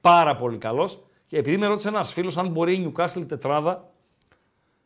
[0.00, 1.04] πάρα πολύ καλός.
[1.26, 3.90] Και επειδή με ρώτησε ένας φίλος αν μπορεί η Newcastle τετράδα,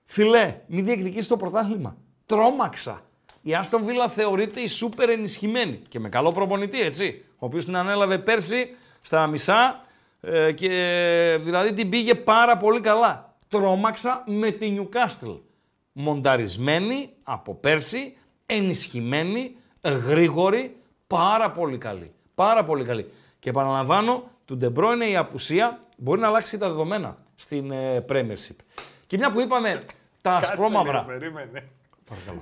[0.05, 1.97] φιλέ, μην διεκδικήσεις το πρωτάθλημα.
[2.27, 3.01] Τρόμαξα.
[3.43, 7.25] Η Aston Villa θεωρείται η σούπερ ενισχυμένη και με καλό προπονητή, έτσι.
[7.31, 9.81] Ο οποίος την ανέλαβε πέρσι στα μισά
[10.21, 13.35] ε, και δηλαδή την πήγε πάρα πολύ καλά.
[13.49, 15.41] Τρόμαξα με τη Newcastle.
[15.93, 20.77] Μονταρισμένη από πέρσι, ενισχυμένη, γρήγορη,
[21.07, 22.13] πάρα πολύ καλή.
[22.35, 23.11] Πάρα πολύ καλή.
[23.39, 28.05] Και επαναλαμβάνω, του De Bruyne η απουσία μπορεί να αλλάξει και τα δεδομένα στην ε,
[28.09, 28.57] Premiership.
[29.07, 29.83] Και μια που είπαμε
[30.23, 30.93] τα Κάτσε ασπρόμαυρα.
[30.93, 31.69] λίγο, περίμενε.
[32.09, 32.41] Παρακαλώ.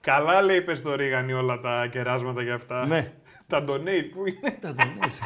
[0.00, 2.86] Καλά λέει είπε στο Ρίγανη όλα τα κεράσματα για αυτά.
[2.86, 3.12] Ναι.
[3.46, 5.20] τα donate που είναι; Τα δονείς.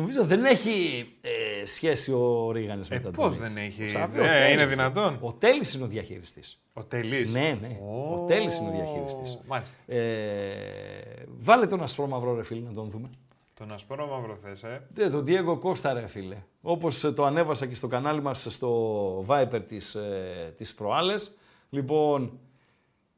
[0.00, 3.38] Νομίζω δεν έχει ε, σχέση ο Ρίγανης με Ε, τα πώς donates.
[3.38, 3.84] δεν έχει.
[3.84, 4.52] Ξαφνικά, Ε, ο Τέλης.
[4.52, 5.18] είναι δυνατόν.
[5.20, 6.60] Ο Τέλης είναι ο διαχειριστής.
[6.72, 7.30] Ο Τελής.
[7.30, 7.78] Ναι, ναι.
[8.14, 9.38] Ο Τέλης είναι ο διαχειριστής.
[9.46, 9.92] Μάλιστα.
[9.92, 13.10] Ε, βάλε τον ασπρόμαυρο ρε φίλε να τον δούμε.
[13.54, 16.36] Τον ασπρό μαύρο θες, ε; Ναι, τον Diego Costa ρε φίλε.
[16.62, 21.36] Όπως ε, το ανέβασα και στο κανάλι μας στο Viper της, ε, της προάλλες.
[21.70, 22.38] Λοιπόν,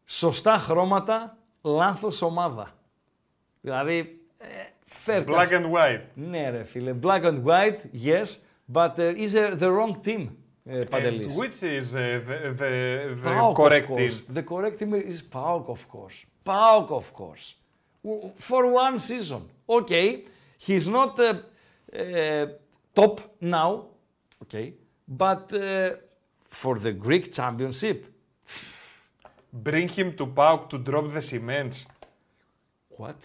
[0.04, 2.70] σωστά χρώματα, λάθος ομάδα.
[3.60, 4.46] Δηλαδή, ε,
[5.07, 6.01] φέρτε Black and white.
[6.15, 8.27] Ναι ρε φίλε, black and white, yes,
[8.73, 11.37] but uh, is uh, the wrong team, uh, And Παντελής.
[11.37, 12.71] which is uh, the, the,
[13.23, 14.17] the PAOK, correct of course.
[14.19, 14.33] team?
[14.37, 16.17] The correct team is PAOK, of course.
[16.45, 17.45] PAOK, of course.
[18.03, 19.41] W- For one season.
[19.79, 20.07] Okay,
[20.67, 22.45] he's not uh, uh,
[22.99, 23.71] top now,
[24.43, 24.67] okay,
[25.07, 25.61] but uh,
[26.61, 27.99] for the Greek championship,
[29.69, 31.77] Bring him to PAOK to drop the cements.
[33.01, 33.19] what?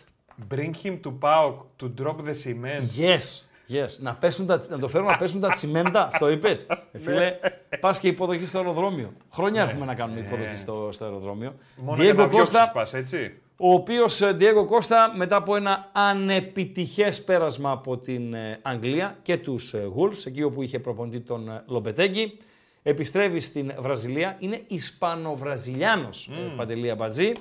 [0.50, 2.98] Bring him to PAOK to drop the cements.
[2.98, 4.00] Yes, yes.
[4.00, 6.66] Να, πέσουν τα, να το φέρουν να πέσουν τα τσιμέντα, αυτό είπες.
[6.92, 7.40] Ε, φίλε,
[7.80, 9.14] πας και υποδοχή στο αεροδρόμιο.
[9.32, 11.54] Χρόνια έχουμε να κάνουμε υποδοχή στο, στο αεροδρόμιο.
[11.76, 13.38] Μόνο για να Diego διώξεις Costa, πας, έτσι.
[13.58, 19.38] ο οποίος ε, Diego Costa μετά από ένα ανεπιτυχές πέρασμα από την ε, Αγγλία και
[19.38, 22.38] τους ε, Wolves, εκεί όπου είχε προπονητή τον ε, Λοπετέγκη,
[22.84, 24.36] επιστρέφει στην Βραζιλία.
[24.40, 26.54] Είναι Ισπανοβραζιλιάνος mm.
[26.58, 27.32] Παντελή Αμπατζή,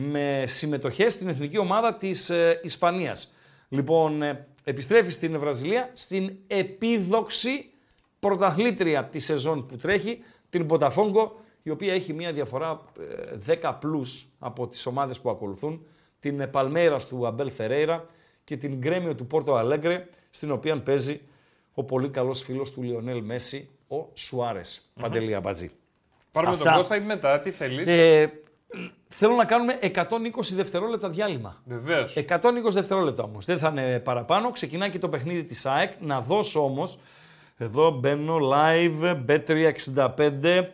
[0.00, 3.34] με συμμετοχές στην εθνική ομάδα της ε, Ισπανίας.
[3.68, 7.70] Λοιπόν, ε, επιστρέφει στην Βραζιλία στην επίδοξη
[8.18, 10.18] πρωταθλήτρια της σεζόν που τρέχει,
[10.50, 12.80] την Μποταφόγκο, η οποία έχει μια διαφορά
[13.46, 15.86] ε, 10 πλούς από τις ομάδες που ακολουθούν,
[16.20, 18.06] την Παλμέρας του Αμπέλ Φερέιρα
[18.44, 21.20] και την Γκρέμιο του Πόρτο Αλέγκρε, στην οποία παίζει
[21.74, 25.70] ο πολύ καλός φίλος του Λιονέλ Μέση, ο Σουάρες, Παντελή Αμπατζή.
[26.32, 26.64] Πάρουμε Αυτά.
[26.64, 28.32] τον Κώστα ή μετά, τι θέλεις; Ε,
[29.08, 29.94] θέλω να κάνουμε 120
[30.52, 31.56] δευτερόλεπτα διάλειμμα.
[31.64, 32.16] Βεβαίως.
[32.16, 33.44] 120 δευτερόλεπτα όμως.
[33.44, 34.50] Δεν θα είναι παραπάνω.
[34.50, 35.92] Ξεκινάει και το παιχνίδι της ΑΕΚ.
[36.00, 36.98] Να δώσω όμως,
[37.56, 40.68] εδώ μπαίνω live, B365,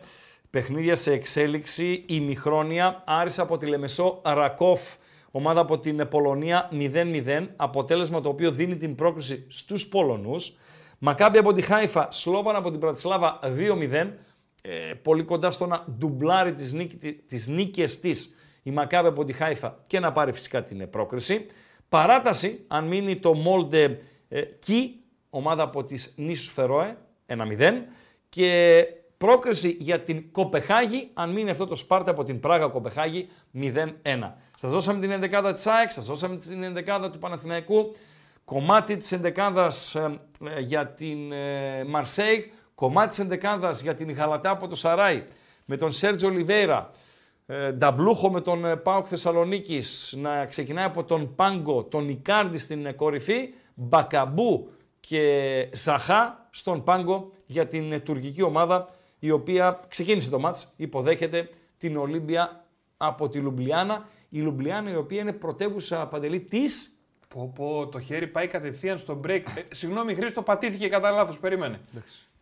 [0.49, 4.81] παιχνίδια σε εξέλιξη, ημιχρόνια, Άρης από τη Λεμεσό, Ρακόφ,
[5.31, 10.57] ομάδα από την Πολωνία 0-0, αποτέλεσμα το οποίο δίνει την πρόκριση στους Πολωνούς.
[10.97, 14.07] Μακάμπι από τη Χάιφα, Σλόβαν από την Πρατισλάβα 2-0,
[14.67, 19.33] ε, πολύ κοντά στο να ντουμπλάρει τις, νίκη, τις νίκες της η Μακάμπη από τη
[19.33, 21.45] Χάιφα και να πάρει φυσικά την ε, πρόκριση.
[21.89, 24.99] Παράταση, αν μείνει το Μόλντε ε, Κι,
[25.29, 26.97] ομάδα από τις νήσους Φερόε,
[27.27, 27.35] 1-0
[28.29, 28.83] και
[29.17, 33.71] πρόκριση για την Κοπεχάγη, αν μείνει αυτό το Σπάρτα από την Πράγα Κοπεχάγη 0-1.
[34.55, 37.91] Σας δώσαμε την 11η της ΑΕΚ, σας δώσαμε την 11η του Παναθηναϊκού,
[38.45, 42.43] κομμάτι της 11ης ε, ε, για την ε, Μαρσέιγ,
[42.75, 45.23] κομμάτι της 11ης για την Γαλατά από το Σαράι,
[45.65, 46.89] με τον Σέρτζο Λιβέιρα,
[47.45, 52.85] ε, Νταμπλούχο με τον ε, Πάοκ Θεσσαλονίκης να ξεκινάει από τον Πάγκο, τον Ικάρντι στην
[52.85, 54.69] ε, κορυφή, Μπακαμπού
[54.99, 61.49] και Ζαχά στον Πάγκο για την ε, τουρκική ομάδα η οποία ξεκίνησε το μάτς, υποδέχεται
[61.77, 62.65] την Ολύμπια
[62.97, 64.07] από τη Λουμπλιάνα.
[64.29, 66.89] Η Λουμπλιάνα η οποία είναι πρωτεύουσα παντελή της
[67.27, 69.41] Πω, πω, το χέρι πάει κατευθείαν στο break.
[69.55, 71.39] Ε, συγγνώμη, Χρήστο, πατήθηκε κατά λάθος.
[71.39, 71.79] Περίμενε.
[71.95, 72.34] Fly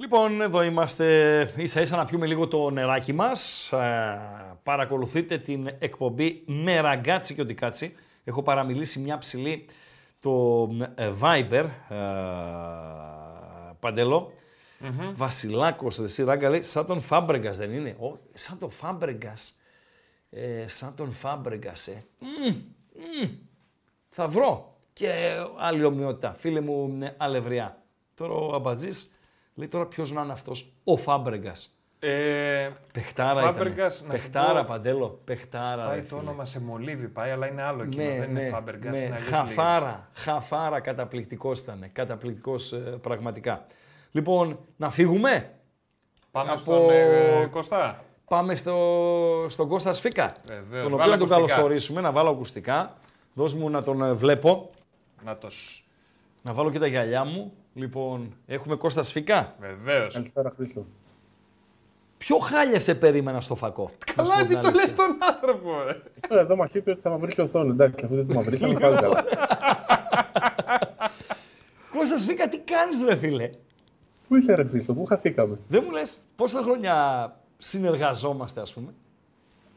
[0.00, 3.72] Λοιπόν, εδώ είμαστε ίσα ίσα να πιούμε λίγο το νεράκι μας.
[3.72, 4.18] Ε,
[4.62, 7.94] παρακολουθείτε την εκπομπή με ραγκάτσι και οτικάτσι.
[8.24, 9.64] Έχω παραμιλήσει μια ψηλή
[10.20, 11.96] το ε, Viber, ε,
[13.80, 14.32] Παντελό.
[15.14, 17.96] Βασιλάκος, εσύ ράγκα λέει, σαν τον Φάμπρεγκας δεν είναι.
[17.98, 19.60] Ω, σαν τον Φάμπρεγκας.
[20.30, 22.02] Ε, σαν τον Φάμπρεγκας, ε.
[22.18, 22.54] Μμμ,
[22.94, 23.30] μμμ.
[24.08, 26.34] Θα βρω και άλλη ομοιότητα.
[26.34, 27.82] Φίλε μου, ε, αλευριά.
[28.14, 29.10] Τώρα ο Αμπατζής
[29.60, 30.72] λέει τώρα ποιος να είναι αυτός.
[30.84, 31.74] Ο Φάμπρεγκας.
[32.02, 34.08] Ε, Παιχτάρα Φάμπρεγκας, ήταν.
[34.10, 35.20] να σου Παιχτάρα, πω, Παντέλο.
[35.24, 35.86] Παιχτάρα.
[35.86, 36.20] Πάει ρε το φίλε.
[36.20, 38.02] όνομα σε μολύβι, πάει, αλλά είναι άλλο εκείνο.
[38.04, 38.98] Ναι, δεν ναι, είναι Φάμπεργκας, ναι.
[38.98, 41.84] είναι αλλιώς Χαφάρα, χαφάρα καταπληκτικός ήταν.
[41.92, 43.66] Καταπληκτικός ε, πραγματικά.
[44.10, 45.50] Λοιπόν, να φύγουμε; λίγα.
[46.30, 48.04] Πάμε Από- στον ε, Κωστά.
[48.28, 50.32] Πάμε στο, στον Κώστα Σφίκα.
[50.46, 51.54] Βεβαίως, τον οποίο βάλε να τον ακουστικά.
[51.54, 52.94] καλωσορίσουμε, να βάλω ακουστικά.
[53.34, 54.70] Δώσ' μου να τον ε, βλέπω.
[55.24, 55.84] Να τος σ-
[56.42, 57.52] Να βάλω και τα γυαλιά μου.
[57.74, 59.54] Λοιπόν, έχουμε Κώστα Σφίκα.
[59.60, 60.14] Βεβαίως.
[60.14, 60.86] Καλησπέρα, Χρήστο.
[62.18, 64.84] Ποιο χάλια σε περίμενα στο φακό; Να σου πω Καλά, την τι το αλήθεια.
[64.86, 66.02] λες τον άνθρωπο, ρε.
[66.36, 67.70] Ε, Εδώ μας είπε ότι θα μαυρίσει η οθόνη.
[67.70, 69.24] Εντάξει, αφού δεν τη μαυρίσαμε, πάλι καλά.
[71.94, 73.50] Κώστα Σφίκα, τι κάνεις ρε φίλε;
[74.28, 76.94] Πού είσαι, ρε Χρήστο, πού χαθήκαμε; Δεν μου λες πόσα χρόνια
[77.58, 78.88] συνεργαζόμαστε ας πούμε;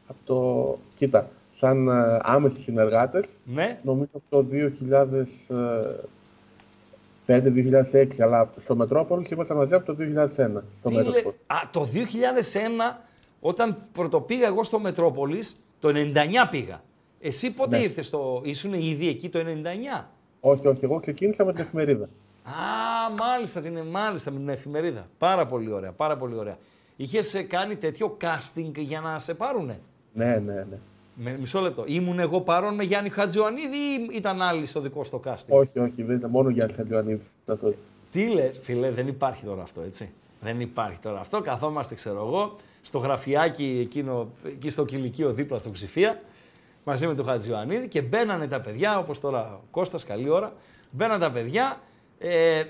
[0.06, 0.78] Από το.
[0.94, 3.78] Κοίτα, σαν ε, άμεσοι συνεργάτες, Ναι.
[3.82, 4.42] νομίζω από το
[7.26, 10.62] 2005-2006, αλλά στο Μετρόπολης ήμασταν μαζί από το 2001.
[10.78, 11.12] Στο Τι Μέτροπολ.
[11.12, 13.00] λέ- Α, το 2001
[13.40, 16.82] όταν πρωτοπήγα εγώ στο Μετρόπολης, το 99 πήγα.
[17.20, 17.82] Εσύ πότε Ναι.
[17.82, 18.40] ήρθες, στο...
[18.44, 20.04] ήσουν ήδη εκεί το 99.
[20.40, 22.04] Όχι, όχι, εγώ ξεκίνησα με την εφημερίδα.
[22.44, 22.50] Α,
[23.18, 25.06] μάλιστα, την, μάλιστα με την εφημερίδα.
[25.18, 26.56] Πάρα πολύ ωραία, πάρα πολύ ωραία.
[26.96, 29.80] Είχες ε, κάνει τέτοιο casting για να σε πάρουνε;
[30.12, 30.78] Ναι, ναι, ναι.
[31.16, 31.84] Με, μισό λεπτό.
[31.86, 36.02] Ήμουν εγώ παρόν με Γιάννη Χατζιωαννίδη ή ήταν άλλοι στο δικό στο casting; Όχι, όχι,
[36.02, 37.76] δεν ήταν μόνο για Χατζιωαννίδη τότε.
[38.10, 40.12] Τι λες, φιλέ, δεν υπάρχει τώρα αυτό, έτσι.
[40.40, 41.40] Δεν υπάρχει τώρα αυτό.
[41.40, 46.20] Καθόμαστε, ξέρω εγώ, στο γραφιάκι εκείνο, εκεί στο κηλικείο δίπλα στο Ξηφία,
[46.84, 50.52] μαζί με τον Χατζιωαννίδη και μπαίνανε τα παιδιά, όπως τώρα ο Κώστας, καλή ώρα,
[50.90, 51.80] μπαίνανε τα παιδιά
[52.18, 52.62] ε,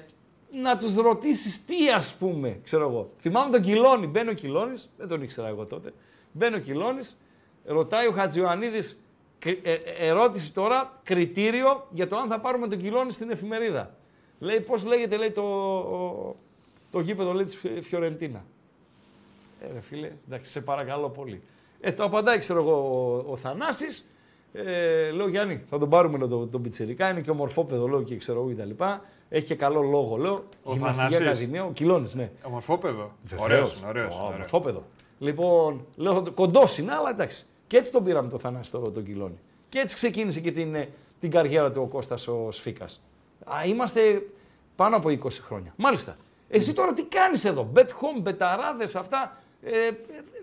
[0.62, 3.10] να τους ρωτήσεις τι ας πούμε, ξέρω εγώ.
[3.20, 5.92] Θυμάμαι τον Κιλόνι, μπαίνει ο Κιλόνης, δεν τον ήξερα εγώ τότε,
[6.32, 7.16] μπαίνει ο Κιλόνης,
[7.64, 8.96] ρωτάει ο Χατζιωαννίδης,
[9.38, 13.94] κρι- ε, ε, ερώτηση τώρα, κριτήριο για το αν θα πάρουμε τον Κιλόνι στην εφημερίδα.
[14.38, 16.36] Λέει, πώς λέγεται, λέει, το, ο-
[16.90, 18.44] το γήπεδο λέει, της Φι- Φιωρεντίνα.
[19.60, 21.42] Ε, ρε φίλε, εντάξει, σε παρακαλώ πολύ.
[21.80, 22.90] Ε, το απαντάει, ξέρω εγώ,
[23.26, 24.08] ο, ο Θανάσης.
[24.52, 28.16] Ε, λέω Γιάννη, θα τον πάρουμε λέω, τον, τον Πιτσιρικά, είναι και ομορφόπεδο λέω και
[28.16, 28.84] ξέρω εγώ κτλ.
[29.28, 30.44] Έχει και καλό λόγο, λέω.
[30.62, 31.26] Ο Γυμναστική Θανάσης.
[31.26, 32.30] Ακαδημία, ο Κιλώνης, ναι.
[32.42, 33.12] Ομορφόπεδο.
[33.22, 33.44] Βεβαίως.
[33.50, 34.14] Ωραίος, είναι, ωραίος.
[34.14, 34.34] Ω, είναι, ωραίος.
[34.36, 34.84] Ομορφόπεδο.
[35.18, 37.44] Λοιπόν, λέω κοντός είναι, αλλά εντάξει.
[37.74, 39.38] Και έτσι τον πήραμε το Θανάση το, τον Κιλόνι.
[39.68, 40.88] Και έτσι ξεκίνησε και την, ε,
[41.20, 43.04] την καριέρα του ο Κώστας ο Σφίκας.
[43.44, 44.22] Α, είμαστε
[44.76, 45.72] πάνω από 20 χρόνια.
[45.76, 46.16] Μάλιστα.
[46.48, 49.36] Εσύ τώρα τι κάνεις εδώ, bet home, μπεταράδες, αυτά.
[49.62, 49.92] Ε, ε,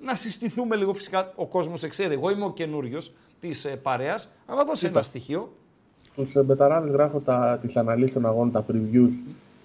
[0.01, 2.13] να συστηθούμε λίγο φυσικά, ο κόσμος σε ξέρει.
[2.13, 3.11] Εγώ είμαι ο καινούριος
[3.41, 5.51] της ε, παρέας, αλλά δώσε ένα στοιχείο.
[6.11, 9.13] Στους μπεταράδες γράφω τα, τις αναλύσεις των αγώνων, τα previews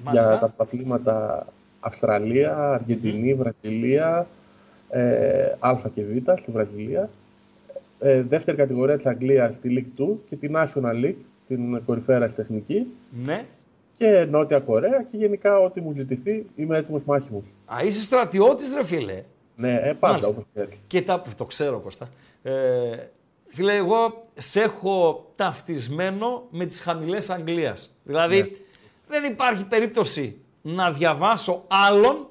[0.02, 0.28] Μάλιστα.
[0.28, 1.46] για τα παθλήματα
[1.80, 4.26] Αυστραλία, Αργεντινή, Βραζιλία,
[4.90, 7.10] ε, Α και Β στη Βραζιλία.
[7.98, 11.14] Ε, δεύτερη κατηγορία της Αγγλίας στη League 2 και την National League,
[11.46, 12.86] την κορυφαία στη τεχνική.
[13.24, 13.44] Ναι.
[13.98, 17.44] Και Νότια Κορέα και γενικά ό,τι μου ζητηθεί είμαι έτοιμος μάχημος.
[17.74, 19.22] Α, είσαι στρατιώτης ρε φίλε.
[19.56, 20.28] Ναι, ε, πάντα Μάλιστα.
[20.32, 20.78] όπως ξέρεις.
[20.86, 22.08] Και τα, το ξέρω Κώστα.
[22.42, 22.52] Ε,
[23.46, 27.98] φίλε, εγώ σε έχω ταυτισμένο με τις χαμηλές Αγγλίας.
[28.04, 28.48] Δηλαδή, Ναι.
[29.08, 32.28] δεν υπάρχει περίπτωση να διαβάσω άλλον,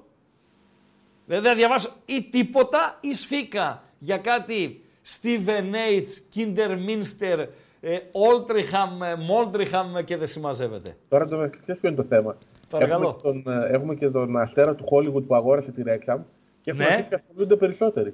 [1.25, 7.45] δεν θα διαβάσω ή τίποτα ή σφίκα για κάτι Steven H, Kinderminster,
[7.81, 10.97] ε, Όλτριχαμ, ε, Μόλτριχαμ και δεν συμμαζεύεται.
[11.09, 12.37] Τώρα το μεταξύ ξέρεις ποιο είναι το θέμα;
[12.69, 13.07] Παρακαλώ.
[13.07, 16.17] Έχουμε και, τον, ε, έχουμε και τον αστέρα του Hollywood που αγόρασε τη Rexham
[16.61, 16.89] και έχουμε Ναι.
[16.91, 18.13] αρχίσει και ασχολούνται περισσότεροι.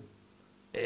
[0.72, 0.80] Ε,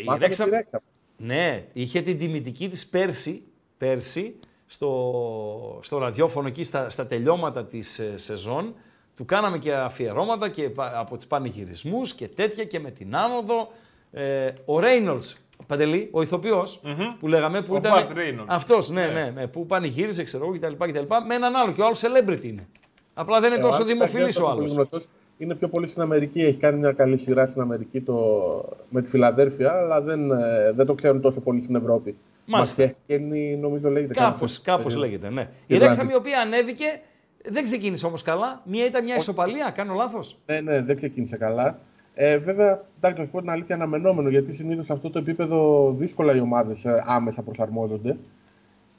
[0.00, 0.78] η Μάθαμε Wrexham- τη Rexham.
[1.16, 3.42] Ναι, είχε την τιμητική της πέρσι,
[3.78, 4.34] πέρσι
[4.66, 8.74] στο, στο ραδιόφωνο εκεί στα, στα τελειώματα της ε, σεζόν.
[9.16, 13.68] Του κάναμε και αφιερώματα και πα- από τις πανηγυρισμούς και τέτοια και με την άνοδο.
[14.12, 15.36] Ε, ο Ρέινολτς,
[15.66, 16.80] Παντελή, ο ηθοποιος
[17.20, 17.92] που λέγαμε που Ο ήταν.
[17.94, 18.44] Bart Reynolds.
[18.46, 19.12] Αυτός, ναι, Ναι.
[19.12, 21.14] ναι, ναι, που πανηγύριζε, ξέρω εγώ κτλ, κτλ.
[21.26, 22.66] Με έναν άλλο και ο άλλος celebrity είναι.
[23.14, 24.74] Απλά δεν είναι Ε, τόσο Άλεξ δημοφιλής Ταγκέρ, ο τόσο πολύ άλλος.
[24.74, 25.06] γνωστός.
[25.38, 26.40] Είναι πιο πολύ στην Αμερική.
[26.40, 28.14] Έχει κάνει μια καλή σειρά στην Αμερική το...
[28.88, 32.16] με τη Φιλαδέρφια, αλλά δεν, ε, δεν το ξέρουν τόσο πολύ στην Ευρώπη.
[32.46, 32.82] Μάλιστα.
[32.82, 34.14] Μαστιέσκενη, νομίζω λέγεται.
[34.14, 34.62] Κάπως, κάποιος.
[34.62, 35.40] κάπως Ε, λέγεται, ναι.
[35.66, 35.78] Η Ιρλανδική.
[36.00, 36.84] Ρέξαμ η οποία ανέβηκε,
[37.44, 38.62] δεν ξεκίνησε όμως καλά.
[38.64, 41.78] Μία ήταν μια ισοπαλία, κάνω λάθος; Ναι, ναι, δεν ξεκίνησε καλά.
[42.18, 45.90] Ε, βέβαια, εντάξει, να σου πω την αλήθεια, αναμενόμενο γιατί συνήθως σε αυτό το επίπεδο
[45.98, 48.16] δύσκολα οι ομάδες άμεσα προσαρμόζονται.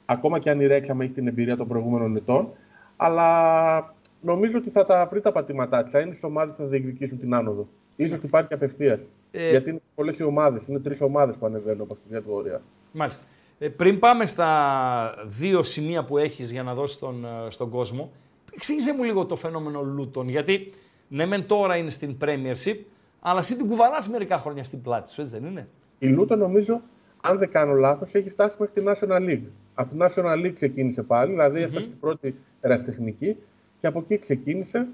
[0.04, 2.48] Ακόμα και αν η Ρέξαμ έχει την εμπειρία των προηγούμενων ετών.
[2.96, 5.92] Αλλά νομίζω ότι θα τα βρει τα πατήματά της.
[5.92, 7.68] Θα είναι στι ομάδες που θα διεκδικήσουν την άνοδο.
[8.08, 9.10] σω την πάρει και απευθείας.
[9.30, 10.66] Ε, Γιατί είναι πολλές οι ομάδες.
[10.66, 12.60] Είναι τρεις ομάδες που ανεβαίνουν από αυτή την κατηγορία.
[12.92, 13.24] Μάλιστα.
[13.58, 18.10] Ε, πριν πάμε στα δύο σημεία που έχεις για να δώσεις τον, ε, στον κόσμο,
[18.54, 20.72] εξήγησε μου λίγο το φαινόμενο Λούτων, γιατί
[21.08, 22.76] ναι μεν τώρα είναι στην Premiership,
[23.20, 26.80] αλλά εσύ την κουβαλάς μερικά χρόνια στην πλάτη σου, έτσι δεν είναι; Η Λούτο νομίζω,
[27.20, 29.48] αν δεν κάνω λάθος, έχει φτάσει μέχρι τη National League.
[29.74, 33.36] Από τη National League ξεκίνησε πάλι, δηλαδή έφτασε στην πρώτη ερασιτεχνική
[33.80, 34.86] και από εκεί ξεκίνησε.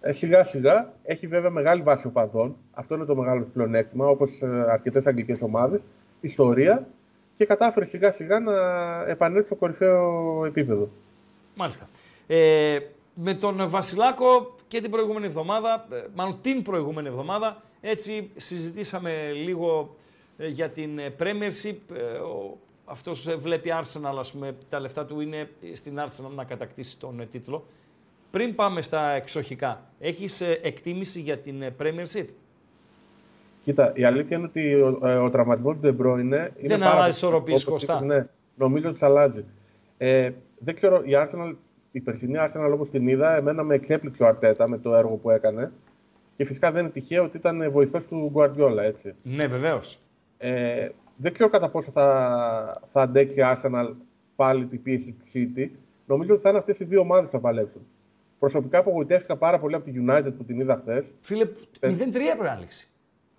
[0.00, 2.56] Ε, σιγά σιγά έχει βέβαια μεγάλη βάση οπαδών.
[2.72, 5.82] Αυτό είναι το μεγάλο της πλεονέκτημα, όπως αρκετές αγγλικές ομάδες.
[6.20, 6.86] Ιστορία
[7.36, 8.54] και κατάφερε σιγά σιγά να
[9.06, 10.88] επανέλθει στο κορυφαίο επίπεδο.
[11.54, 11.88] Μάλιστα.
[12.26, 12.78] Ε,
[13.14, 19.96] με τον Βασιλάκο και την προηγούμενη εβδομάδα, ε, μάλλον την προηγούμενη εβδομάδα, έτσι συζητήσαμε λίγο
[20.38, 21.76] ε, για την ε, Premiership.
[21.96, 26.44] Ε, ο, αυτός ε, βλέπει Arsenal, ας πούμε, τα λεφτά του είναι στην Arsenal να
[26.44, 27.64] κατακτήσει τον ε, τίτλο.
[28.30, 32.26] Πριν πάμε στα εξοχικά, έχεις ε, εκτίμηση για την ε, Premiership;
[33.64, 36.52] Κοίτα, η αλήθεια είναι ότι ο, ε, ο τραυματισμός του De Bruyne είναι.
[36.60, 38.04] Δεν πάρα αλλάζει πολύ ισορροπίες, όπως Κωστά.
[38.04, 39.44] είπες, Ναι, νομίζω ότι θα αλλάζει.
[39.98, 41.54] Ε, δεν ξέρω, η Arsenal,
[41.92, 45.30] η περσινή Arsenal όπως την είδα, εμένα με εξέπληξε ο Αρτέτα με το έργο που
[45.30, 45.72] έκανε.
[46.36, 49.14] Και φυσικά δεν είναι τυχαίο ότι ήταν βοηθός του Guardiola, έτσι.
[49.22, 50.00] Ναι, βεβαίως.
[50.38, 53.94] Ε, δεν ξέρω κατά πόσο θα, θα αντέξει η Arsenal
[54.36, 55.68] πάλι την πίεση της City.
[56.06, 57.86] Νομίζω ότι θα είναι αυτές οι δύο ομάδες που θα παλέψουν.
[58.38, 61.12] Προσωπικά απογοητεύτηκα πάρα πολύ από τη United που την είδα χθες.
[61.20, 61.50] Φίλε, 0-3
[61.80, 62.88] Ε, έπρεπε να λήξει.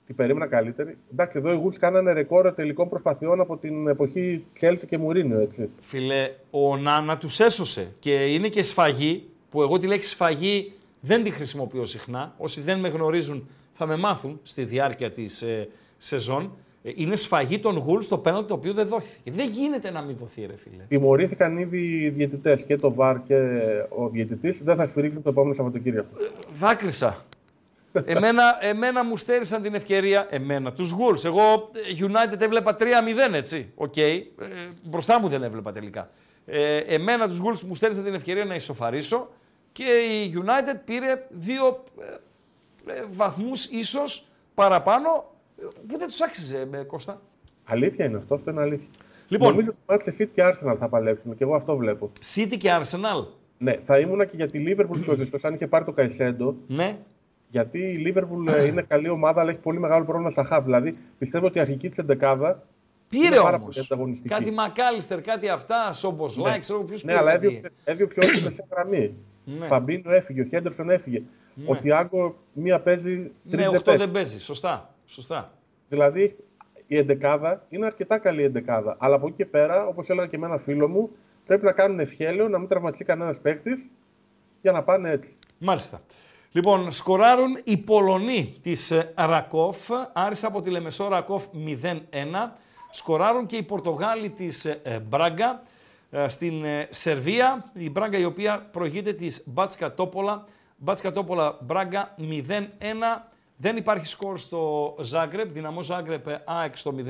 [0.09, 0.97] Την περίμενα καλύτερη.
[1.11, 5.69] Εντάξει, εδώ οι Wolves κάνανε ρεκόρ τελικών προσπαθειών από την εποχή Chelsea και Μουρίνιο, έτσι.
[5.81, 11.23] Φίλε, ο Νάνα τους έσωσε και είναι και σφαγή που εγώ τη λέξη σφαγή δεν
[11.23, 12.33] τη χρησιμοποιώ συχνά.
[12.37, 16.51] Όσοι δεν με γνωρίζουν θα με μάθουν στη διάρκεια της ε, σεζόν.
[16.83, 19.31] Ε, είναι σφαγή των Γουλ στο πέναλτι το οποίο δεν δόθηκε.
[19.31, 20.83] Δεν γίνεται να μην δοθεί, ρε φίλε.
[20.87, 23.35] Τιμωρήθηκαν ήδη οι διαιτητές και το VAR και
[23.89, 24.63] ο διαιτητής.
[24.63, 26.09] Δεν θα σφυρίξουν το επόμενο Σαββατοκύριακο.
[26.53, 27.25] Δάκρυσα.
[28.05, 31.25] Εμένα, εμένα μου στέρισαν την ευκαιρία, εμένα, τους Wolves.
[31.25, 32.85] Εγώ ε, United έβλεπα 3-0,
[33.33, 33.97] έτσι, οκ.
[33.97, 34.21] Ε,
[34.83, 36.09] μπροστά μου δεν έβλεπα τελικά.
[36.45, 39.29] Ε, εμένα τους Wolves μου στέρησαν την ευκαιρία να ισοφαρίσω
[39.71, 39.83] και
[40.23, 41.83] η United πήρε δύο
[42.85, 47.21] ε, ε, βαθμούς ίσως παραπάνω ε, που δεν τους άξιζε, ε, Κώστα.
[47.63, 48.87] Αλήθεια είναι αυτό, αυτό είναι αλήθεια.
[49.27, 49.49] Λοιπόν.
[49.49, 52.11] Νομίζω ότι Μάντσε City και Arsenal θα παλέψουν και εγώ αυτό βλέπω.
[52.35, 53.25] City και Arsenal.
[53.57, 56.55] Ναι, θα ήμουνα και για τη Liverpool πιο ζεστός, αν είχε πάρει το Καϊσέντο.
[56.67, 56.97] Ναι.
[57.51, 60.63] Γιατί η Liverpool ε, είναι καλή ομάδα, αλλά έχει πολύ μεγάλο πρόβλημα στα χαφ.
[60.63, 62.63] Δηλαδή, πιστεύω ότι η αρχική της εντεκάδα
[63.09, 63.75] Πήρε Είναι πάρα όμως.
[63.75, 64.33] πολύ ανταγωνιστική.
[64.33, 68.65] Κάτι Μακάλιστερ, κάτι αυτά, Σόμπος Λάι, ξέρω ποιου Ναι, αλλά έδιωξε, έδιωξε όλη τη μεσαία
[68.71, 69.15] γραμμή.
[69.45, 69.65] Ναι.
[69.65, 71.23] Φαμπίνο έφυγε, ο Χέντερσον έφυγε.
[71.65, 74.01] Ο Τιάγκο μία παίζει, τρεις Ναι, δεν 8 παίζει.
[74.03, 74.39] δεν παίζει.
[74.39, 74.93] Σωστά.
[75.05, 75.53] Σωστά.
[75.89, 76.35] Δηλαδή
[76.87, 78.95] η εντεκάδα είναι αρκετά καλή η εντεκάδα.
[78.99, 81.09] Αλλά από εκεί και πέρα, όπως έλεγα και με ένα φίλο μου,
[81.45, 83.85] πρέπει να κάνουν ευχέλαιο, να μην τραυματιστεί κανένας παίκτης
[84.61, 85.33] για να πάνε έτσι.
[85.59, 86.01] Μάλιστα.
[86.51, 89.77] Λοιπόν, σκοράρουν οι Πολωνοί της ε, Ρακόφ,
[90.13, 91.45] Άρης από τη Λεμεσό Ρακόφ
[91.81, 91.95] 0-1.
[92.91, 95.63] Σκοράρουν και οι Πορτογάλοι της ε, ε, Μπράγκα
[96.11, 97.71] ε, στην ε, Σερβία.
[97.73, 100.45] Η Μπράγκα η οποία προηγείται της Μπάτσκα Τόπολα.
[100.77, 102.23] Μπάτσκα Τόπολα Μπράγκα 0-1.
[103.55, 107.05] Δεν υπάρχει σκορ στο Ζάγκρεπ, δυναμό Ζάγκρεπ ε, ΑΕΚ στο 0-0.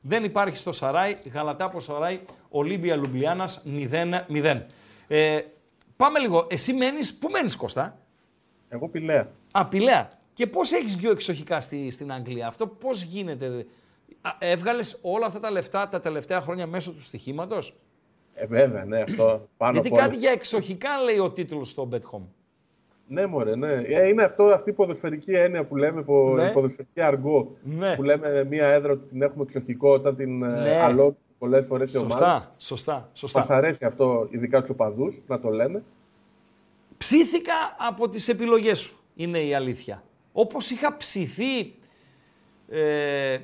[0.00, 4.62] Δεν υπάρχει στο Σαράι, Γαλατάπο Σαράι, Ολύμπια Λουμπλιάνας 0-0.
[5.08, 5.40] Ε,
[5.96, 6.46] πάμε λίγο.
[6.50, 8.01] Εσύ μένεις, πού μένεις Κώστα;
[8.74, 9.28] Εγώ πηλαία.
[9.50, 10.10] Α, Πηλαία.
[10.32, 13.66] Και πώς έχεις δύο εξοχικά στη, στην Αγγλία; Αυτό πώς γίνεται.
[14.20, 17.76] Α, Έβγαλες όλα αυτά τα λεφτά τα τελευταία χρόνια μέσω του στοιχήματος;
[18.34, 19.24] Ε, βέβαια, ναι, αυτό
[19.56, 20.04] πάνω Γιατί από όλα.
[20.04, 22.26] κάτι για εξοχικά λέει ο τίτλος στο Bet Home.
[23.06, 23.72] Ναι, μωρέ, ναι.
[23.72, 26.46] Ε, είναι αυτό, αυτή η ποδοσφαιρική έννοια που λέμε, πο, Ναι.
[26.48, 27.56] η ποδοσφαιρική αργό.
[27.62, 27.94] Ναι.
[27.96, 30.48] Που λέμε μία έδρα ότι την έχουμε εξοχικό όταν την Ναι.
[30.48, 30.80] ναι.
[30.82, 32.14] αλώνουν πολλές φορές η ομάδα.
[32.14, 33.38] Σωστά, σωστά, σωστά.
[33.38, 35.82] Μας αρέσει αυτό, ειδικά τους οπαδούς, να το λένε.
[37.02, 40.04] Ψήθηκα από τις επιλογές σου, είναι η αλήθεια.
[40.32, 41.74] Όπως είχα ψηθεί
[42.68, 43.38] ε,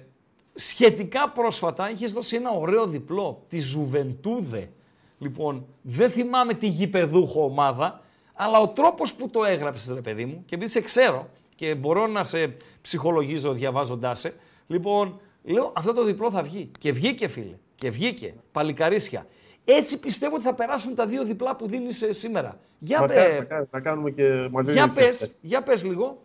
[0.54, 4.70] σχετικά πρόσφατα, είχες δώσει ένα ωραίο διπλό, τη Ζουβεντούδε.
[5.18, 8.00] Λοιπόν, δεν θυμάμαι τη γηπεδούχο ομάδα,
[8.34, 12.06] αλλά ο τρόπος που το έγραψες, ρε παιδί μου, και επειδή σε ξέρω και μπορώ
[12.06, 14.34] να σε ψυχολογίζω διαβάζοντάς σε,
[14.66, 16.70] λοιπόν, λέω αυτό το διπλό θα βγει.
[16.78, 17.58] Και βγήκε, φίλε.
[17.74, 18.34] Και βγήκε.
[18.52, 19.26] Παλικαρίσια.
[19.70, 22.58] Έτσι πιστεύω ότι θα περάσουν τα δύο διπλά που δίνεις ε, σήμερα.
[22.78, 24.72] Για, Μακάρι, πε- μακάρι, να κάνουμε και μαζί.
[24.72, 25.18] για ρίσες.
[25.18, 26.22] πες, για πες λίγο.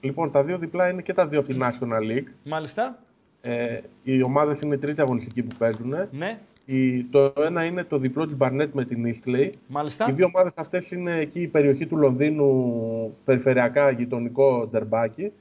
[0.00, 2.26] Λοιπόν, τα δύο διπλά είναι και τα δύο από τη National League.
[2.44, 2.98] Μάλιστα.
[3.40, 5.94] Ε, οι ομάδες είναι η τρίτη αγωνιστική που παίζουν.
[6.10, 6.38] Ναι.
[6.64, 9.50] Η, το ένα είναι το διπλό της Barnet με την Eastleigh.
[9.66, 10.06] Μάλιστα.
[10.08, 15.32] Οι δύο ομάδες αυτές είναι εκεί η περιοχή του Λονδίνου, περιφερειακά γειτονικό ντερμπάκι.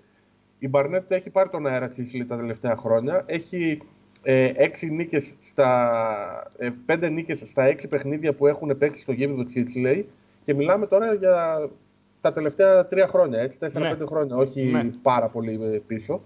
[0.60, 3.24] Η Barnet έχει πάρει τον αέρα της Eastleigh τα τελευταία χρόνια.
[3.26, 3.82] Έχει
[4.30, 9.44] ε, έξι νίκες στα, ε, πέντε νίκες στα έξι παιχνίδια που έχουν παίξει στο γήπεδο
[9.44, 10.04] της Eastleigh.
[10.44, 11.70] Και μιλάμε τώρα για
[12.22, 14.84] τα τελευταία τρία χρόνια, έτσι, τέσσερα-πέντε χρόνια, όχι Ναι.
[15.02, 16.22] πάρα πολύ ε, πίσω.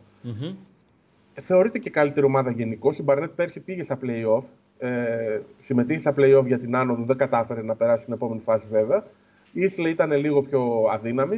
[1.42, 2.94] Θεωρείται και καλύτερη ομάδα γενικώ.
[3.00, 4.44] Η Μπαρνέτ πέρσι πήγε στα playoff.
[4.80, 9.04] Ε, συμμετείχε στα playoff για την άνοδο, δεν κατάφερε να περάσει στην επόμενη φάση βέβαια.
[9.52, 11.38] Η Ίσλε ήταν λίγο πιο αδύναμη.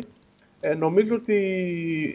[0.59, 1.35] Ε, νομίζω ότι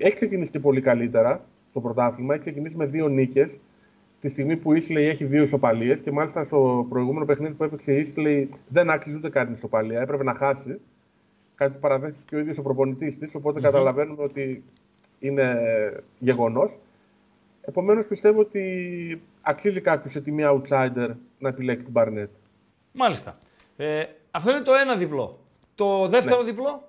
[0.03, 1.41] έχει ξεκινήσει και πολύ καλύτερα
[1.73, 2.33] το πρωτάθλημα.
[2.33, 3.59] Έχει ξεκινήσει με δύο νίκες.
[4.21, 7.93] Τη στιγμή που η Ίσλε έχει δύο ισοπαλίες και μάλιστα στο προηγούμενο παιχνίδι που έπαιξε
[7.93, 10.01] η Ίσλε δεν άξιζε ούτε καν την ισοπαλία.
[10.01, 10.81] Έπρεπε να χάσει.
[11.55, 13.35] Κάτι που παραδέχτηκε και ο ίδιος ο προπονητής της.
[13.35, 14.65] οποτε καταλαβαίνουμε ότι
[15.19, 15.57] είναι
[16.19, 16.79] γεγονός.
[17.61, 21.09] Επομένως, πιστεύω ότι αξίζει κάποιος σε τιμή outsider
[21.39, 22.29] να επιλέξει την Barnett.
[22.93, 23.39] Μάλιστα.
[23.77, 25.39] Ε, αυτό είναι το ένα διπλό.
[25.75, 26.89] Το δεύτερο διπλό;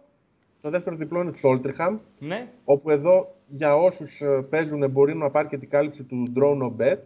[0.61, 2.47] Το δεύτερο διπλό είναι του Soltringham, Ναι.
[2.64, 6.99] όπου εδώ για όσους παίζουν μπορεί να πάρει και την κάλυψη του drone no bet.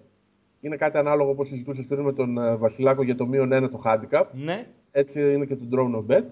[0.64, 3.82] Είναι κάτι ανάλογο όπως συζητούσες πριν με τον ε, Βασιλάκο για το μείον ένα το
[3.86, 4.26] handicap.
[4.32, 4.68] Ναι.
[4.92, 6.24] Έτσι είναι και το drone no bet.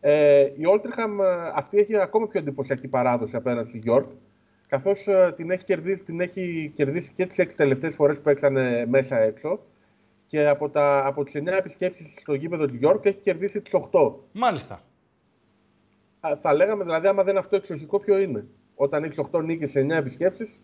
[0.00, 1.16] Ε, η Όλτριχαμ
[1.54, 4.06] αυτή έχει ακόμα πιο εντυπωσιακή παράδοση απέναντι στη York.
[4.66, 9.20] Καθώς την, έχει κερδίσει, την έχει κερδίσει και τις έξι τελευταίες φορές που έξανε μέσα
[9.20, 9.60] έξω.
[10.26, 14.14] Και από, τα, από τις 9 επισκέψεις στο γήπεδο της York έχει κερδίσει τις 8.
[14.32, 14.82] Μάλιστα.
[16.20, 19.70] Α, Θα λέγαμε δηλαδή, άμα δεν είναι αυτό εξοχικό, ποιο είναι; Όταν έχεις 8 νίκες
[19.70, 20.60] σε 9 επισκέψεις,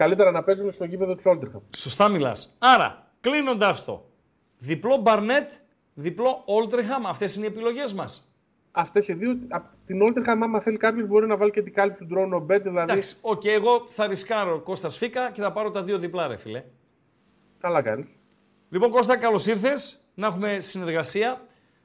[0.00, 1.60] καλύτερα να παίζουν στο γήπεδο της Όλτριχαμ.
[1.76, 2.56] Σωστά μιλάς.
[2.58, 4.10] Άρα, κλείνοντάς το.
[4.58, 5.50] Διπλό Μπαρνέτ,
[5.94, 7.06] διπλό Όλτριχαμ.
[7.06, 8.32] Αυτές είναι οι επιλογές μας.
[8.72, 12.04] Αυτές οι δύο, απ' την Όλτριχαμ, άμα θέλει κάποιος, μπορεί να βάλει και την κάλυψη
[12.04, 12.62] του draw no bet.
[12.62, 16.36] Δηλαδή, Εντάξει, οκ, εγώ θα ρισκάρω Κώστας Φίκα και θα πάρω τα δύο διπλά, ρε
[16.36, 16.64] φίλε.
[17.58, 18.08] καλά κάνεις.
[18.70, 20.00] Λοιπόν, Κώστα, καλώς ήρθες.
[20.14, 21.40] Να έχουμε συνεργασία.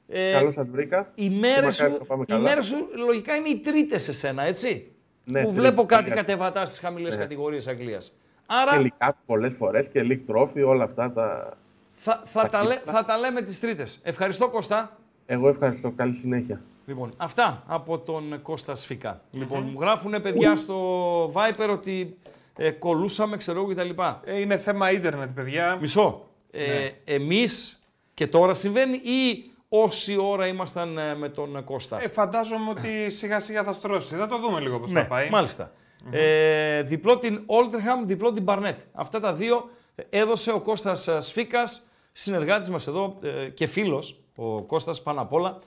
[0.08, 1.12] Ε, Καλώς σας βρήκα.
[1.14, 2.42] Οι Και μέρε μακάρι σου, να πάμε οι καλά.
[2.42, 4.95] μέρες σου λογικά είναι οι τρίτε σε σένα, έτσι.
[5.28, 6.16] Ναι, που τρίτη, βλέπω κάτι τρίτη.
[6.16, 7.20] κατεβατά στις χαμηλές Ναι.
[7.22, 8.12] κατηγορίες Αγγλίας.
[8.36, 11.56] Και Άρα λικά πολλές φορές και league trophy, όλα αυτά τα.
[11.94, 12.92] θα, θα, τα, λέ- κύματα.
[12.98, 14.00] θα τα λέμε τις τρίτες.
[14.02, 14.98] Ευχαριστώ, Κώστα.
[15.26, 15.90] Εγώ ευχαριστώ.
[15.90, 16.60] Καλή συνέχεια.
[16.86, 19.20] Λοιπόν, αυτά από τον Κώστα Σφίκα.
[19.30, 22.16] Λοιπόν, μου γράφουν παιδιά στο Viper ότι
[22.56, 23.90] ε, κολούσαμε, ξέρω εγώ κτλ.
[24.24, 25.76] Ε, είναι θέμα ίντερνετ, παιδιά.
[25.80, 26.26] Μισό.
[26.50, 27.82] Ε, Εμείς
[28.14, 29.50] και τώρα συμβαίνει ή
[29.82, 34.14] όση ώρα ήμασταν ε, με τον Κώστα; Ε, φαντάζομαι ότι σιγά σιγά θα στρώσει.
[34.14, 35.28] Θα το δούμε λίγο πώς ναι, θα πάει.
[35.30, 35.72] μάλιστα.
[36.10, 38.80] Ε, διπλό την Όλτρεχαμ, διπλό την Μπαρνέτ.
[38.92, 39.70] Αυτά τα δύο
[40.10, 41.82] έδωσε ο Κώστας ε, Σφίκας,
[42.12, 45.58] συνεργάτης μας εδώ ε, και φίλος, ο Κώστας πάνω απ' όλα,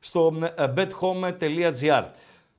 [0.00, 2.04] στο ε, bethome.gr.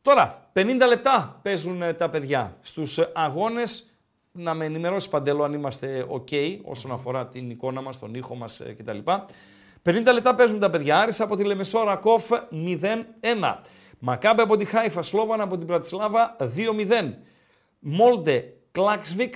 [0.02, 3.86] Τώρα, 50 λεπτά παίζουν ε, τα παιδιά στους ε, αγώνες
[4.32, 8.60] να με ενημερώσεις παντελώ αν είμαστε ok όσον αφορά την εικόνα μας, τον ήχο μας
[8.60, 8.98] ε, κτλ.
[9.88, 11.00] 50 λεπτά παίζουν τα παιδιά.
[11.00, 13.56] Άρης από τη Λεμεσό Ρακόφ 0-1.
[14.00, 17.14] Μακάμπε από τη Χάιφα, Σλόβαν από την Πρατισλάβα 2-0.
[17.80, 19.34] Μόλτε Κλάξβικ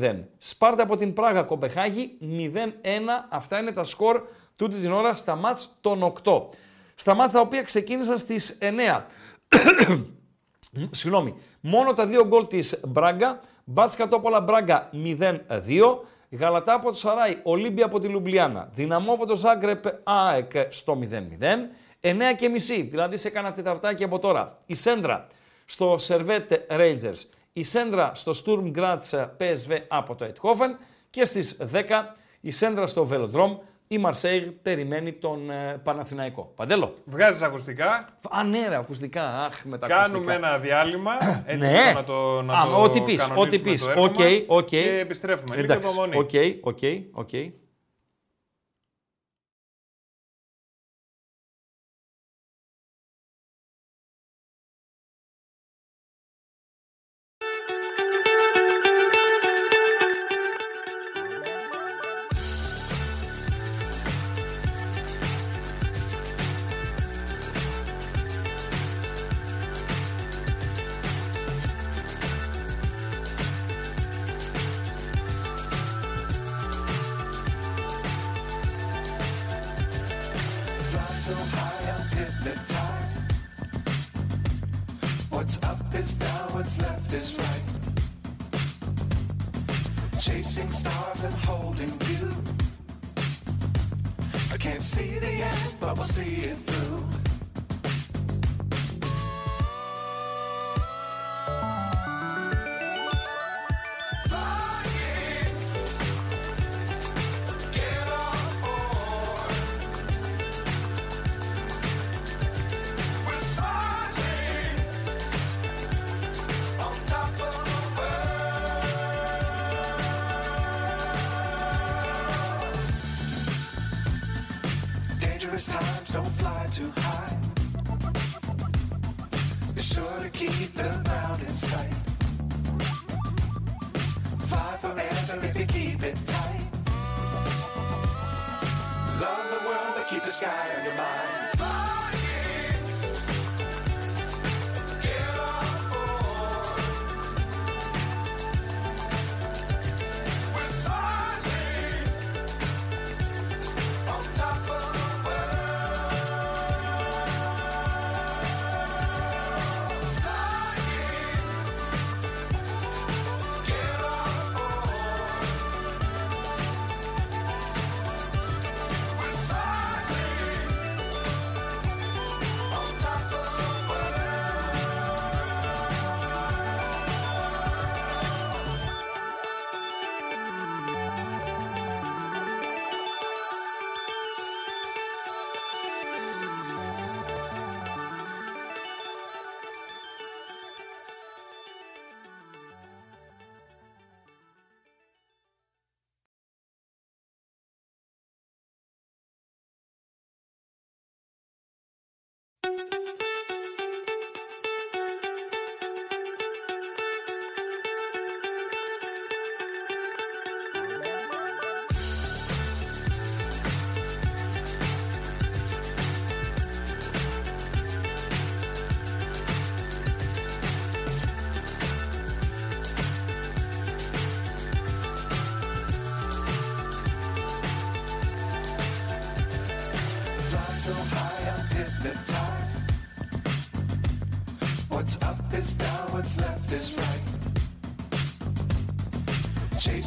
[0.00, 0.24] 1-0.
[0.38, 2.58] Σπάρτα από την Πράγα Κομπεχάγη 0-1.
[3.28, 4.22] Αυτά είναι τα σκορ
[4.56, 6.48] τούτη την ώρα στα μάτς των 8.
[6.94, 9.06] Στα μάτς τα οποία ξεκίνησαν στις 9.
[10.90, 11.34] Συγγνώμη.
[11.60, 13.40] Μόνο τα δύο γκολ της Μπράγκα.
[13.64, 16.06] Μπάτς Κατόπολα Μπράγκα 0-2.
[16.38, 21.14] Γαλατά από το Σαράι, Ολύμπια από τη Λουμπλιάνα, Δυναμό από το Ζάγκρεπ, ΑΕΚ στο 0-0.
[22.00, 24.58] 9 και μισή, δηλαδή σε κάνα τεταρτάκι από τώρα.
[24.66, 25.26] Η Σέντρα
[25.64, 27.24] στο Σερβέτ Rangers.
[27.52, 30.78] Η Σέντρα στο Sturm Graz PSV από το Eindhoven.
[31.10, 31.82] Και στις 10
[32.40, 33.58] η σέντρα στο Velodrome
[33.88, 36.52] η Μαρσέιγ περιμένει τον ε, Παναθηναϊκό.
[36.56, 36.94] Παντέλο.
[37.04, 38.08] Βγάζεις ακουστικά.
[38.30, 39.22] Α, ναι, ρε, ακουστικά.
[39.44, 40.32] Αχ, με τα Κάνουμε ακουστικά.
[40.34, 41.12] ένα διάλειμμα.
[41.46, 41.70] Έτσι ναι.
[41.78, 43.82] λοιπόν να το, να Α, το ό,τι πεις, κανονίσουμε ό,τι πεις.
[43.84, 44.64] το έργο Οκ, μας οκ.
[44.66, 45.54] Και επιστρέφουμε.
[45.56, 46.16] Λίγο Εντάξει, υπομονή.
[46.16, 46.30] οκ,
[46.60, 46.78] οκ,
[47.12, 47.30] οκ.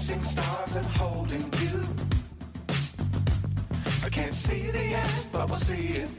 [0.10, 1.84] Chasing stars and holding you.
[4.04, 6.19] I can't see the end, but we'll see it.